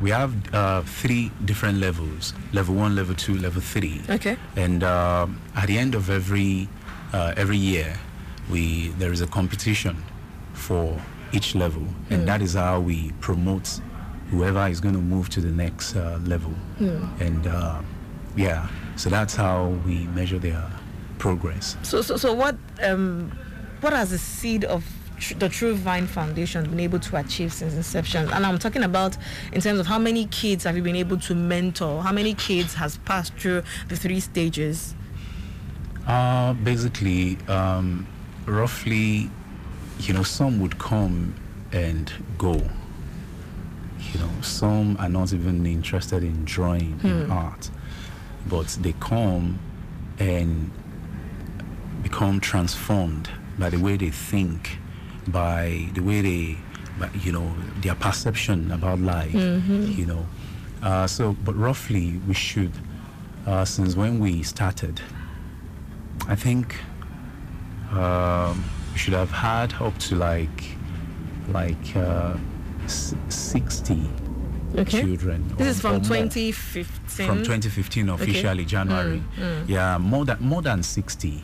we 0.00 0.10
have 0.10 0.32
uh, 0.54 0.82
three 0.82 1.30
different 1.44 1.78
levels: 1.78 2.34
level 2.52 2.74
one, 2.74 2.94
level 2.94 3.14
two, 3.14 3.36
level 3.38 3.62
three. 3.62 4.00
Okay. 4.10 4.36
And 4.56 4.82
um 4.84 5.40
at 5.54 5.66
the 5.68 5.78
end 5.78 5.94
of 5.94 6.10
every 6.10 6.68
uh, 7.12 7.32
every 7.36 7.56
year, 7.58 7.96
we 8.50 8.88
there 8.98 9.12
is 9.12 9.20
a 9.22 9.26
competition 9.26 9.96
for 10.52 11.00
each 11.32 11.54
level, 11.54 11.86
and 12.10 12.26
that 12.28 12.40
is 12.42 12.54
how 12.54 12.80
we 12.80 13.12
promote 13.20 13.80
whoever 14.30 14.66
is 14.68 14.80
going 14.80 14.94
to 14.94 15.00
move 15.00 15.28
to 15.30 15.40
the 15.40 15.50
next 15.50 15.94
uh, 15.96 16.18
level. 16.24 16.52
And 17.20 17.46
uh, 17.46 17.80
yeah, 18.36 18.68
so 18.96 19.08
that's 19.10 19.34
how 19.36 19.68
we 19.86 20.06
measure 20.14 20.38
their 20.38 20.62
progress. 21.18 21.76
So 21.82 22.02
so 22.02 22.16
so 22.16 22.32
what 22.34 22.56
um 22.82 23.30
what 23.80 23.92
has 23.92 24.10
the 24.10 24.18
seed 24.18 24.64
of 24.64 24.84
tr- 25.18 25.34
the 25.34 25.48
True 25.48 25.74
Vine 25.74 26.06
Foundation 26.06 26.64
has 26.64 26.70
been 26.70 26.80
able 26.80 26.98
to 27.00 27.16
achieve 27.16 27.52
since 27.52 27.74
inception? 27.74 28.28
And 28.32 28.46
I'm 28.46 28.58
talking 28.58 28.82
about 28.82 29.16
in 29.52 29.60
terms 29.60 29.80
of 29.80 29.86
how 29.86 29.98
many 29.98 30.26
kids 30.26 30.64
have 30.64 30.76
you 30.76 30.82
been 30.82 30.96
able 30.96 31.18
to 31.18 31.34
mentor? 31.34 32.02
How 32.02 32.12
many 32.12 32.34
kids 32.34 32.74
has 32.74 32.98
passed 32.98 33.34
through 33.34 33.62
the 33.88 33.96
three 33.96 34.20
stages? 34.20 34.94
Uh, 36.06 36.52
basically, 36.52 37.36
um, 37.48 38.06
roughly, 38.46 39.30
you 40.00 40.14
know, 40.14 40.22
some 40.22 40.60
would 40.60 40.78
come 40.78 41.34
and 41.72 42.12
go. 42.38 42.54
You 44.12 44.20
know, 44.20 44.30
some 44.40 44.96
are 45.00 45.08
not 45.08 45.32
even 45.32 45.66
interested 45.66 46.22
in 46.22 46.44
drawing 46.44 47.00
in 47.02 47.30
art, 47.30 47.70
but 48.46 48.66
they 48.80 48.92
come 49.00 49.58
and 50.18 50.70
become 52.02 52.38
transformed 52.38 53.28
by 53.58 53.70
the 53.70 53.78
way 53.78 53.96
they 53.96 54.10
think, 54.10 54.78
by 55.28 55.88
the 55.94 56.00
way 56.02 56.20
they, 56.20 56.56
you 57.22 57.32
know, 57.32 57.54
their 57.80 57.94
perception 57.94 58.70
about 58.72 59.00
life. 59.00 59.34
You 59.34 60.06
know, 60.06 60.26
uh, 60.82 61.06
so 61.06 61.34
but 61.44 61.54
roughly 61.56 62.20
we 62.28 62.34
should, 62.34 62.72
uh, 63.46 63.64
since 63.64 63.96
when 63.96 64.18
we 64.18 64.42
started, 64.42 65.00
I 66.28 66.34
think 66.36 66.76
um, 67.92 68.64
we 68.92 68.98
should 68.98 69.14
have 69.14 69.30
had 69.30 69.72
up 69.74 69.96
to 69.98 70.16
like 70.16 70.76
like 71.52 71.96
uh, 71.96 72.36
s- 72.84 73.14
60 73.28 74.02
Okay. 74.78 75.00
children. 75.00 75.46
This 75.56 75.76
is 75.76 75.80
from 75.80 76.02
2015. 76.02 76.84
From 77.26 77.38
2015 77.38 78.08
officially 78.10 78.64
January. 78.64 79.22
Yeah, 79.66 79.96
more 79.98 80.24
than 80.24 80.36
more 80.40 80.60
than 80.62 80.82
60. 80.82 81.42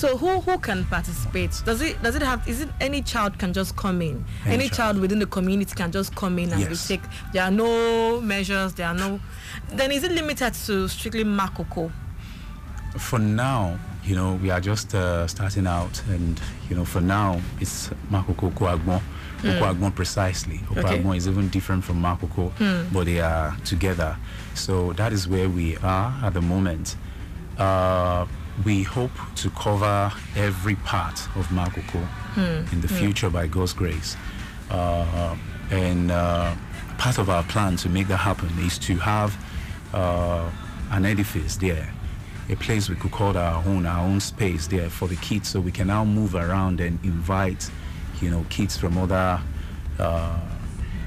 So 0.00 0.16
who 0.16 0.40
who 0.40 0.56
can 0.56 0.86
participate? 0.86 1.60
Does 1.66 1.82
it 1.82 2.02
does 2.02 2.14
it 2.16 2.22
have 2.22 2.48
is 2.48 2.62
it 2.62 2.70
any 2.80 3.02
child 3.02 3.38
can 3.38 3.52
just 3.52 3.76
come 3.76 4.00
in? 4.00 4.24
Any 4.46 4.54
Any, 4.54 4.68
child. 4.68 4.76
child. 4.76 5.00
within 5.00 5.18
the 5.18 5.26
community 5.26 5.74
can 5.74 5.92
just 5.92 6.16
come 6.16 6.38
in 6.38 6.50
and 6.52 6.62
Yes. 6.62 6.88
take 6.88 7.02
there 7.34 7.42
are 7.42 7.50
no 7.50 8.18
measures, 8.22 8.72
there 8.72 8.88
are 8.88 8.94
no 8.94 9.20
then 9.68 9.92
is 9.92 10.02
it 10.02 10.12
limited 10.12 10.54
to 10.54 10.88
strictly 10.88 11.22
Makoko? 11.24 11.92
For 12.96 13.18
now, 13.18 13.78
you 14.02 14.16
know, 14.16 14.36
we 14.42 14.50
are 14.50 14.60
just 14.60 14.94
uh, 14.94 15.26
starting 15.26 15.66
out, 15.66 16.02
and 16.08 16.40
you 16.70 16.76
know, 16.76 16.86
for 16.86 17.02
now, 17.02 17.38
it's 17.60 17.90
Makoko 18.10 18.50
Agbon. 18.52 19.02
Mm. 19.42 19.94
precisely. 19.94 20.58
Okwagbon 20.70 21.06
okay. 21.06 21.16
is 21.18 21.28
even 21.28 21.48
different 21.50 21.84
from 21.84 22.02
Makoko, 22.02 22.52
mm. 22.56 22.90
but 22.90 23.04
they 23.04 23.20
are 23.20 23.54
together. 23.66 24.16
So 24.54 24.94
that 24.94 25.12
is 25.12 25.28
where 25.28 25.48
we 25.50 25.76
are 25.78 26.14
at 26.24 26.32
the 26.32 26.40
moment. 26.40 26.96
Uh, 27.58 28.24
we 28.64 28.82
hope 28.82 29.12
to 29.36 29.50
cover 29.50 30.12
every 30.36 30.76
part 30.76 31.18
of 31.36 31.46
Makoko 31.48 32.06
mm. 32.34 32.72
in 32.72 32.80
the 32.80 32.88
hmm. 32.88 32.94
future 32.94 33.30
by 33.30 33.46
God's 33.46 33.72
grace. 33.72 34.16
Uh, 34.70 35.36
and 35.70 36.10
uh, 36.10 36.54
part 36.98 37.18
of 37.18 37.30
our 37.30 37.42
plan 37.44 37.76
to 37.76 37.88
make 37.88 38.08
that 38.08 38.18
happen 38.18 38.50
is 38.58 38.78
to 38.78 38.96
have 38.96 39.36
uh, 39.94 40.50
an 40.90 41.06
edifice 41.06 41.56
there 41.56 41.92
a 42.50 42.56
place 42.56 42.88
we 42.88 42.96
could 42.96 43.12
call 43.12 43.36
our 43.36 43.64
own, 43.66 43.86
our 43.86 44.04
own 44.04 44.18
space 44.20 44.66
there 44.66 44.90
for 44.90 45.06
the 45.06 45.16
kids, 45.16 45.48
so 45.48 45.60
we 45.60 45.70
can 45.70 45.86
now 45.86 46.04
move 46.04 46.34
around 46.34 46.80
and 46.80 46.98
invite, 47.04 47.70
you 48.20 48.28
know, 48.30 48.44
kids 48.50 48.76
from 48.76 48.98
other 48.98 49.40
uh, 49.98 50.40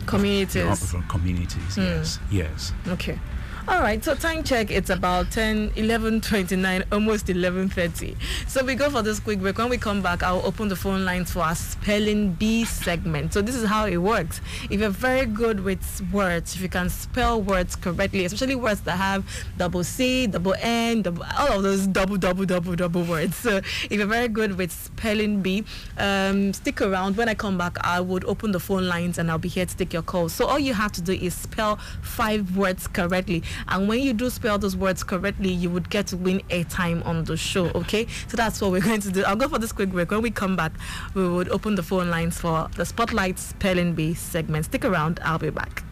communities. 0.06 0.92
From 0.92 1.04
communities, 1.08 1.76
mm. 1.76 1.84
yes, 1.84 2.20
yes. 2.32 2.74
Okay. 2.88 3.20
All 3.66 3.80
right, 3.80 4.04
so 4.04 4.14
time 4.14 4.44
check, 4.44 4.72
it's 4.72 4.90
about 4.90 5.32
10, 5.32 5.72
11, 5.78 6.20
29, 6.20 6.84
almost 6.92 7.28
11.30. 7.28 8.14
So 8.46 8.62
we 8.62 8.76
go 8.76 8.90
for 8.90 9.02
this 9.02 9.22
quick 9.22 9.40
break. 9.40 9.58
When 9.58 9.70
we 9.70 9.78
come 9.78 10.02
back, 10.02 10.22
I'll 10.22 10.46
open 10.46 10.68
the 10.68 10.76
phone 10.76 11.06
lines 11.06 11.32
for 11.32 11.40
our 11.40 11.56
spelling 11.56 12.34
bee 12.34 12.66
segment. 12.66 13.32
So 13.32 13.42
this 13.42 13.56
is 13.56 13.66
how 13.66 13.86
it 13.86 13.96
works. 13.96 14.42
If 14.70 14.82
you're 14.82 14.90
very 14.90 15.26
good 15.26 15.62
with 15.62 16.02
words, 16.12 16.56
if 16.56 16.62
you 16.62 16.68
can 16.68 16.90
spell 16.90 17.42
words 17.42 17.78
correctly, 17.78 18.26
especially 18.26 18.56
words 18.56 18.82
that 18.82 18.98
have 18.98 19.26
double 19.58 19.86
C, 19.86 20.28
double 20.28 20.56
N, 20.60 21.02
double, 21.02 21.24
all 21.38 21.54
of 21.54 21.64
those 21.64 21.88
double, 21.88 22.18
double, 22.18 22.44
double, 22.44 22.76
double 22.76 23.04
words. 23.04 23.38
So 23.38 23.58
if 23.58 23.94
you're 23.94 24.08
very 24.08 24.28
good 24.28 24.58
with 24.58 24.74
spelling 24.74 25.42
bee, 25.42 25.64
um, 25.98 26.52
stick 26.52 26.82
around. 26.82 27.16
When 27.16 27.30
I 27.30 27.34
come 27.34 27.58
back, 27.58 27.78
I 27.80 28.02
would 28.02 28.26
open 28.26 28.52
the 28.52 28.60
phone 28.60 28.90
lines 28.90 29.18
and 29.18 29.32
I'll 29.32 29.38
be 29.38 29.48
here 29.48 29.66
to 29.66 29.78
take 29.78 29.94
your 29.94 30.02
calls. 30.02 30.34
So 30.34 30.48
all 30.48 30.60
you 30.60 30.74
have 30.74 30.92
to 30.94 31.02
do 31.02 31.14
is 31.14 31.34
spell 31.34 31.78
five 32.02 32.58
words 32.58 32.88
correctly. 32.88 33.42
And 33.68 33.88
when 33.88 34.00
you 34.00 34.14
do 34.14 34.30
spell 34.30 34.58
those 34.58 34.76
words 34.76 35.04
correctly, 35.04 35.50
you 35.50 35.70
would 35.70 35.90
get 35.90 36.08
to 36.08 36.18
win 36.18 36.42
a 36.50 36.64
time 36.66 37.04
on 37.04 37.24
the 37.24 37.38
show. 37.38 37.68
Okay, 37.70 38.08
so 38.28 38.38
that's 38.38 38.62
what 38.62 38.72
we're 38.72 38.82
going 38.90 39.02
to 39.02 39.12
do. 39.12 39.24
I'll 39.24 39.36
go 39.36 39.48
for 39.48 39.60
this 39.60 39.72
quick 39.72 39.90
break. 39.90 40.12
When 40.12 40.22
we 40.22 40.32
come 40.32 40.56
back, 40.56 40.74
we 41.14 41.28
would 41.28 41.50
open 41.50 41.76
the 41.76 41.84
phone 41.84 42.10
lines 42.10 42.40
for 42.40 42.70
the 42.76 42.86
Spotlight 42.86 43.40
Spelling 43.40 43.94
Bee 43.94 44.14
segment. 44.14 44.66
Stick 44.66 44.86
around. 44.86 45.20
I'll 45.24 45.40
be 45.40 45.50
back. 45.50 45.84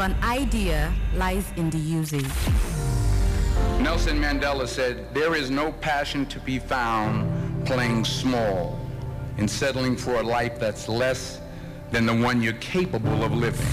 Of 0.00 0.06
an 0.06 0.24
idea 0.24 0.92
lies 1.14 1.52
in 1.56 1.68
the 1.68 1.78
usage. 1.78 2.24
Nelson 3.80 4.18
Mandela 4.18 4.66
said, 4.66 5.12
There 5.14 5.34
is 5.34 5.50
no 5.50 5.72
passion 5.72 6.24
to 6.26 6.40
be 6.40 6.58
found 6.58 7.66
playing 7.66 8.06
small 8.06 8.80
in 9.36 9.46
settling 9.46 9.96
for 9.96 10.14
a 10.20 10.22
life 10.22 10.58
that's 10.58 10.88
less 10.88 11.40
than 11.90 12.06
the 12.06 12.14
one 12.14 12.40
you're 12.40 12.54
capable 12.54 13.22
of 13.22 13.32
living. 13.32 13.66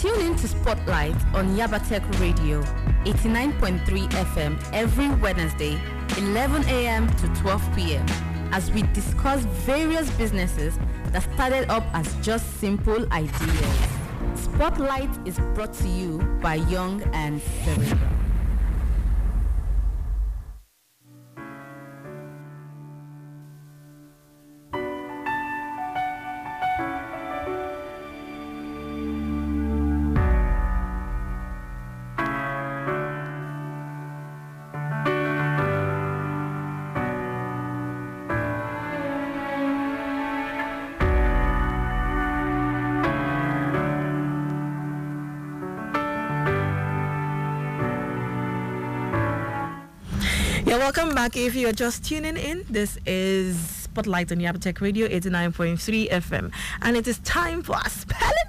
Tune 0.00 0.20
in 0.20 0.36
to 0.36 0.48
Spotlight 0.48 1.16
on 1.34 1.56
Yabatech 1.56 2.04
Radio, 2.20 2.62
89.3 3.04 4.08
FM 4.34 4.70
every 4.72 5.08
Wednesday, 5.20 5.80
11 6.18 6.64
a.m. 6.68 7.06
to 7.18 7.28
12 7.40 7.76
p.m. 7.76 8.06
as 8.52 8.72
we 8.72 8.82
discuss 8.94 9.40
various 9.64 10.10
businesses 10.12 10.76
that 11.12 11.22
started 11.34 11.70
up 11.70 11.84
as 11.94 12.12
just 12.16 12.58
simple 12.58 13.06
ideas. 13.12 14.05
Spotlight 14.36 15.10
is 15.24 15.38
brought 15.54 15.72
to 15.74 15.88
you 15.88 16.18
by 16.42 16.56
Young 16.56 17.02
and 17.14 17.40
Cerebral. 17.64 18.25
Yeah, 50.66 50.78
welcome 50.78 51.14
back. 51.14 51.36
If 51.36 51.54
you're 51.54 51.70
just 51.70 52.04
tuning 52.04 52.36
in, 52.36 52.64
this 52.68 52.98
is 53.06 53.56
Spotlight 53.56 54.32
on 54.32 54.38
Yabatech 54.38 54.80
Radio 54.80 55.06
89.3 55.06 56.10
FM. 56.10 56.52
And 56.82 56.96
it 56.96 57.06
is 57.06 57.20
time 57.20 57.62
for 57.62 57.76
our 57.76 57.88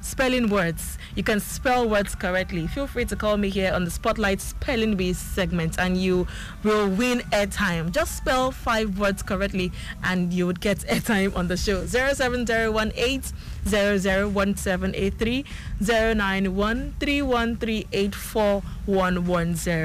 spelling 0.00 0.48
words. 0.48 0.98
You 1.14 1.22
can 1.22 1.40
spell 1.40 1.88
words 1.88 2.14
correctly. 2.14 2.66
Feel 2.66 2.86
free 2.86 3.04
to 3.06 3.16
call 3.16 3.36
me 3.36 3.50
here 3.50 3.72
on 3.72 3.84
the 3.84 3.90
Spotlight 3.90 4.40
Spelling 4.40 4.96
Bee 4.96 5.12
segment 5.12 5.78
and 5.78 5.96
you 5.96 6.26
will 6.62 6.88
win 6.88 7.20
airtime. 7.32 7.90
Just 7.90 8.16
spell 8.16 8.50
five 8.50 8.98
words 8.98 9.22
correctly 9.22 9.72
and 10.04 10.32
you 10.32 10.46
would 10.46 10.60
get 10.60 10.78
airtime 10.88 11.36
on 11.36 11.48
the 11.48 11.56
show. 11.56 11.84
07018 11.86 13.22
001783 13.66 15.44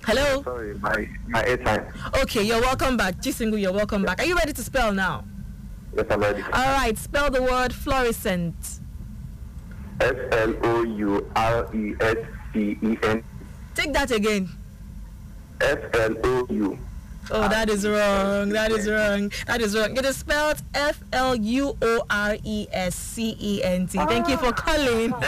Hello. 0.05 0.43
Sorry, 0.43 0.73
my 0.79 1.07
my 1.27 1.43
airtime. 1.43 1.85
Okay, 2.21 2.43
you're 2.43 2.59
welcome 2.59 2.97
back. 2.97 3.21
G-Single, 3.21 3.57
you're 3.57 3.71
welcome 3.71 4.03
back. 4.03 4.19
Are 4.19 4.25
you 4.25 4.35
ready 4.35 4.51
to 4.51 4.61
spell 4.61 4.93
now? 4.93 5.23
Yes, 5.95 6.05
I'm 6.09 6.19
ready. 6.19 6.41
All 6.41 6.49
right, 6.51 6.97
spell 6.97 7.31
the 7.31 7.41
word 7.41 7.71
fluorescent. 7.73 8.53
F 10.01 10.15
L 10.31 10.55
O 10.63 10.83
U 10.83 11.31
R 11.35 11.73
E 11.73 11.95
S 12.01 12.17
E 12.55 12.77
N. 13.03 13.23
Take 13.75 13.93
that 13.93 14.11
again. 14.11 14.49
F 15.61 15.79
L 15.93 16.15
O 16.23 16.47
U. 16.49 16.77
Oh, 17.31 17.47
that 17.47 17.69
is 17.69 17.87
wrong. 17.87 18.49
That 18.49 18.71
is 18.71 18.89
wrong. 18.89 19.31
That 19.47 19.61
is 19.61 19.75
wrong. 19.75 19.95
It 19.97 20.05
is 20.05 20.17
spelled 20.17 20.61
F 20.73 21.03
L 21.13 21.35
U 21.35 21.77
O 21.81 22.03
R 22.09 22.37
E 22.43 22.67
S 22.71 22.95
C 22.95 23.35
E 23.39 23.63
N 23.63 23.87
T. 23.87 23.97
Thank 23.97 24.27
you 24.27 24.37
for 24.37 24.51
calling. 24.51 25.13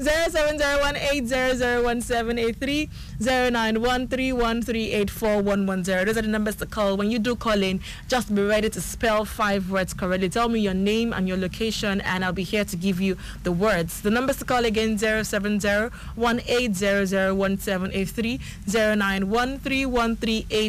Zero 0.00 0.28
seven 0.30 0.58
zero 0.58 0.80
one 0.80 0.96
eight 0.96 1.26
zero 1.26 1.54
zero 1.54 1.82
one 1.84 2.00
seven 2.00 2.38
eight 2.38 2.56
three 2.56 2.88
zero 3.20 3.50
nine 3.50 3.82
one 3.82 4.08
three 4.08 4.32
one 4.32 4.62
three 4.62 4.90
eight 4.90 5.10
four 5.10 5.42
one 5.42 5.66
one 5.66 5.84
zero. 5.84 6.04
Those 6.04 6.16
are 6.16 6.22
the 6.22 6.28
numbers 6.28 6.56
to 6.56 6.66
call. 6.66 6.96
When 6.96 7.10
you 7.10 7.18
do 7.18 7.36
call 7.36 7.62
in, 7.62 7.80
just 8.08 8.34
be 8.34 8.42
ready 8.42 8.70
to 8.70 8.80
spell 8.80 9.24
five 9.26 9.70
words 9.70 9.92
correctly. 9.92 10.30
Tell 10.30 10.48
me 10.48 10.60
your 10.60 10.74
name 10.74 11.12
and 11.12 11.28
your 11.28 11.36
location, 11.36 12.00
and 12.00 12.24
I'll 12.24 12.32
be 12.32 12.42
here 12.42 12.64
to 12.64 12.76
give 12.76 13.00
you 13.00 13.16
the 13.42 13.52
words. 13.52 14.00
The 14.00 14.10
numbers 14.10 14.36
to 14.38 14.44
call 14.46 14.64
again 14.64 14.96
zero 14.96 15.22
seven 15.22 15.60
zero 15.60 15.90
one 16.14 16.40
eight 16.46 16.74
zero 16.74 17.04
zero 17.04 17.34
one 17.34 17.58
seven 17.58 17.90
eight 17.92 18.08
three 18.08 18.40
zero 18.68 18.94
nine 18.94 19.28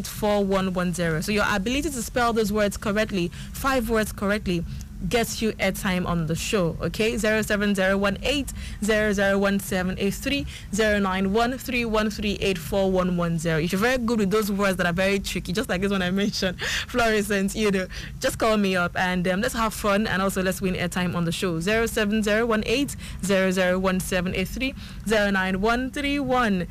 one 0.01 0.12
three 0.12 0.34
one 0.34 0.43
three 0.43 0.43
eight 0.43 0.43
four 0.43 0.43
one 0.43 0.73
one 0.73 0.93
zero. 0.93 1.21
So 1.21 1.32
your 1.32 1.45
ability 1.49 1.89
to 1.89 2.01
spell 2.01 2.34
those 2.34 2.51
words 2.51 2.77
correctly, 2.77 3.29
five 3.53 3.89
words 3.89 4.12
correctly, 4.12 4.63
gets 5.10 5.41
you 5.41 5.51
airtime 5.53 6.08
on 6.08 6.27
the 6.27 6.36
show. 6.36 6.77
Okay, 6.82 7.17
zero 7.17 7.41
seven 7.41 7.75
zero 7.75 7.97
one 7.97 8.17
eight 8.23 8.51
zero 8.84 9.13
zero 9.13 9.38
one 9.38 9.60
seven 9.60 9.95
eight 9.99 10.13
three 10.13 10.45
zero 10.73 10.99
nine 10.99 11.34
one 11.34 11.58
three 11.58 11.86
one 11.86 12.10
three 12.10 12.38
eight 12.41 12.58
four 12.58 12.91
one 12.91 13.17
one 13.17 13.38
zero. 13.38 13.60
If 13.60 13.71
you're 13.71 13.82
very 13.82 13.97
good 13.97 14.19
with 14.19 14.32
those 14.32 14.51
words 14.51 14.77
that 14.77 14.86
are 14.86 14.93
very 14.93 15.19
tricky, 15.19 15.51
just 15.53 15.69
like 15.69 15.82
this 15.82 15.91
one 15.91 16.01
I 16.01 16.12
mentioned, 16.23 16.60
fluorescent, 16.88 17.56
you 17.56 17.71
know, 17.71 17.88
just 18.19 18.39
call 18.39 18.58
me 18.58 18.75
up 18.75 18.97
and 18.97 19.27
um, 19.27 19.41
let's 19.41 19.53
have 19.53 19.73
fun 19.73 20.08
and 20.08 20.21
also 20.21 20.41
let's 20.41 20.62
win 20.62 20.75
airtime 20.75 21.15
on 21.15 21.25
the 21.25 21.32
show. 21.32 21.60
Zero 21.60 21.86
seven 21.86 22.23
zero 22.23 22.45
one 22.45 22.63
eight 22.65 22.95
zero 23.23 23.51
zero 23.51 23.79
one 23.79 23.99
seven 23.99 24.34
eight 24.36 24.47
three 24.47 24.73
zero 25.08 25.29
nine 25.32 25.62
one 25.62 25.91
three 25.91 26.19
one 26.19 26.67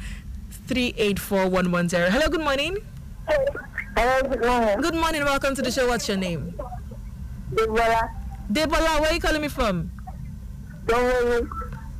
three 0.67 0.95
eight 0.97 1.19
four 1.19 1.49
one 1.49 1.71
one 1.71 1.89
zero. 1.89 2.11
Hello, 2.11 2.29
good 2.29 2.41
morning. 2.41 2.79
Hello, 3.29 4.29
good 4.29 4.41
morning. 4.45 4.81
Good 4.81 4.95
morning. 4.95 5.25
Welcome 5.25 5.55
to 5.55 5.63
the 5.63 5.71
show. 5.71 5.87
What's 5.87 6.09
your 6.09 6.17
name? 6.17 6.55
Debola. 7.55 8.11
Debola, 8.51 9.01
where 9.01 9.11
are 9.11 9.15
you 9.15 9.21
calling 9.21 9.43
me 9.43 9.49
from? 9.49 9.91
Don't 10.87 11.49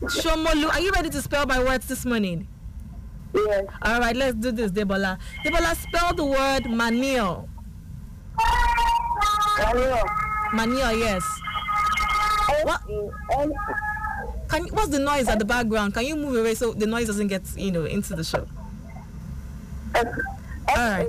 Shomolu, 0.03 0.69
are 0.69 0.81
you 0.81 0.91
ready 0.91 1.11
to 1.11 1.23
spell 1.23 1.47
my 1.47 1.63
words 1.63 1.87
this 1.87 2.05
morning? 2.05 2.49
Yes. 3.33 3.67
All 3.83 4.01
right, 4.01 4.17
let's 4.17 4.35
do 4.35 4.51
this, 4.51 4.73
Debola. 4.73 5.19
Debola, 5.45 5.77
spell 5.77 6.13
the 6.15 6.25
word 6.25 6.69
manure. 6.69 7.49
Hello. 8.37 10.03
Manure, 10.53 10.93
yes. 10.93 11.23
What? 12.65 12.83
Can 14.49 14.65
what's 14.75 14.89
the 14.89 14.99
noise 14.99 15.29
at 15.29 15.39
the 15.39 15.45
background? 15.45 15.95
Can 15.95 16.05
you 16.05 16.17
move 16.17 16.37
away 16.37 16.55
so 16.55 16.73
the 16.73 16.87
noise 16.87 17.07
doesn't 17.07 17.29
get 17.29 17.43
you 17.57 17.71
know 17.71 17.85
into 17.85 18.15
the 18.15 18.25
show? 18.25 18.47
All 20.77 20.91
right, 20.91 21.09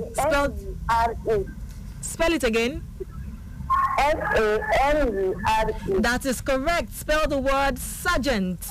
spell 2.00 2.32
it 2.32 2.44
again. 2.44 2.82
F 3.98 4.14
A 4.36 4.60
N 4.82 5.14
U 5.14 5.40
R 5.46 5.70
E. 5.70 6.00
That 6.00 6.26
is 6.26 6.40
correct. 6.40 6.92
Spell 6.92 7.26
the 7.28 7.38
word 7.38 7.78
sergeant. 7.78 8.66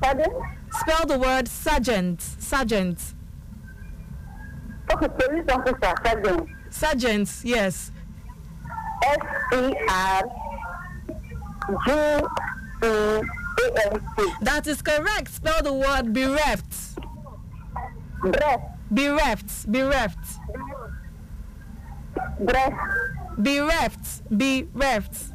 Pardon? 0.00 0.32
Spell 0.72 1.06
the 1.06 1.18
word 1.18 1.48
sergeant. 1.48 2.20
Sergeant. 2.20 3.14
Okay, 4.92 5.08
police 5.08 5.44
officer, 5.50 5.94
sergeant. 6.04 6.48
Sergeant. 6.70 7.30
Yes. 7.42 7.90
S 9.04 9.18
E 9.52 9.74
R 9.88 10.22
G 11.86 11.92
E 12.82 12.86
A 12.86 13.22
N 13.92 14.00
T. 14.16 14.32
That 14.42 14.66
is 14.66 14.80
correct. 14.82 15.28
Spell 15.32 15.62
the 15.62 15.72
word 15.72 16.12
bereft. 16.12 16.98
Breath. 18.20 18.75
Bereft. 18.90 19.70
Bereft. 19.70 20.18
Breath. 22.40 22.78
Bereft. 23.38 24.22
Bereft. 24.30 25.32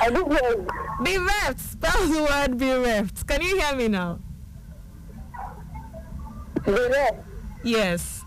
Hear. 0.00 0.66
Bereft. 1.02 1.60
Spell 1.60 2.06
the 2.08 2.22
word 2.22 2.58
bereft. 2.58 3.26
Can 3.26 3.42
you 3.42 3.58
hear 3.58 3.74
me 3.76 3.88
now? 3.88 4.18
Breath. 6.64 7.24
Yes. 7.64 8.24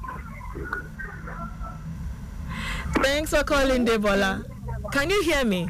Thanks 3.03 3.31
for 3.31 3.43
calling, 3.43 3.85
Debola. 3.85 4.43
Can 4.91 5.09
you 5.09 5.21
hear 5.23 5.43
me? 5.43 5.67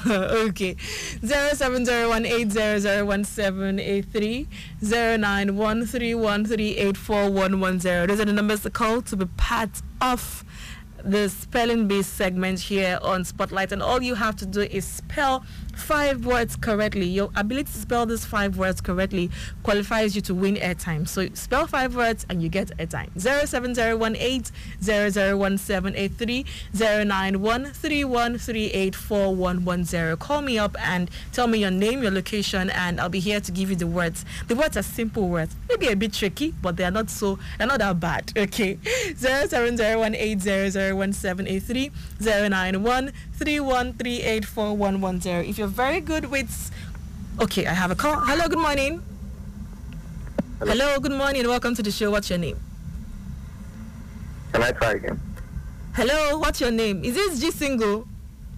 Okay. 0.06 0.76
Zero 1.24 1.50
seven 1.52 1.84
zero 1.84 2.08
one 2.08 2.24
eight 2.24 2.50
zero 2.50 2.78
zero 2.78 3.04
one 3.04 3.24
seven 3.24 3.78
eight 3.78 4.06
three 4.06 4.48
zero 4.82 5.16
nine 5.16 5.56
one 5.56 5.84
three 5.86 6.14
one 6.14 6.44
three 6.44 6.76
eight 6.76 6.96
four 6.96 7.30
one 7.30 7.60
one 7.60 7.78
zero. 7.78 8.06
Those 8.06 8.20
are 8.20 8.24
the 8.24 8.32
numbers 8.32 8.62
to 8.62 8.70
call 8.70 9.02
to 9.02 9.16
be 9.16 9.26
part 9.36 9.82
of 10.00 10.44
the 11.04 11.28
spelling 11.28 11.88
bee 11.88 12.02
segment 12.02 12.60
here 12.60 12.98
on 13.02 13.24
Spotlight, 13.24 13.72
and 13.72 13.82
all 13.82 14.02
you 14.02 14.14
have 14.14 14.36
to 14.36 14.46
do 14.46 14.62
is 14.62 14.84
spell 14.84 15.44
five 15.80 16.24
words 16.26 16.56
correctly. 16.56 17.06
Your 17.06 17.30
ability 17.36 17.72
to 17.72 17.78
spell 17.78 18.06
these 18.06 18.24
five 18.24 18.56
words 18.56 18.80
correctly 18.80 19.30
qualifies 19.62 20.14
you 20.14 20.22
to 20.22 20.34
win 20.34 20.56
airtime. 20.56 21.08
So 21.08 21.28
spell 21.34 21.66
five 21.66 21.94
words 21.94 22.26
and 22.28 22.42
you 22.42 22.48
get 22.48 22.76
airtime. 22.78 23.18
Zero 23.18 23.44
seven 23.44 23.74
zero 23.74 23.96
one 23.96 24.16
eight 24.16 24.50
zero 24.82 25.10
zero 25.10 25.36
one 25.36 25.58
seven 25.58 25.94
eight 25.96 26.12
three 26.12 26.44
zero 26.74 27.04
nine 27.04 27.40
one 27.40 27.66
three 27.66 28.04
one 28.04 28.38
three 28.38 28.66
eight 28.66 28.94
four 28.94 29.34
one 29.34 29.64
one 29.64 29.84
zero. 29.84 30.16
Call 30.16 30.42
me 30.42 30.58
up 30.58 30.76
and 30.80 31.10
tell 31.32 31.46
me 31.46 31.58
your 31.58 31.70
name, 31.70 32.02
your 32.02 32.12
location, 32.12 32.70
and 32.70 33.00
I'll 33.00 33.08
be 33.08 33.20
here 33.20 33.40
to 33.40 33.52
give 33.52 33.70
you 33.70 33.76
the 33.76 33.86
words. 33.86 34.24
The 34.48 34.56
words 34.56 34.76
are 34.76 34.82
simple 34.82 35.28
words, 35.28 35.54
maybe 35.68 35.88
a 35.88 35.96
bit 35.96 36.12
tricky, 36.12 36.54
but 36.62 36.76
they 36.76 36.84
are 36.84 36.90
not 36.90 37.10
so 37.10 37.38
they're 37.58 37.66
not 37.66 37.78
that 37.78 38.00
bad. 38.00 38.32
Okay, 38.36 38.78
zero 39.16 39.46
seven 39.46 39.76
zero 39.76 40.00
one 40.00 40.14
eight 40.14 40.40
zero 40.40 40.68
zero 40.70 40.96
one 40.96 41.12
seven 41.12 41.46
eight 41.46 41.62
three 41.62 41.90
zero 42.22 42.48
nine 42.48 42.82
one 43.40 43.46
three 43.46 43.60
one 43.60 43.92
three 43.94 44.20
eight 44.20 44.44
four 44.44 44.76
one 44.76 45.00
one 45.00 45.18
zero. 45.18 45.40
If 45.40 45.56
you're 45.56 45.66
very 45.66 46.00
good 46.02 46.26
with, 46.26 46.70
okay, 47.40 47.66
I 47.66 47.72
have 47.72 47.90
a 47.90 47.94
call. 47.94 48.20
Hello, 48.20 48.46
good 48.48 48.58
morning. 48.58 49.02
Hello, 50.58 51.00
good 51.00 51.12
morning. 51.12 51.48
Welcome 51.48 51.74
to 51.76 51.82
the 51.82 51.90
show. 51.90 52.10
What's 52.10 52.28
your 52.28 52.38
name? 52.38 52.60
Can 54.52 54.62
I 54.62 54.72
try 54.72 54.92
again? 54.92 55.18
Hello, 55.94 56.38
what's 56.38 56.60
your 56.60 56.70
name? 56.70 57.02
Is 57.02 57.14
this 57.14 57.40
G 57.40 57.50
single? 57.50 58.06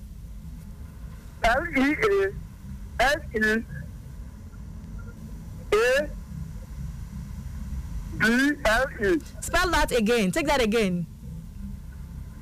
L 1.45 1.67
E 1.77 1.97
A 2.03 2.33
S 3.01 3.17
E 3.35 3.65
A 5.75 6.09
B 8.19 8.53
L 8.65 8.87
E. 9.05 9.19
Spell 9.41 9.71
that 9.71 9.93
again. 9.93 10.31
Take 10.31 10.47
that 10.47 10.63
again. 10.63 11.07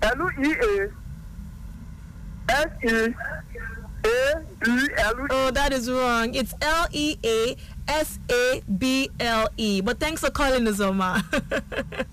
L 0.02 0.30
E 0.38 0.52
A 0.52 0.92
S 2.50 2.68
E 2.84 3.14
A 4.04 4.34
B 4.62 4.88
L 4.98 5.20
E. 5.20 5.26
Oh, 5.30 5.50
that 5.52 5.72
is 5.72 5.90
wrong. 5.90 6.34
It's 6.34 6.54
L 6.60 6.86
E 6.92 7.16
A 7.24 7.56
S 7.90 8.20
A 8.30 8.62
B 8.78 9.10
L 9.18 9.48
E. 9.56 9.80
But 9.80 9.98
thanks 9.98 10.20
for 10.20 10.30
calling, 10.30 10.64
Uzoma. 10.64 11.22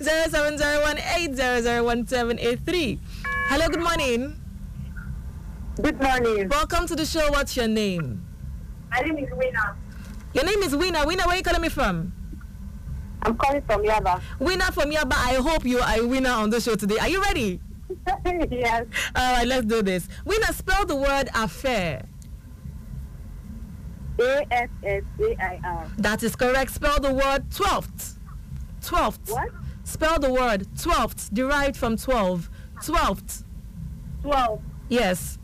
070180011783. 0.00 2.98
Hello, 3.48 3.68
good 3.68 3.82
morning. 3.82 4.34
Good 5.82 6.00
morning. 6.00 6.48
Welcome 6.48 6.86
to 6.86 6.96
the 6.96 7.04
show. 7.04 7.30
What's 7.30 7.54
your 7.56 7.68
name? 7.68 8.24
My 8.90 9.00
name 9.00 9.18
is 9.18 9.28
Wina. 9.30 9.74
Your 10.32 10.44
name 10.44 10.62
is 10.62 10.72
Wina. 10.72 11.04
Wina, 11.04 11.26
where 11.26 11.34
are 11.34 11.36
you 11.36 11.42
calling 11.42 11.60
me 11.60 11.68
from? 11.68 12.14
I'm 13.22 13.36
calling 13.36 13.60
from 13.62 13.82
Yaba. 13.84 14.22
Winner 14.40 14.72
from 14.72 14.90
Yaba. 14.90 15.12
I 15.12 15.34
hope 15.34 15.66
you 15.66 15.80
are 15.80 16.00
a 16.00 16.06
winner 16.06 16.30
on 16.30 16.48
the 16.48 16.58
show 16.60 16.74
today. 16.74 16.96
Are 16.98 17.08
you 17.08 17.20
ready? 17.22 17.60
yes. 18.50 18.86
All 19.14 19.34
right, 19.34 19.46
let's 19.46 19.66
do 19.66 19.82
this. 19.82 20.08
Winner, 20.24 20.52
spell 20.52 20.86
the 20.86 20.96
word 20.96 21.28
affair. 21.34 22.06
A 24.20 24.46
S 24.52 24.68
S 24.84 25.02
A 25.20 25.42
I 25.42 25.60
R. 25.64 25.86
That 25.98 26.22
is 26.22 26.36
correct. 26.36 26.70
Spell 26.72 27.00
the 27.00 27.12
word 27.12 27.50
twelfth. 27.50 28.18
Twelfth. 28.82 29.30
What? 29.30 29.50
Spell 29.84 30.18
the 30.18 30.32
word 30.32 30.66
twelfth, 30.78 31.32
derived 31.32 31.76
from 31.76 31.96
twelve. 31.96 32.50
Twelfth. 32.84 33.44
12. 34.22 34.60
Yes. 34.88 35.38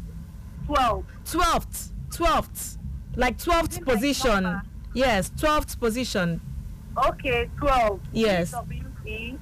12. 0.67 1.05
Twelfth. 1.25 1.93
Twelfth. 2.13 2.79
Like 3.17 3.39
twelfth 3.39 3.79
it 3.79 3.87
like 3.87 3.95
position. 3.97 4.61
Yes, 4.95 5.31
twelfth 5.37 5.79
position. 5.81 6.41
Okay, 7.07 7.51
12. 7.59 8.01
Yes. 8.13 8.51
W 8.53 8.85
E 9.07 9.35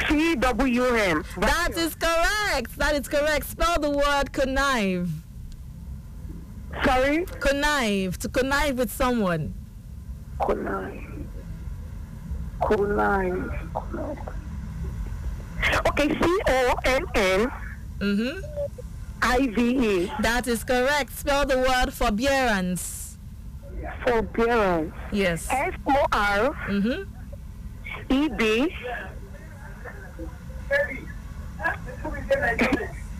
C 0.09 0.35
W 0.37 0.85
M. 0.85 1.25
That 1.39 1.71
is 1.77 1.95
correct. 1.95 2.77
That 2.79 2.95
is 2.95 3.09
correct. 3.09 3.47
Spell 3.47 3.79
the 3.81 3.91
word 3.91 4.33
connive. 4.33 5.09
Sorry. 6.85 7.25
Connive. 7.27 8.17
To 8.19 8.29
connive 8.29 8.77
with 8.77 8.91
someone. 8.91 9.55
Connive. 10.41 11.27
Connive. 12.61 13.73
Connive. 13.73 14.34
Okay, 15.89 16.09
C 16.09 16.41
O 16.49 16.75
N 16.85 17.05
N 17.15 17.53
Mm-hmm. 18.01 18.41
I 19.23 19.47
V 19.49 19.59
E. 20.05 20.13
That 20.21 20.47
is 20.47 20.65
correct. 20.65 21.13
Spell 21.17 21.47
the 21.47 21.59
word 21.59 21.93
forbearance. 21.95 23.17
Forbearance. 24.07 24.93
Yes. 25.13 25.49
F 25.51 25.75
O 25.89 26.07
R 26.13 26.51
Mm-hmm. 26.69 28.13
E 28.13 28.29
B. 28.37 28.75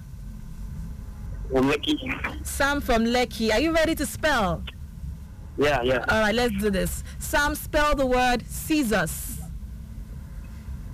I'm 1.55 1.67
lucky. 1.69 1.97
Sam 2.43 2.81
from 2.81 3.05
Lekki. 3.05 3.51
Are 3.51 3.59
you 3.59 3.73
ready 3.73 3.95
to 3.95 4.05
spell? 4.05 4.63
Yeah, 5.57 5.81
yeah. 5.81 6.05
All 6.09 6.21
right, 6.21 6.35
let's 6.35 6.53
do 6.59 6.69
this. 6.69 7.03
Sam, 7.19 7.55
spell 7.55 7.95
the 7.95 8.05
word 8.05 8.45
scissors. 8.47 9.39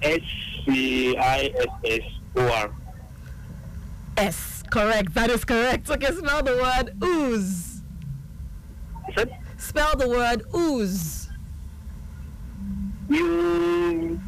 S 0.02 0.22
C 0.66 1.18
I 1.18 1.54
S 1.58 1.68
S 1.86 2.02
O 2.36 2.48
R. 2.48 2.72
S. 4.18 4.64
Correct. 4.72 5.14
That 5.14 5.30
is 5.30 5.44
correct. 5.44 5.90
Okay, 5.90 6.12
spell 6.14 6.44
the 6.44 6.56
word 6.56 7.04
ooze. 7.04 7.82
Is 9.10 9.16
that 9.16 9.30
Spell 9.64 9.96
the 9.96 10.10
word 10.10 10.44
ooze. 10.54 11.30
U 13.10 14.20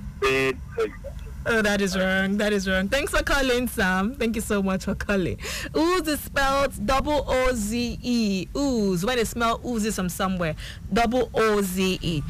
Oh, 1.47 1.61
that 1.61 1.79
is 1.79 1.95
wrong. 1.95 2.37
That 2.37 2.53
is 2.53 2.67
wrong. 2.67 2.87
Thanks 2.87 3.11
for 3.11 3.21
calling, 3.21 3.67
Sam. 3.67 4.15
Thank 4.15 4.35
you 4.35 4.41
so 4.41 4.63
much 4.63 4.85
for 4.85 4.95
calling. 4.95 5.37
Ooze 5.77 6.07
is 6.07 6.19
spelled 6.19 6.73
double 6.85 7.23
O 7.27 7.53
Z 7.53 7.99
E. 8.01 8.47
Ooze. 8.57 9.05
When 9.05 9.17
they 9.17 9.25
smell 9.25 9.61
oozes 9.63 9.95
from 9.95 10.09
somewhere, 10.09 10.55
double 10.91 11.29
O 11.35 11.61
Z 11.61 11.99
E. 12.01 12.23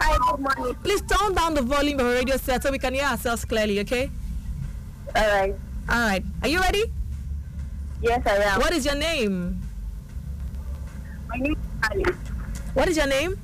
Hi, 0.00 0.16
good 0.30 0.40
morning. 0.40 0.74
Please 0.84 1.02
turn 1.02 1.34
down 1.34 1.54
the 1.54 1.62
volume 1.62 1.98
of 1.98 2.06
your 2.06 2.14
radio 2.14 2.36
set 2.36 2.62
so 2.62 2.70
we 2.70 2.78
can 2.78 2.94
hear 2.94 3.02
ourselves 3.04 3.44
clearly, 3.44 3.80
okay? 3.80 4.08
All 5.16 5.26
right. 5.26 5.52
All 5.88 6.08
right. 6.08 6.22
Are 6.42 6.48
you 6.48 6.60
ready? 6.60 6.84
Yes, 8.04 8.20
I 8.26 8.36
am. 8.52 8.60
What 8.60 8.72
is 8.76 8.84
your 8.84 8.96
name? 9.00 9.56
My 11.28 11.36
name 11.40 11.56
is 11.56 11.58
Holly. 11.80 12.04
What 12.74 12.88
is 12.88 12.96
your 13.00 13.06
name? 13.08 13.40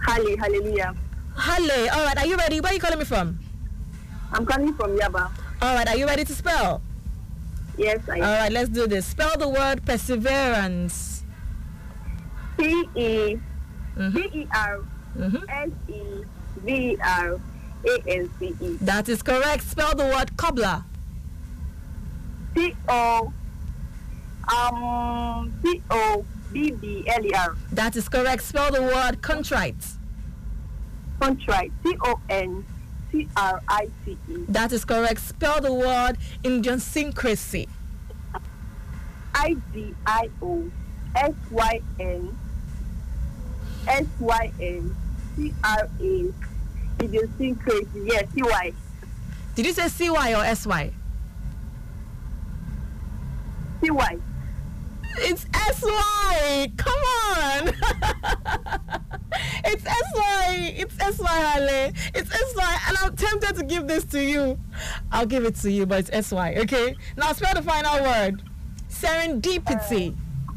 Holly, 0.00 0.34
hallelujah. 0.36 0.94
Halle. 1.36 1.88
All 1.92 2.04
right. 2.08 2.16
Are 2.16 2.26
you 2.26 2.36
ready? 2.40 2.60
Where 2.64 2.72
are 2.72 2.74
you 2.74 2.80
calling 2.80 2.98
me 2.98 3.04
from? 3.04 3.38
I'm 4.32 4.46
calling 4.46 4.72
from 4.72 4.96
Yaba. 4.96 5.28
All 5.60 5.74
right. 5.76 5.86
Are 5.88 5.96
you 5.96 6.06
ready 6.06 6.24
to 6.24 6.32
spell? 6.34 6.80
Yes, 7.76 8.00
I 8.08 8.16
am. 8.16 8.22
right. 8.22 8.50
Let's 8.52 8.70
do 8.70 8.86
this. 8.86 9.04
Spell 9.04 9.36
the 9.36 9.48
word 9.48 9.84
perseverance. 9.84 11.24
P 12.56 12.64
E. 12.96 13.36
B 14.16 14.16
E 14.40 14.48
R. 14.56 14.80
Mm-hmm. 15.18 15.44
S 15.52 15.68
E 15.92 16.00
V 16.64 16.72
E 16.72 16.96
R 16.96 17.36
A 17.84 17.92
N 18.08 18.30
C 18.40 18.56
E. 18.56 18.78
That 18.80 19.10
is 19.10 19.20
correct. 19.22 19.64
Spell 19.64 19.94
the 19.94 20.04
word 20.08 20.34
cobbler. 20.38 20.84
C 22.56 22.74
O 22.88 23.32
um 24.54 25.52
C 25.62 25.82
O 25.90 26.24
B 26.52 26.70
B 26.72 27.04
L 27.06 27.24
E 27.24 27.32
R. 27.32 27.56
That 27.72 27.96
is 27.96 28.08
correct. 28.08 28.42
Spell 28.42 28.70
the 28.72 28.82
word 28.82 29.22
contrite. 29.22 29.84
Contrite. 31.20 31.72
C 31.82 31.96
O 32.04 32.20
N 32.28 32.64
C 33.12 33.28
R 33.36 33.60
I 33.68 33.88
T 34.04 34.16
E. 34.28 34.44
That 34.48 34.72
is 34.72 34.84
correct. 34.84 35.20
Spell 35.20 35.60
the 35.60 35.72
word 35.72 36.16
idiosyncrasy. 36.44 37.68
I 39.34 39.56
D 39.72 39.94
I 40.06 40.28
O 40.42 40.70
S 41.14 41.34
Y 41.50 41.80
N 41.98 42.36
S 43.86 44.06
Y 44.18 44.52
N 44.60 44.96
C 45.36 45.54
R 45.62 45.88
A. 46.00 46.32
Idiosyncrasy. 47.02 48.00
Yes, 48.04 48.26
C 48.34 48.42
Y. 48.42 48.72
Did 49.54 49.66
you 49.66 49.72
say 49.72 49.88
CY 49.88 50.34
or 50.34 50.54
SY? 50.54 50.92
C 53.82 53.90
Y. 53.90 54.18
It's 55.18 55.46
SY. 55.52 56.72
Come 56.76 56.94
on. 56.94 57.68
it's 59.64 59.84
SY. 59.84 60.74
It's 60.76 60.94
SY, 60.96 61.56
Ale. 61.56 61.92
It's 62.14 62.30
SY. 62.30 62.78
And 62.88 62.96
I'm 62.98 63.16
tempted 63.16 63.56
to 63.56 63.64
give 63.64 63.86
this 63.86 64.04
to 64.06 64.22
you. 64.22 64.58
I'll 65.12 65.26
give 65.26 65.44
it 65.44 65.56
to 65.56 65.70
you, 65.70 65.86
but 65.86 66.08
it's 66.08 66.28
SY. 66.28 66.54
Okay? 66.58 66.96
Now 67.16 67.32
spell 67.32 67.54
the 67.54 67.62
final 67.62 68.02
word. 68.02 68.42
Serendipity. 68.88 70.12
Uh, 70.12 70.54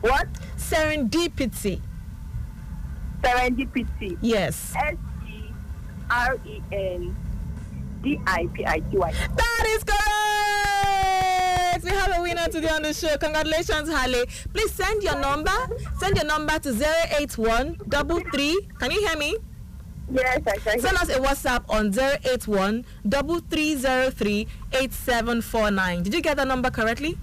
what? 0.00 0.28
Serendipity. 0.56 1.80
Serendipity. 3.22 4.18
Yes. 4.20 4.74
S 4.76 4.96
E 5.26 5.50
R 6.10 6.36
E 6.46 6.62
N 6.72 7.16
D 8.02 8.20
I 8.26 8.46
P 8.52 8.66
I 8.66 8.80
T 8.80 8.96
Y. 8.96 9.12
That 9.36 9.64
is 9.68 9.84
correct. 9.84 11.33
We 11.82 11.90
have 11.90 12.18
a 12.18 12.22
winner 12.22 12.48
today 12.48 12.68
on 12.68 12.82
the 12.82 12.94
show. 12.94 13.16
Congratulations, 13.18 13.88
Halle. 13.90 14.24
Please 14.52 14.70
send 14.72 15.02
your 15.02 15.18
number. 15.18 15.50
Send 15.98 16.16
your 16.16 16.24
number 16.24 16.58
to 16.60 16.70
081 17.18 17.76
33. 17.90 18.68
Can 18.78 18.90
you 18.90 19.06
hear 19.06 19.16
me? 19.18 19.36
Yes, 20.12 20.40
I 20.46 20.56
can. 20.58 20.80
Send 20.80 20.96
us 20.98 21.08
a 21.08 21.18
WhatsApp 21.18 21.64
on 21.68 21.88
081 21.88 22.84
3303 23.10 24.46
8749. 24.72 26.02
Did 26.04 26.14
you 26.14 26.20
get 26.22 26.36
the 26.36 26.44
number 26.44 26.70
correctly? 26.70 27.18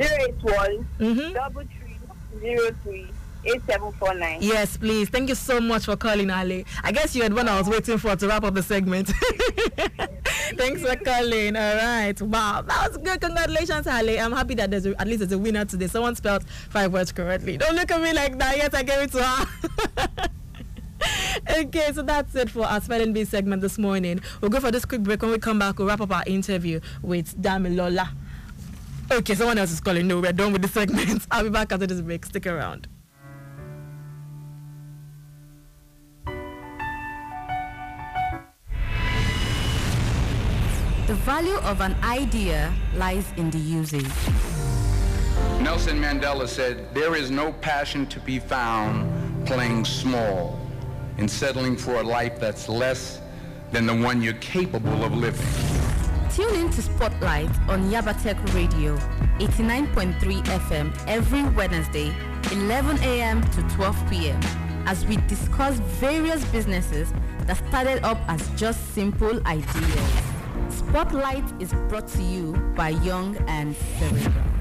Zero 0.00 0.10
eight 0.28 0.34
one 0.42 0.88
Mm-hmm. 0.98 1.32
double 1.34 1.62
three 1.62 1.96
zero 2.40 2.70
three 2.82 3.06
eight 3.46 3.62
seven 3.66 3.92
four 3.92 4.14
nine. 4.14 4.38
Yes, 4.42 4.76
please. 4.76 5.08
Thank 5.08 5.28
you 5.28 5.34
so 5.36 5.60
much 5.60 5.84
for 5.86 5.96
calling, 5.96 6.30
Ali. 6.30 6.66
I 6.82 6.92
guess 6.92 7.14
you 7.16 7.22
had 7.22 7.32
one 7.32 7.48
I 7.48 7.56
was 7.58 7.68
waiting 7.68 7.96
for 7.98 8.14
to 8.16 8.28
wrap 8.28 8.44
up 8.44 8.54
the 8.54 8.62
segment. 8.62 9.10
Thanks 10.54 10.82
for 10.82 10.96
calling. 10.96 11.56
All 11.56 11.76
right. 11.76 12.20
Wow. 12.20 12.62
That 12.62 12.88
was 12.88 12.98
good. 12.98 13.20
Congratulations, 13.20 13.86
Ali. 13.86 14.20
I'm 14.20 14.32
happy 14.32 14.54
that 14.54 14.70
there's 14.70 14.86
a, 14.86 15.00
at 15.00 15.06
least 15.06 15.20
there's 15.20 15.32
a 15.32 15.38
winner 15.38 15.64
today. 15.64 15.86
Someone 15.88 16.14
spelled 16.14 16.44
five 16.70 16.92
words 16.92 17.12
correctly. 17.12 17.56
Don't 17.56 17.74
look 17.74 17.90
at 17.90 18.00
me 18.00 18.12
like 18.12 18.38
that. 18.38 18.56
Yes, 18.56 18.74
I 18.74 18.82
gave 18.82 19.00
it 19.00 19.12
to 19.12 19.22
her. 19.22 20.28
okay, 21.58 21.92
so 21.92 22.02
that's 22.02 22.34
it 22.34 22.50
for 22.50 22.64
our 22.66 22.80
spelling 22.80 23.12
bee 23.12 23.24
segment 23.24 23.62
this 23.62 23.78
morning. 23.78 24.20
We'll 24.40 24.50
go 24.50 24.60
for 24.60 24.70
this 24.70 24.84
quick 24.84 25.02
break. 25.02 25.22
When 25.22 25.32
we 25.32 25.38
come 25.38 25.58
back, 25.58 25.78
we'll 25.78 25.88
wrap 25.88 26.00
up 26.00 26.12
our 26.12 26.24
interview 26.26 26.80
with 27.02 27.40
Damilola. 27.40 28.08
Okay, 29.10 29.34
someone 29.34 29.58
else 29.58 29.70
is 29.70 29.80
calling. 29.80 30.06
No, 30.06 30.20
we're 30.20 30.32
done 30.32 30.52
with 30.52 30.62
the 30.62 30.68
segment. 30.68 31.26
I'll 31.30 31.44
be 31.44 31.50
back 31.50 31.72
after 31.72 31.86
this 31.86 32.00
break. 32.00 32.26
Stick 32.26 32.46
around. 32.46 32.88
The 41.06 41.14
value 41.14 41.54
of 41.58 41.82
an 41.82 41.94
idea 42.02 42.74
lies 42.96 43.32
in 43.36 43.48
the 43.52 43.58
usage. 43.58 44.10
Nelson 45.60 46.00
Mandela 46.00 46.48
said, 46.48 46.92
There 46.94 47.14
is 47.14 47.30
no 47.30 47.52
passion 47.52 48.06
to 48.06 48.18
be 48.18 48.40
found 48.40 49.46
playing 49.46 49.84
small 49.84 50.58
and 51.18 51.30
settling 51.30 51.76
for 51.76 52.00
a 52.00 52.02
life 52.02 52.40
that's 52.40 52.68
less 52.68 53.20
than 53.70 53.86
the 53.86 53.94
one 53.94 54.20
you're 54.20 54.42
capable 54.54 55.04
of 55.04 55.14
living. 55.14 55.46
Tune 56.34 56.56
in 56.56 56.70
to 56.70 56.82
Spotlight 56.82 57.50
on 57.68 57.88
Yabatech 57.88 58.42
Radio, 58.52 58.96
89.3 59.38 60.42
FM 60.42 60.92
every 61.06 61.44
Wednesday, 61.54 62.12
11 62.50 62.98
a.m. 63.04 63.48
to 63.52 63.62
12 63.76 64.10
p.m. 64.10 64.40
as 64.86 65.06
we 65.06 65.18
discuss 65.28 65.76
various 66.00 66.44
businesses 66.46 67.12
that 67.42 67.58
started 67.68 68.02
up 68.02 68.18
as 68.26 68.48
just 68.56 68.92
simple 68.92 69.40
ideas. 69.46 70.35
Spotlight 70.70 71.44
is 71.60 71.72
brought 71.88 72.08
to 72.08 72.22
you 72.22 72.52
by 72.76 72.90
Young 72.90 73.36
and 73.48 73.74
Cerebral. 73.98 74.55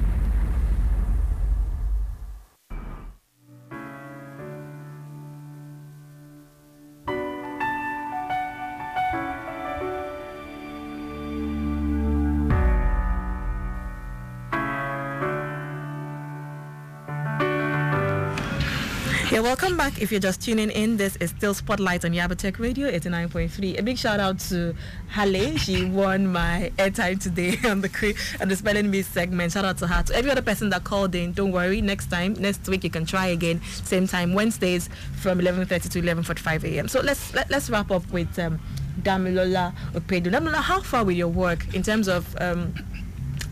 Welcome 19.46 19.78
back. 19.78 20.02
If 20.02 20.10
you're 20.10 20.20
just 20.20 20.42
tuning 20.42 20.72
in, 20.72 20.98
this 20.98 21.18
is 21.18 21.30
still 21.30 21.54
Spotlight 21.54 22.04
on 22.04 22.14
Yabatech 22.14 22.58
Radio 22.58 22.90
89.3. 22.90 23.78
A 23.78 23.84
big 23.84 23.96
shout 23.96 24.20
out 24.20 24.40
to 24.50 24.74
Halle. 25.08 25.56
She 25.58 25.86
won 25.86 26.26
my 26.26 26.72
airtime 26.80 27.22
today 27.22 27.56
on 27.70 27.80
the 27.80 28.38
on 28.42 28.50
the 28.50 28.56
spelling 28.56 28.90
bee 28.90 29.04
segment. 29.04 29.52
Shout 29.52 29.64
out 29.64 29.78
to 29.78 29.86
her. 29.86 30.02
To 30.02 30.16
every 30.16 30.32
other 30.32 30.42
person 30.42 30.72
that 30.72 30.84
called 30.84 31.14
in, 31.14 31.32
don't 31.34 31.52
worry. 31.52 31.80
Next 31.80 32.10
time, 32.10 32.34
next 32.34 32.68
week, 32.68 32.84
you 32.84 32.90
can 32.90 33.06
try 33.06 33.28
again. 33.28 33.62
Same 33.84 34.08
time, 34.08 34.34
Wednesdays 34.34 34.90
from 35.18 35.40
11:30 35.40 35.92
to 35.92 36.02
11:45 36.02 36.64
a.m. 36.64 36.88
So 36.88 37.02
let's 37.02 37.32
let, 37.36 37.48
let's 37.52 37.70
wrap 37.70 37.92
up 37.92 38.12
with 38.12 38.40
um, 38.40 38.60
Damilola 39.04 39.76
Opedu. 39.94 40.32
Damilola, 40.32 40.56
how 40.56 40.82
far 40.82 41.04
with 41.04 41.18
your 41.18 41.28
work 41.28 41.72
in 41.76 41.84
terms 41.84 42.08
of 42.08 42.36
um, 42.42 42.74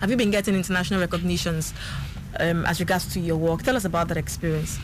have 0.02 0.10
you 0.10 0.18
been 0.18 0.32
getting 0.32 0.56
international 0.56 1.00
recognitions 1.02 1.72
um, 2.40 2.66
as 2.66 2.80
regards 2.80 3.14
to 3.14 3.20
your 3.20 3.38
work? 3.38 3.62
Tell 3.62 3.76
us 3.76 3.86
about 3.86 4.08
that 4.08 4.18
experience. 4.18 4.80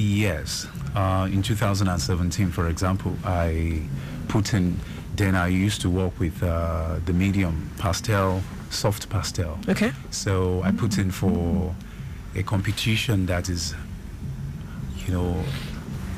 Yes. 0.00 0.66
Uh, 0.96 1.28
in 1.30 1.42
2017, 1.42 2.50
for 2.50 2.68
example, 2.68 3.14
I 3.22 3.82
put 4.28 4.54
in, 4.54 4.80
then 5.14 5.34
I 5.34 5.48
used 5.48 5.82
to 5.82 5.90
work 5.90 6.18
with 6.18 6.42
uh, 6.42 7.00
the 7.04 7.12
medium 7.12 7.68
pastel, 7.78 8.40
soft 8.70 9.10
pastel. 9.10 9.58
Okay. 9.68 9.92
So 10.10 10.62
I 10.64 10.72
put 10.72 10.96
in 10.96 11.10
for 11.10 11.74
a 12.34 12.42
competition 12.42 13.26
that 13.26 13.50
is, 13.50 13.74
you 15.06 15.12
know, 15.12 15.44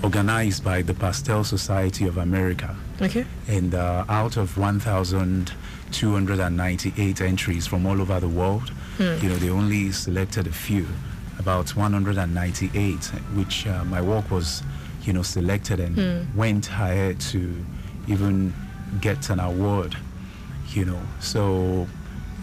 organized 0.05 0.63
by 0.63 0.83
the 0.83 0.95
Pastel 0.95 1.43
Society 1.45 2.07
of 2.07 2.19
America. 2.19 2.77
Okay. 3.01 3.25
And 3.49 3.75
uh, 3.75 4.05
out 4.09 4.37
of 4.37 4.57
1,298 4.59 7.21
entries 7.21 7.67
from 7.67 7.85
all 7.87 8.01
over 8.01 8.21
the 8.21 8.29
world, 8.29 8.71
you 8.99 9.29
know, 9.29 9.37
they 9.37 9.51
only 9.51 9.91
selected 9.91 10.47
a 10.47 10.53
few, 10.53 10.87
about 11.43 11.75
198, 11.75 13.05
which 13.35 13.67
uh, 13.67 13.85
my 13.85 14.01
work 14.01 14.31
was, 14.31 14.63
you 15.03 15.13
know, 15.13 15.23
selected 15.23 15.81
and 15.81 15.97
went 16.37 16.69
ahead 16.69 17.21
to 17.33 17.41
even 18.07 18.55
get 19.01 19.29
an 19.31 19.41
award, 19.41 19.97
you 20.71 20.85
know. 20.85 21.01
So, 21.21 21.87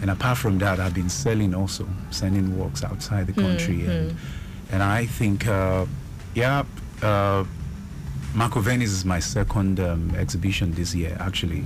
and 0.02 0.10
apart 0.10 0.36
from 0.38 0.58
that, 0.58 0.78
I've 0.80 0.94
been 0.94 1.08
selling 1.08 1.54
also, 1.54 1.86
sending 2.10 2.58
works 2.58 2.84
outside 2.84 3.26
the 3.26 3.32
country, 3.32 3.86
and 3.86 4.16
and 4.72 4.82
I 4.82 5.06
think, 5.06 5.46
uh, 5.46 5.86
yeah. 6.34 6.64
Uh, 7.02 7.44
Marco 8.34 8.60
Venice 8.60 8.90
is 8.92 9.04
my 9.04 9.18
second 9.18 9.80
um, 9.80 10.14
exhibition 10.16 10.72
this 10.74 10.94
year, 10.94 11.16
actually. 11.18 11.64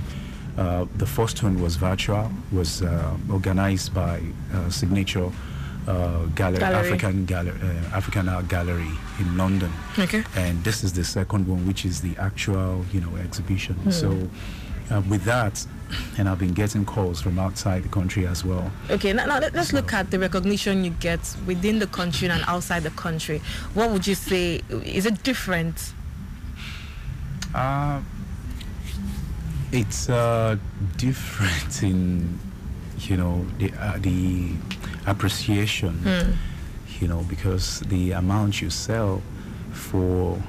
Uh, 0.57 0.85
the 0.97 1.05
first 1.05 1.43
one 1.43 1.61
was 1.61 1.75
virtual, 1.75 2.31
was 2.51 2.81
uh, 2.81 3.13
organized 3.29 3.93
by 3.93 4.19
uh, 4.53 4.69
Signature 4.69 5.29
uh, 5.87 6.25
Gallery, 6.35 6.59
Gallery. 6.59 6.87
African 6.87 7.25
Gallery, 7.25 7.59
uh, 7.61 7.95
African 7.95 8.29
Art 8.29 8.47
Gallery 8.47 8.91
in 9.19 9.37
London. 9.37 9.71
Okay. 9.97 10.23
And 10.35 10.63
this 10.63 10.83
is 10.83 10.93
the 10.93 11.03
second 11.03 11.47
one, 11.47 11.65
which 11.67 11.85
is 11.85 12.01
the 12.01 12.15
actual, 12.17 12.85
you 12.91 13.01
know, 13.01 13.15
exhibition. 13.17 13.91
So, 13.91 14.29
uh, 14.91 15.01
with 15.09 15.23
that, 15.23 15.65
and 16.17 16.27
I've 16.27 16.39
been 16.39 16.53
getting 16.53 16.85
calls 16.85 17.21
from 17.21 17.37
outside 17.39 17.83
the 17.83 17.89
country 17.89 18.25
as 18.25 18.43
well. 18.43 18.71
Okay, 18.89 19.13
now, 19.13 19.25
now 19.25 19.39
let, 19.39 19.55
us 19.55 19.73
look 19.73 19.93
at 19.93 20.11
the 20.11 20.19
recognition 20.19 20.83
you 20.83 20.91
get 20.91 21.19
within 21.45 21.79
the 21.79 21.87
country 21.87 22.27
and 22.29 22.43
outside 22.47 22.83
the 22.83 22.89
country. 22.91 23.39
What 23.73 23.91
would 23.91 24.07
you 24.07 24.15
say? 24.15 24.61
Is 24.69 25.05
it 25.05 25.21
different? 25.23 25.93
Uh, 27.53 28.01
it's 29.71 30.09
uh, 30.09 30.57
different 30.97 31.83
in, 31.83 32.39
you 32.99 33.17
know, 33.17 33.45
the 33.59 33.71
uh, 33.79 33.97
the 33.99 34.51
appreciation, 35.07 35.93
hmm. 35.99 36.31
you 36.99 37.07
know, 37.07 37.23
because 37.29 37.81
the 37.81 38.11
amount 38.11 38.61
you 38.61 38.69
sell 38.69 39.21
for 39.71 40.41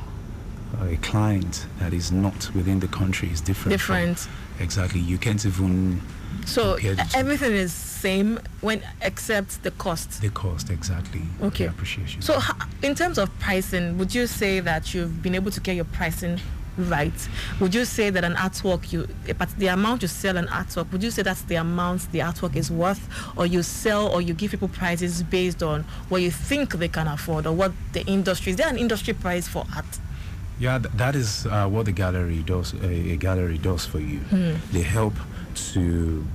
a 0.83 0.97
client 0.97 1.67
that 1.79 1.93
is 1.93 2.13
not 2.13 2.51
within 2.55 2.81
the 2.81 2.89
country 2.89 3.31
is 3.31 3.41
different. 3.41 3.81
from- 3.81 3.97
Different. 3.97 4.29
exactly. 4.61 5.01
You 5.01 5.19
can't 5.19 5.45
even 5.45 6.01
So 6.45 6.75
everything 7.15 7.53
is 7.53 7.73
same 7.73 8.39
when 8.61 8.83
except 9.01 9.63
the 9.63 9.71
cost. 9.73 10.21
The 10.21 10.29
cost 10.29 10.71
exactly. 10.71 11.23
Okay. 11.43 11.65
The 11.65 11.71
appreciation. 11.71 12.23
So, 12.23 12.39
in 12.83 12.95
terms 12.95 13.19
of 13.19 13.37
pricing, 13.39 13.97
would 13.99 14.15
you 14.15 14.27
say 14.27 14.61
that 14.61 14.93
you've 14.93 15.23
been 15.23 15.35
able 15.35 15.51
to 15.51 15.61
get 15.61 15.77
your 15.77 15.87
pricing 15.87 16.41
right? 16.79 17.29
Would 17.61 17.75
you 17.75 17.85
say 17.85 18.11
that 18.11 18.25
an 18.25 18.35
artwork 18.35 18.93
you, 18.93 19.07
but 19.39 19.49
the 19.59 19.69
amount 19.69 20.03
you 20.03 20.09
sell 20.09 20.37
an 20.37 20.47
artwork, 20.49 20.91
would 20.93 21.03
you 21.03 21.11
say 21.11 21.23
that's 21.23 21.43
the 21.43 21.57
amount 21.57 22.11
the 22.13 22.21
artwork 22.21 22.57
is 22.57 22.71
worth, 22.71 23.09
or 23.37 23.47
you 23.47 23.63
sell 23.63 24.09
or 24.09 24.21
you 24.23 24.35
give 24.35 24.51
people 24.51 24.69
prices 24.69 25.23
based 25.23 25.63
on 25.63 25.83
what 26.09 26.23
you 26.23 26.31
think 26.31 26.75
they 26.75 26.89
can 26.89 27.07
afford 27.09 27.47
or 27.47 27.53
what 27.55 27.73
the 27.93 28.05
industry 28.07 28.51
is 28.51 28.57
there 28.57 28.69
an 28.69 28.77
industry 28.79 29.15
price 29.15 29.49
for 29.49 29.65
art? 29.75 29.85
Yeah, 30.59 30.79
th- 30.79 30.95
that 30.95 31.15
is 31.15 31.47
uh, 31.47 31.69
what 31.69 31.85
the 31.87 31.93
gallery 31.93 32.43
does. 32.43 32.73
A, 32.83 33.13
a 33.13 33.17
gallery 33.17 33.59
does 33.59 33.85
for 33.85 34.01
you. 34.01 34.21
They 34.73 34.83
help 34.83 35.15
to 35.73 36.27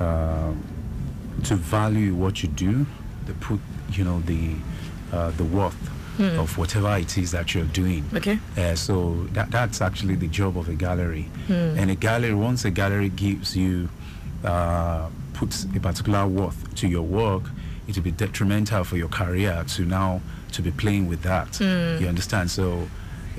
uh, 0.00 0.52
to 1.44 1.54
value 1.56 2.14
what 2.14 2.42
you 2.42 2.48
do. 2.48 2.86
They 3.26 3.32
put, 3.34 3.60
you 3.92 4.04
know, 4.04 4.20
the 4.20 4.54
uh, 5.12 5.30
the 5.32 5.44
worth 5.44 5.76
of 6.18 6.56
whatever 6.58 6.96
it 6.96 7.16
is 7.18 7.30
that 7.32 7.54
you're 7.54 7.64
doing. 7.64 8.04
Okay. 8.14 8.38
Uh, 8.56 8.74
so 8.74 9.26
that, 9.32 9.50
that's 9.50 9.80
actually 9.80 10.14
the 10.14 10.28
job 10.28 10.56
of 10.56 10.68
a 10.68 10.74
gallery. 10.74 11.28
And 11.48 11.90
a 11.90 11.94
gallery, 11.94 12.34
once 12.34 12.64
a 12.64 12.70
gallery 12.70 13.08
gives 13.08 13.56
you, 13.56 13.88
uh, 14.44 15.08
puts 15.34 15.64
a 15.64 15.80
particular 15.80 16.26
worth 16.26 16.74
to 16.76 16.88
your 16.88 17.02
work, 17.02 17.42
it 17.88 17.96
will 17.96 18.02
be 18.04 18.10
detrimental 18.12 18.84
for 18.84 18.96
your 18.96 19.08
career 19.08 19.64
to 19.68 19.84
now 19.84 20.20
to 20.52 20.62
be 20.62 20.70
playing 20.70 21.08
with 21.08 21.22
that. 21.22 21.58
You 21.60 22.08
understand? 22.08 22.50
So 22.50 22.88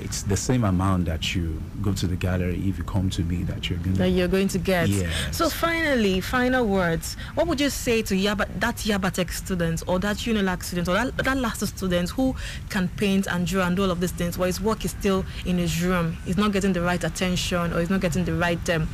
it's 0.00 0.22
the 0.22 0.36
same 0.36 0.64
amount 0.64 1.04
that 1.06 1.34
you 1.34 1.60
go 1.82 1.92
to 1.92 2.06
the 2.06 2.16
gallery 2.16 2.60
if 2.68 2.78
you 2.78 2.84
come 2.84 3.10
to 3.10 3.22
me 3.22 3.42
that 3.44 3.70
you're 3.70 3.78
going 3.78 3.94
that 3.94 4.04
to. 4.04 4.10
you're 4.10 4.28
going 4.28 4.48
to 4.48 4.58
get. 4.58 4.88
Yes. 4.88 5.36
So 5.36 5.48
finally, 5.48 6.20
final 6.20 6.66
words. 6.66 7.16
What 7.34 7.46
would 7.46 7.60
you 7.60 7.70
say 7.70 8.02
to 8.02 8.14
Yaba, 8.14 8.48
that 8.60 8.76
Yabatech 8.76 9.30
student 9.30 9.82
or 9.86 9.98
that 10.00 10.16
Unilag 10.16 10.62
student 10.62 10.88
or 10.88 10.94
that, 10.94 11.16
that 11.16 11.36
last 11.36 11.66
student 11.66 12.10
who 12.10 12.34
can 12.70 12.88
paint 12.96 13.26
and 13.26 13.46
draw 13.46 13.66
and 13.66 13.76
do 13.76 13.84
all 13.84 13.90
of 13.90 14.00
these 14.00 14.12
things, 14.12 14.36
but 14.36 14.44
his 14.44 14.60
work 14.60 14.84
is 14.84 14.90
still 14.90 15.24
in 15.46 15.58
his 15.58 15.82
room, 15.82 16.16
he's 16.24 16.36
not 16.36 16.52
getting 16.52 16.72
the 16.72 16.82
right 16.82 17.02
attention 17.02 17.72
or 17.72 17.80
he's 17.80 17.90
not 17.90 18.00
getting 18.00 18.24
the 18.24 18.34
right 18.34 18.70
um, 18.70 18.88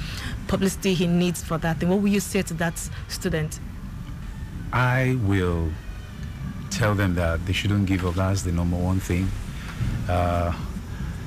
publicity 0.49 0.95
he 0.95 1.07
needs 1.07 1.43
for 1.43 1.59
that 1.59 1.79
thing? 1.79 1.89
What 1.89 2.01
would 2.01 2.13
you 2.13 2.21
say 2.21 2.43
to 2.43 2.55
that 2.55 2.79
student? 3.09 3.59
I 4.73 5.19
will 5.25 5.71
tell 6.71 6.95
them 6.95 7.15
that 7.17 7.45
they 7.47 7.53
shouldn't 7.53 7.87
give 7.87 8.07
up. 8.07 8.15
That's 8.15 8.43
the 8.43 8.53
number 8.53 8.77
one 8.77 9.01
thing. 9.01 9.29
Uh, 10.09 10.53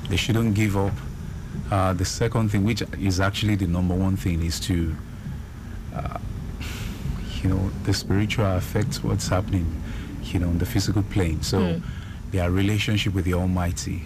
they 0.10 0.16
shouldn't 0.18 0.54
give 0.56 0.76
up. 0.78 0.94
Uh, 1.72 1.94
the 1.94 2.06
second 2.06 2.50
thing, 2.50 2.64
which 2.64 2.84
is 3.00 3.20
actually 3.20 3.56
the 3.56 3.68
number 3.68 3.96
one 3.96 4.16
thing, 4.18 4.44
is 4.44 4.60
to, 4.60 4.96
uh, 5.96 6.18
you 7.42 7.50
know, 7.50 7.70
the 7.84 7.94
spiritual 7.94 8.46
affects 8.46 9.04
what's 9.04 9.28
happening, 9.28 9.66
you 10.24 10.40
know, 10.40 10.48
on 10.50 10.58
the 10.58 10.66
physical 10.66 11.04
plane. 11.04 11.42
So 11.42 11.60
their 12.32 12.50
relationship 12.52 13.14
with 13.14 13.26
the 13.26 13.34
Almighty, 13.34 14.04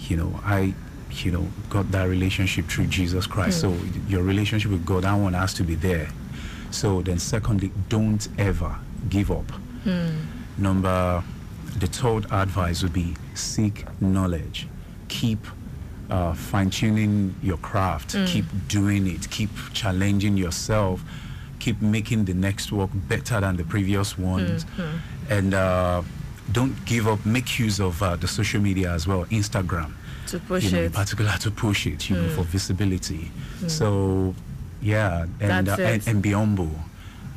you 0.00 0.16
know, 0.16 0.40
I, 0.44 0.74
you 1.10 1.30
know, 1.32 1.46
got 1.70 1.90
that 1.92 2.04
relationship 2.08 2.66
through 2.66 2.86
Jesus 2.86 3.26
Christ. 3.26 3.60
So 3.60 3.76
your 4.08 4.22
relationship 4.22 4.70
with 4.70 4.84
God, 4.84 5.04
that 5.04 5.14
one 5.14 5.34
has 5.34 5.54
to 5.54 5.62
be 5.62 5.74
there. 5.74 6.08
So 6.70 7.00
then, 7.02 7.18
secondly, 7.18 7.70
don't 7.88 8.26
ever 8.38 8.76
give 9.08 9.30
up. 9.30 9.50
Number, 10.58 11.22
the 11.78 11.86
third 11.86 12.26
advice 12.30 12.82
would 12.82 12.92
be 12.92 13.14
seek 13.34 13.84
knowledge. 14.00 14.66
Keep 15.08 15.46
uh, 16.10 16.34
fine 16.34 16.70
tuning 16.70 17.34
your 17.42 17.56
craft. 17.58 18.16
Keep 18.26 18.44
doing 18.68 19.06
it. 19.06 19.30
Keep 19.30 19.50
challenging 19.72 20.36
yourself. 20.36 21.02
Keep 21.58 21.80
making 21.82 22.24
the 22.26 22.34
next 22.34 22.70
work 22.72 22.90
better 23.08 23.40
than 23.40 23.56
the 23.56 23.64
previous 23.64 24.16
ones. 24.18 24.64
And 25.30 25.54
uh, 25.54 26.02
don't 26.52 26.76
give 26.84 27.08
up. 27.08 27.24
Make 27.26 27.58
use 27.58 27.80
of 27.80 28.02
uh, 28.02 28.16
the 28.16 28.28
social 28.28 28.60
media 28.60 28.92
as 28.92 29.06
well. 29.06 29.24
Instagram 29.26 29.92
To 30.28 30.38
push 30.38 30.64
you 30.64 30.70
know, 30.72 30.78
in 30.78 30.84
it. 30.86 30.92
particular 30.92 31.32
to 31.40 31.50
push 31.50 31.86
it, 31.86 32.08
you 32.08 32.16
know, 32.16 32.28
for 32.30 32.42
visibility. 32.42 33.30
So, 33.66 34.34
yeah, 34.82 35.26
and, 35.40 35.68
uh, 35.68 35.76
and 35.80 36.06
and 36.08 36.22
be 36.22 36.32
humble, 36.32 36.70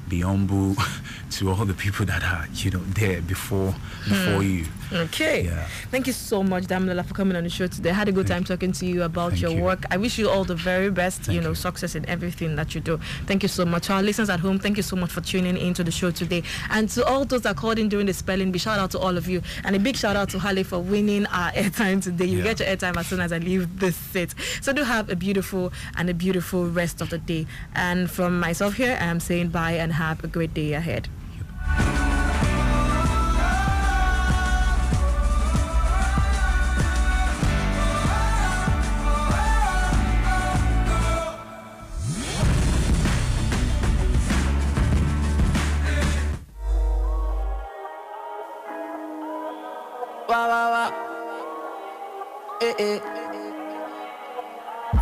be 0.10 0.22
humble 0.22 0.76
to 1.32 1.50
all 1.50 1.66
the 1.66 1.74
people 1.74 2.06
that 2.06 2.24
are, 2.24 2.46
you 2.54 2.70
know, 2.72 2.84
there 2.94 3.22
before 3.22 3.74
before 4.08 4.44
you. 4.44 4.66
Okay. 4.92 5.44
Yeah. 5.46 5.68
Thank 5.92 6.08
you 6.08 6.14
so 6.14 6.42
much, 6.42 6.64
Damilola, 6.64 7.06
for 7.06 7.14
coming 7.14 7.38
on 7.38 7.44
the 7.44 7.50
show 7.50 7.68
today. 7.68 7.92
I 7.92 7.94
had 7.94 8.08
a 8.08 8.12
good 8.12 8.26
time 8.26 8.44
talking 8.44 8.72
to 8.72 8.86
you 8.88 9.04
about 9.04 9.32
Thank 9.32 9.42
your 9.44 9.52
you. 9.52 9.62
work. 9.62 9.84
I 9.92 9.98
wish 9.98 10.18
you 10.18 10.28
all 10.30 10.44
the 10.44 10.56
very 10.56 10.90
best, 10.90 11.28
you 11.28 11.42
know, 11.42 11.50
you. 11.50 11.56
success 11.56 11.94
in 11.94 12.08
everything 12.10 12.56
that 12.56 12.74
you 12.74 12.82
do. 12.82 13.00
Thank 13.28 13.44
you 13.44 13.50
so 13.50 13.66
much. 13.66 13.86
To 13.88 13.94
our 13.94 14.02
listeners 14.04 14.30
at 14.32 14.40
home, 14.40 14.58
thank 14.58 14.78
you 14.78 14.84
so 14.84 14.96
much 14.96 15.12
for 15.12 15.22
tuning 15.22 15.58
into 15.58 15.84
the 15.84 15.92
show 15.92 16.10
today. 16.10 16.42
And 16.72 16.90
to 16.90 17.06
all 17.06 17.24
those 17.24 17.42
that 17.44 17.56
called 17.56 17.78
in 17.78 17.88
during 17.90 18.08
the 18.08 18.14
spelling 18.14 18.52
bee, 18.52 18.58
shout 18.60 18.80
out 18.80 18.90
to 18.92 19.00
all 19.00 19.16
of 19.16 19.28
you. 19.30 19.44
And 19.64 19.76
a 19.76 19.80
big 19.80 19.96
shout 19.96 20.16
out 20.16 20.30
to 20.30 20.40
Hale 20.40 20.64
for 20.64 20.80
winning 20.80 21.28
our 21.28 21.52
airtime 21.52 22.02
today. 22.02 22.26
You 22.26 22.40
Yeah. 22.40 22.44
get 22.46 22.60
your 22.60 22.70
airtime 22.70 22.98
as 22.98 23.06
soon 23.08 23.20
as 23.20 23.32
I 23.32 23.38
leave 23.38 23.80
this 23.80 23.96
set. 23.96 24.34
So 24.62 24.74
do 24.74 24.84
have 24.84 25.10
a 25.12 25.16
beautiful 25.16 25.72
and 25.98 26.10
a 26.10 26.14
beautiful 26.16 26.68
rest 26.68 27.00
of 27.02 27.10
the 27.12 27.20
day. 27.20 27.46
And 27.76 28.10
from 28.10 28.40
myself 28.40 28.74
here, 28.76 28.98
I 29.00 29.06
am 29.06 29.20
saying 29.20 29.50
bye 29.50 29.74
and 29.74 29.94
have 29.94 30.24
a 30.24 30.28
great 30.28 30.54
day 30.56 30.74
ahead. 30.74 31.08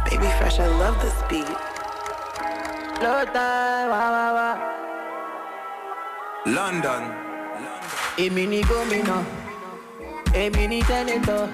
Baby 0.05 0.27
Fresh, 0.39 0.59
I 0.59 0.67
love 0.67 0.95
this 1.01 1.15
beat. 1.29 1.47
Low 3.03 3.25
time, 3.25 3.89
wah, 3.91 4.09
wah, 4.15 4.31
wah. 4.37 4.57
London. 6.45 7.03
Èmi 8.17 8.47
ni 8.47 8.61
gómìnà, 8.63 9.17
èmi 10.33 10.67
ni 10.67 10.81
tẹ́nitọ̀, 10.81 11.47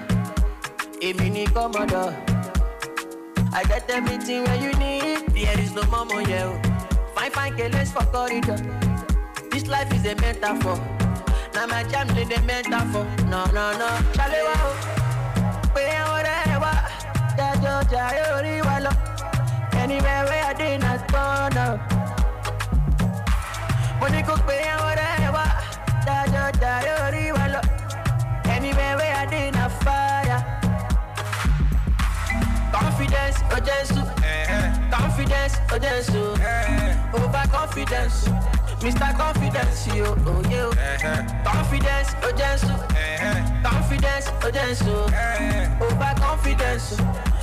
èmi 1.00 1.30
ni 1.30 1.44
kọ́mọdọ̀. 1.54 2.12
I 3.52 3.62
get 3.64 3.90
everything 3.90 4.44
where 4.44 4.56
you 4.64 4.72
need, 4.78 5.26
there 5.34 5.60
is 5.60 5.72
no 5.74 5.82
mama 5.90 6.24
here. 6.24 6.46
o. 6.46 6.54
Fine 7.14 7.30
fine 7.32 7.54
keles 7.56 7.90
for 7.92 8.04
corridor, 8.06 8.56
this 9.50 9.66
life 9.68 9.92
is 9.92 10.06
a 10.06 10.14
metaphor. 10.22 10.78
Now 11.54 11.66
my 11.66 11.82
jam 11.90 12.06
dey 12.14 12.24
dey 12.24 12.40
metaphor, 12.46 13.04
no 13.30 13.44
no 13.56 13.64
no. 13.80 13.88
Ṣàlẹ́wà 14.16 14.54
o, 14.64 14.70
oh. 14.70 15.03
Pé 15.74 15.84
ọ̀rẹ́ 16.14 16.60
wa, 16.62 16.72
jájọ́ 17.38 17.76
jayé 17.92 18.24
orí 18.36 18.54
wa 18.68 18.76
lọ. 18.84 18.92
Anywhere 19.82 20.24
where 20.28 20.44
I 20.50 20.52
dey 20.60 20.76
na 20.78 20.92
turn 21.10 21.56
up. 21.66 21.78
mo 24.00 24.06
ní 24.08 24.20
kó 24.28 24.34
pé 24.46 24.56
ọ̀rẹ́ 24.88 25.32
wa 25.36 25.44
dájọ́ 26.06 26.46
darí 26.62 26.92
orí 27.06 27.24
wa 27.36 27.46
lọ 27.54 27.60
anywhere 28.54 28.96
wey 28.98 29.12
i 29.22 29.26
dey 29.32 29.50
na 29.50 29.64
fire. 29.82 30.38
confidence 32.72 33.38
ojensu 33.56 34.02
eh, 34.22 34.54
eh. 34.56 34.66
confidence 34.90 35.54
ojensu 35.74 36.22
eh, 36.50 36.96
over 37.14 37.44
confidence 37.56 38.16
mr 38.84 39.16
confidence 39.16 39.86
yo 39.96 40.04
oh, 40.26 40.36
oye 40.44 40.60
o 40.62 40.68
uh-huh. 40.70 41.24
confidence 41.44 42.14
oh 42.22 42.28
ojensu 42.28 42.66
uh-huh. 42.66 43.62
confidence 43.70 44.28
oh, 44.28 44.46
ojensu 44.48 44.92
uh-huh. 44.92 45.84
over 45.86 46.12
oh, 46.16 46.20
confidence 46.20 46.96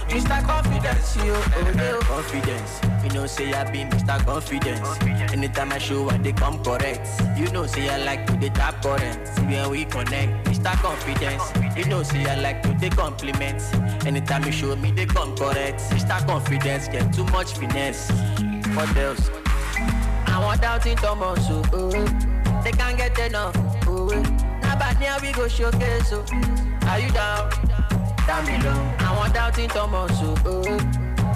mr 0.09 0.37
confidence 0.45 1.15
yo 1.17 1.33
oye 1.33 1.93
o. 1.93 1.99
confidence. 2.01 2.81
You 3.03 3.09
know 3.09 3.25
say 3.25 3.51
i 3.53 3.63
be 3.71 3.79
mr 3.85 4.23
confidence. 4.25 4.87
Anytime 5.33 5.71
i 5.71 5.79
show 5.79 6.07
i 6.09 6.17
dey 6.17 6.33
come 6.33 6.63
correct. 6.63 7.07
You 7.35 7.49
know 7.51 7.65
say 7.65 7.89
i 7.89 7.97
like 7.97 8.27
to 8.27 8.33
dey 8.37 8.49
tap 8.49 8.81
current 8.83 9.17
when 9.49 9.69
we 9.71 9.85
connect. 9.85 10.45
Mr 10.47 10.73
confidence. 10.81 11.43
You 11.75 11.85
know 11.85 12.03
say 12.03 12.25
i 12.25 12.35
like 12.39 12.61
to 12.63 12.73
dey 12.75 12.89
compliment. 12.89 13.59
Anytime 14.05 14.43
you 14.45 14.51
show 14.51 14.75
me 14.75 14.91
dey 14.91 15.07
come 15.07 15.35
correct. 15.35 15.79
Mr 15.91 16.27
confidence 16.27 16.87
get 16.89 17.11
too 17.13 17.25
much 17.25 17.53
finesse. 17.57 18.11
What 18.75 18.95
else. 18.97 19.40
Àwọn 20.51 20.59
doubting 20.61 20.95
thomas 20.97 21.49
o 21.49 21.61
oh, 21.73 21.91
they 22.63 22.71
can't 22.73 22.97
get 22.97 23.17
enough 23.19 23.55
oh, 23.87 24.09
oh. 24.11 24.21
na 24.61 24.75
bad 24.75 24.99
near 24.99 25.15
we 25.21 25.31
go 25.31 25.47
showcase 25.47 26.09
So 26.09 26.25
are 26.89 26.99
you 26.99 27.09
down? 27.11 27.49
Down 28.27 28.45
below. 28.45 28.81
I 28.99 29.15
want 29.17 29.33
doubting 29.33 29.69
thomas 29.69 30.11
o 30.21 30.35
oh, 30.45 30.77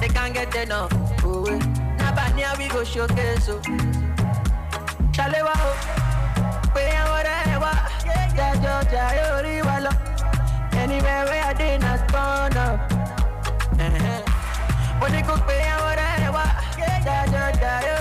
they 0.01 0.09
can't 0.09 0.33
get 0.33 0.53
enough 0.55 0.91
oh, 1.23 1.45
na 1.97 2.11
bad 2.13 2.35
near 2.35 2.51
we 2.57 2.67
go 2.67 2.83
showcase 2.83 3.47
o 3.49 3.59
ṣàlẹ́wà 5.15 5.53
o 5.69 5.71
pé 6.73 6.83
àwọn 7.01 7.19
ọ̀rẹ́ 7.19 7.61
wa. 7.63 7.73
Jájọ́ 8.37 8.77
jayé 8.91 9.23
orí 9.37 9.55
wa 9.67 9.75
lọ 9.85 9.91
anywhere 10.81 11.23
wey 11.29 11.41
i 11.49 11.53
dey 11.59 11.77
na. 11.77 11.91
Eh-heh. 13.85 14.21
mo 14.99 15.07
ní 15.13 15.19
kó 15.27 15.35
pé 15.47 15.55
àwọn 15.75 15.91
ọ̀rẹ́ 15.91 16.33
wa. 16.35 16.45
Jájọ́ 17.05 17.45
jayé 17.61 17.94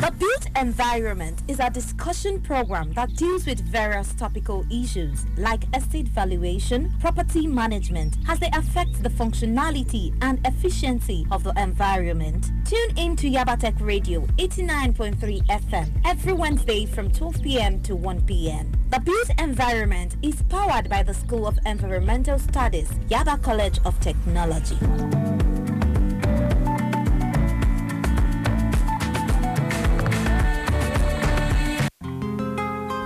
The 0.00 0.12
Built 0.16 0.46
Environment 0.56 1.42
is 1.48 1.58
a 1.58 1.70
discussion 1.70 2.40
program 2.40 2.92
that 2.92 3.16
deals 3.16 3.46
with 3.46 3.58
various 3.58 4.14
topical 4.14 4.64
issues 4.70 5.26
like 5.36 5.64
estate 5.74 6.06
valuation, 6.06 6.94
property 7.00 7.48
management, 7.48 8.16
as 8.28 8.38
they 8.38 8.50
affect 8.52 9.02
the 9.02 9.08
functionality 9.08 10.16
and 10.22 10.38
efficiency 10.46 11.26
of 11.32 11.42
the 11.42 11.52
environment. 11.60 12.52
Tune 12.64 12.96
in 12.96 13.16
to 13.16 13.28
Yabatech 13.28 13.80
Radio 13.80 14.20
89.3 14.38 15.44
FM 15.48 15.90
every 16.04 16.32
Wednesday 16.32 16.86
from 16.86 17.10
12 17.10 17.42
p.m. 17.42 17.82
to 17.82 17.96
1 17.96 18.20
p.m. 18.22 18.70
The 18.90 19.00
Built 19.00 19.30
Environment 19.40 20.16
is 20.22 20.42
powered 20.44 20.88
by 20.88 21.02
the 21.02 21.12
School 21.12 21.46
of 21.46 21.58
Environmental 21.66 22.38
Studies, 22.38 22.88
Yaba 23.08 23.42
College 23.42 23.80
of 23.84 23.98
Technology. 24.00 24.76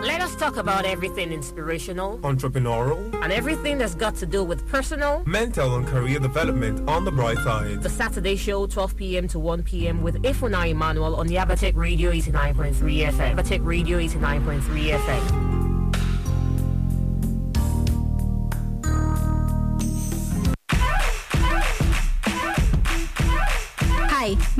Let 0.02 0.20
us 0.20 0.34
talk 0.36 0.56
about 0.56 0.84
everything 0.84 1.32
inspirational, 1.32 2.18
entrepreneurial, 2.18 2.98
and 3.22 3.32
everything 3.32 3.78
that's 3.78 3.94
got 3.94 4.16
to 4.16 4.26
do 4.26 4.44
with 4.44 4.66
personal, 4.68 5.22
mental, 5.26 5.76
and 5.76 5.86
career 5.86 6.18
development 6.18 6.88
on 6.88 7.04
the 7.04 7.12
bright 7.12 7.38
side. 7.38 7.82
The 7.82 7.88
Saturday 7.88 8.36
show, 8.36 8.66
12 8.66 8.96
p.m. 8.96 9.28
to 9.28 9.38
1 9.38 9.62
p.m. 9.62 10.02
with 10.02 10.16
Ifuna 10.22 10.68
Emmanuel 10.70 11.16
on 11.16 11.26
the 11.26 11.36
Yabatech 11.36 11.74
Radio 11.76 12.10
89.3 12.12 12.74
FM. 12.74 13.34
Yabatech 13.36 13.64
Radio 13.64 13.98
89.3 13.98 14.60
FM. 14.98 15.49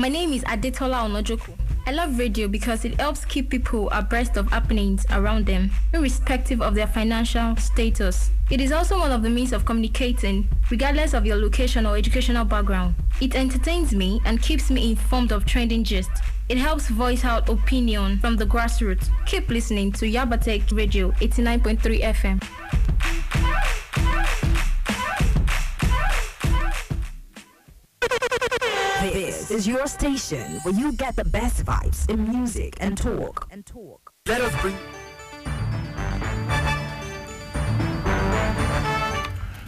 My 0.01 0.09
name 0.09 0.33
is 0.33 0.43
Adetola 0.45 1.05
Onojoku. 1.05 1.55
I 1.85 1.91
love 1.91 2.17
radio 2.17 2.47
because 2.47 2.85
it 2.85 2.99
helps 2.99 3.23
keep 3.23 3.51
people 3.51 3.87
abreast 3.91 4.35
of 4.35 4.49
happenings 4.49 5.05
around 5.11 5.45
them, 5.45 5.69
irrespective 5.93 6.59
of 6.59 6.73
their 6.73 6.87
financial 6.87 7.55
status. 7.57 8.31
It 8.49 8.59
is 8.61 8.71
also 8.71 8.97
one 8.97 9.11
of 9.11 9.21
the 9.21 9.29
means 9.29 9.53
of 9.53 9.63
communicating, 9.63 10.49
regardless 10.71 11.13
of 11.13 11.27
your 11.27 11.35
location 11.35 11.85
or 11.85 11.97
educational 11.97 12.45
background. 12.45 12.95
It 13.21 13.35
entertains 13.35 13.93
me 13.93 14.19
and 14.25 14.41
keeps 14.41 14.71
me 14.71 14.89
informed 14.89 15.31
of 15.31 15.45
trending 15.45 15.83
gist. 15.83 16.09
It 16.49 16.57
helps 16.57 16.87
voice 16.87 17.23
out 17.23 17.47
opinion 17.47 18.17
from 18.21 18.37
the 18.37 18.45
grassroots. 18.47 19.07
Keep 19.27 19.49
listening 19.49 19.91
to 19.91 20.07
Yabatech 20.07 20.75
Radio 20.75 21.11
89.3 21.11 22.01
FM. 22.01 23.60
Is 29.61 29.67
your 29.67 29.85
station 29.85 30.59
where 30.63 30.73
you 30.73 30.91
get 30.93 31.15
the 31.15 31.23
best 31.23 31.63
vibes 31.63 32.09
in 32.09 32.27
music 32.27 32.77
and 32.79 32.97
talk. 32.97 33.47
And 33.51 33.63
talk. 33.63 34.11
Let 34.25 34.41
us 34.41 34.59
bring. 34.59 34.75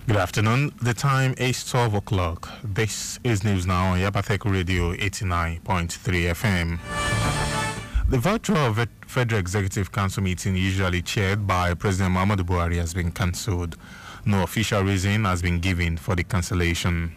Good 0.08 0.16
afternoon. 0.16 0.72
The 0.82 0.96
time 0.96 1.36
is 1.38 1.64
12 1.70 1.94
o'clock. 1.94 2.50
This 2.64 3.20
is 3.24 3.44
News 3.44 3.68
Now 3.68 3.91
on 3.94 4.00
Yabatech 4.00 4.52
Radio 4.52 4.96
89.3 4.96 5.60
FM. 5.62 6.80
The 8.10 8.18
virtual 8.18 8.74
Federal 9.06 9.39
Executive 9.39 9.91
Council 9.91 10.24
meeting, 10.24 10.56
usually 10.56 11.04
chaired 11.04 11.46
by 11.46 11.76
President 11.76 12.16
Muhammadu 12.16 12.41
Buhari, 12.41 12.78
has 12.78 12.96
been 12.96 13.12
cancelled. 13.12 13.78
No 14.26 14.41
official 14.41 14.82
reason 14.82 15.26
has 15.26 15.44
been 15.44 15.60
given 15.60 15.98
for 15.98 16.16
the 16.16 16.24
cancellation. 16.24 17.16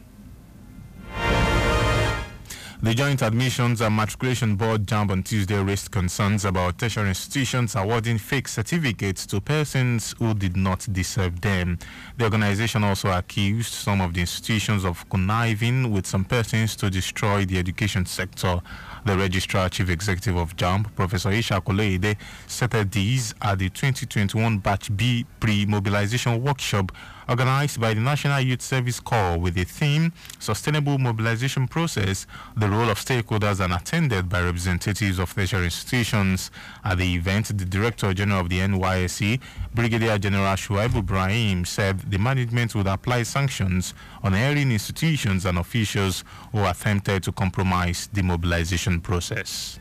The 2.82 2.92
Joint 2.92 3.22
Admissions 3.22 3.80
and 3.80 3.96
Matriculation 3.96 4.54
Board 4.54 4.86
JAMB 4.86 5.10
on 5.10 5.22
Tuesday 5.22 5.62
raised 5.62 5.90
concerns 5.90 6.44
about 6.44 6.78
tertiary 6.78 7.08
institutions 7.08 7.74
awarding 7.74 8.18
fake 8.18 8.48
certificates 8.48 9.24
to 9.26 9.40
persons 9.40 10.14
who 10.18 10.34
did 10.34 10.58
not 10.58 10.86
deserve 10.92 11.40
them. 11.40 11.78
The 12.18 12.24
organization 12.24 12.84
also 12.84 13.10
accused 13.10 13.72
some 13.72 14.02
of 14.02 14.12
the 14.12 14.20
institutions 14.20 14.84
of 14.84 15.08
conniving 15.08 15.90
with 15.90 16.06
some 16.06 16.26
persons 16.26 16.76
to 16.76 16.90
destroy 16.90 17.46
the 17.46 17.58
education 17.58 18.04
sector. 18.04 18.60
The 19.06 19.16
Registrar 19.16 19.68
Chief 19.68 19.88
Executive 19.88 20.36
of 20.36 20.56
JAMB, 20.56 20.96
Professor 20.96 21.30
Ishaq 21.30 21.66
Oloyede, 21.66 22.16
stated 22.48 22.90
these 22.90 23.36
at 23.40 23.60
the 23.60 23.68
2021 23.70 24.58
Batch 24.58 24.94
B 24.96 25.24
pre-mobilization 25.38 26.42
workshop 26.42 26.90
organized 27.28 27.80
by 27.80 27.92
the 27.92 28.00
National 28.00 28.40
Youth 28.40 28.62
Service 28.62 29.00
Corps 29.00 29.38
with 29.38 29.54
the 29.54 29.64
theme 29.64 30.12
Sustainable 30.38 30.98
Mobilization 30.98 31.66
Process, 31.66 32.26
the 32.56 32.68
role 32.68 32.88
of 32.88 32.98
stakeholders 32.98 33.60
and 33.60 33.72
attended 33.72 34.28
by 34.28 34.42
representatives 34.42 35.18
of 35.18 35.34
tertiary 35.34 35.64
institutions. 35.64 36.50
At 36.84 36.98
the 36.98 37.14
event, 37.14 37.46
the 37.58 37.64
Director 37.64 38.14
General 38.14 38.40
of 38.40 38.48
the 38.48 38.60
NYSC, 38.60 39.40
Brigadier 39.74 40.18
General 40.18 40.54
Shuaib 40.54 40.96
Ibrahim, 40.96 41.64
said 41.64 41.98
the 42.10 42.18
management 42.18 42.74
would 42.74 42.86
apply 42.86 43.24
sanctions 43.24 43.94
on 44.22 44.34
erring 44.34 44.70
institutions 44.70 45.46
and 45.46 45.58
officials 45.58 46.22
who 46.52 46.64
attempted 46.64 47.22
to 47.24 47.32
compromise 47.32 48.08
the 48.12 48.22
mobilization 48.22 48.95
process. 49.00 49.78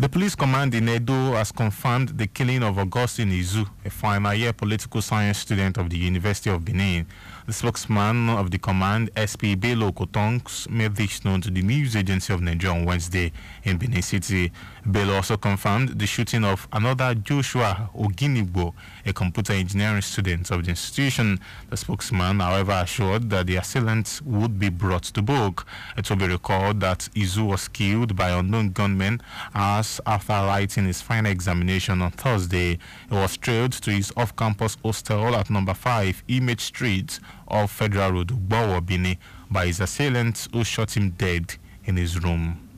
The 0.00 0.08
police 0.08 0.36
command 0.36 0.74
in 0.74 0.88
Edo 0.88 1.32
has 1.32 1.50
confirmed 1.50 2.16
the 2.16 2.28
killing 2.28 2.62
of 2.62 2.78
Augustine 2.78 3.30
Izu, 3.32 3.68
a 3.84 3.90
final 3.90 4.32
year 4.32 4.52
political 4.52 5.02
science 5.02 5.38
student 5.38 5.76
of 5.76 5.90
the 5.90 5.98
University 5.98 6.50
of 6.50 6.64
Benin. 6.64 7.04
The 7.48 7.54
spokesman 7.54 8.28
of 8.28 8.50
the 8.50 8.58
command, 8.58 9.08
SP 9.16 9.56
Bello 9.58 9.90
Kontongs, 9.90 10.68
made 10.68 10.94
this 10.94 11.24
known 11.24 11.40
to 11.40 11.50
the 11.50 11.62
news 11.62 11.96
agency 11.96 12.30
of 12.34 12.42
Nigeria 12.42 12.76
on 12.76 12.84
Wednesday 12.84 13.32
in 13.64 13.78
Benin 13.78 14.02
City. 14.02 14.52
Belo 14.86 15.16
also 15.16 15.38
confirmed 15.38 15.98
the 15.98 16.06
shooting 16.06 16.44
of 16.44 16.68
another 16.74 17.14
Joshua 17.14 17.88
Oginigbo, 17.96 18.74
a 19.06 19.14
computer 19.14 19.54
engineering 19.54 20.02
student 20.02 20.50
of 20.50 20.62
the 20.62 20.70
institution. 20.70 21.40
The 21.70 21.78
spokesman, 21.78 22.40
however, 22.40 22.72
assured 22.72 23.30
that 23.30 23.46
the 23.46 23.56
assailant 23.56 24.20
would 24.26 24.58
be 24.58 24.68
brought 24.68 25.04
to 25.04 25.22
book. 25.22 25.64
It 25.96 26.10
will 26.10 26.18
be 26.18 26.26
recalled 26.28 26.80
that 26.80 27.08
Izu 27.14 27.46
was 27.46 27.66
killed 27.66 28.14
by 28.14 28.28
unknown 28.28 28.72
gunmen 28.72 29.22
as 29.54 30.02
after 30.04 30.34
writing 30.34 30.84
his 30.84 31.00
final 31.00 31.32
examination 31.32 32.02
on 32.02 32.10
Thursday. 32.10 32.78
He 33.08 33.14
was 33.14 33.38
trailed 33.38 33.72
to 33.72 33.90
his 33.90 34.12
off-campus 34.18 34.76
hostel 34.84 35.34
at 35.34 35.48
number 35.48 35.72
5 35.72 36.24
Image 36.28 36.60
Street 36.60 37.20
of 37.48 37.70
Federal 37.70 38.12
Road, 38.12 38.28
Ugbowo, 38.28 38.84
Bini, 38.84 39.18
by 39.50 39.66
his 39.66 39.80
assailants 39.80 40.48
who 40.52 40.64
shot 40.64 40.96
him 40.96 41.10
dead 41.10 41.54
in 41.84 41.96
his 41.96 42.22
room. 42.22 42.68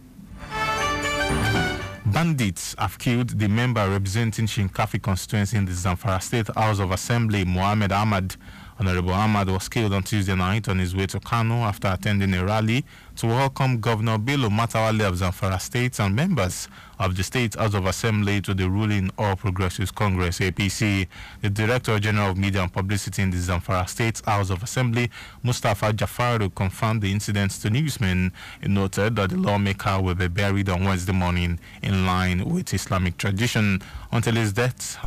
Bandits 2.06 2.74
have 2.78 2.98
killed 2.98 3.38
the 3.38 3.48
member 3.48 3.88
representing 3.88 4.46
Shinkafi 4.46 5.00
constituency 5.02 5.56
in 5.56 5.64
the 5.64 5.72
Zamfara 5.72 6.20
State 6.22 6.48
House 6.54 6.80
of 6.80 6.90
Assembly, 6.90 7.44
Mohammed 7.44 7.92
Ahmad. 7.92 8.36
Honorable 8.80 9.12
Ahmad 9.12 9.50
was 9.50 9.68
killed 9.68 9.92
on 9.92 10.02
Tuesday 10.02 10.34
night 10.34 10.66
on 10.66 10.78
his 10.78 10.96
way 10.96 11.06
to 11.08 11.20
Kano 11.20 11.56
after 11.56 11.88
attending 11.88 12.32
a 12.32 12.42
rally 12.42 12.82
to 13.16 13.26
welcome 13.26 13.78
Governor 13.78 14.16
Bello 14.16 14.48
Matawalle 14.48 15.06
of 15.06 15.16
Zamfara 15.16 15.60
State 15.60 16.00
and 16.00 16.16
members 16.16 16.66
of 16.98 17.14
the 17.14 17.22
State 17.22 17.56
House 17.56 17.74
of 17.74 17.84
Assembly 17.84 18.40
to 18.40 18.54
the 18.54 18.70
ruling 18.70 19.10
All 19.18 19.36
Progressives 19.36 19.90
Congress 19.90 20.38
APC. 20.38 21.06
The 21.42 21.50
Director 21.50 21.98
General 21.98 22.30
of 22.30 22.38
Media 22.38 22.62
and 22.62 22.72
Publicity 22.72 23.20
in 23.20 23.30
the 23.30 23.36
Zamfara 23.36 23.86
State 23.86 24.22
House 24.24 24.48
of 24.48 24.62
Assembly, 24.62 25.10
Mustafa 25.42 25.92
Jafaru, 25.92 26.54
confirmed 26.54 27.02
the 27.02 27.12
incident 27.12 27.50
to 27.50 27.68
newsmen. 27.68 28.32
He 28.62 28.68
noted 28.68 29.16
that 29.16 29.28
the 29.28 29.36
lawmaker 29.36 30.00
will 30.00 30.14
be 30.14 30.28
buried 30.28 30.70
on 30.70 30.84
Wednesday 30.84 31.12
morning 31.12 31.58
in 31.82 32.06
line 32.06 32.48
with 32.48 32.72
Islamic 32.72 33.18
tradition. 33.18 33.82
Until 34.12 34.34
his 34.36 34.52
death, 34.54 34.98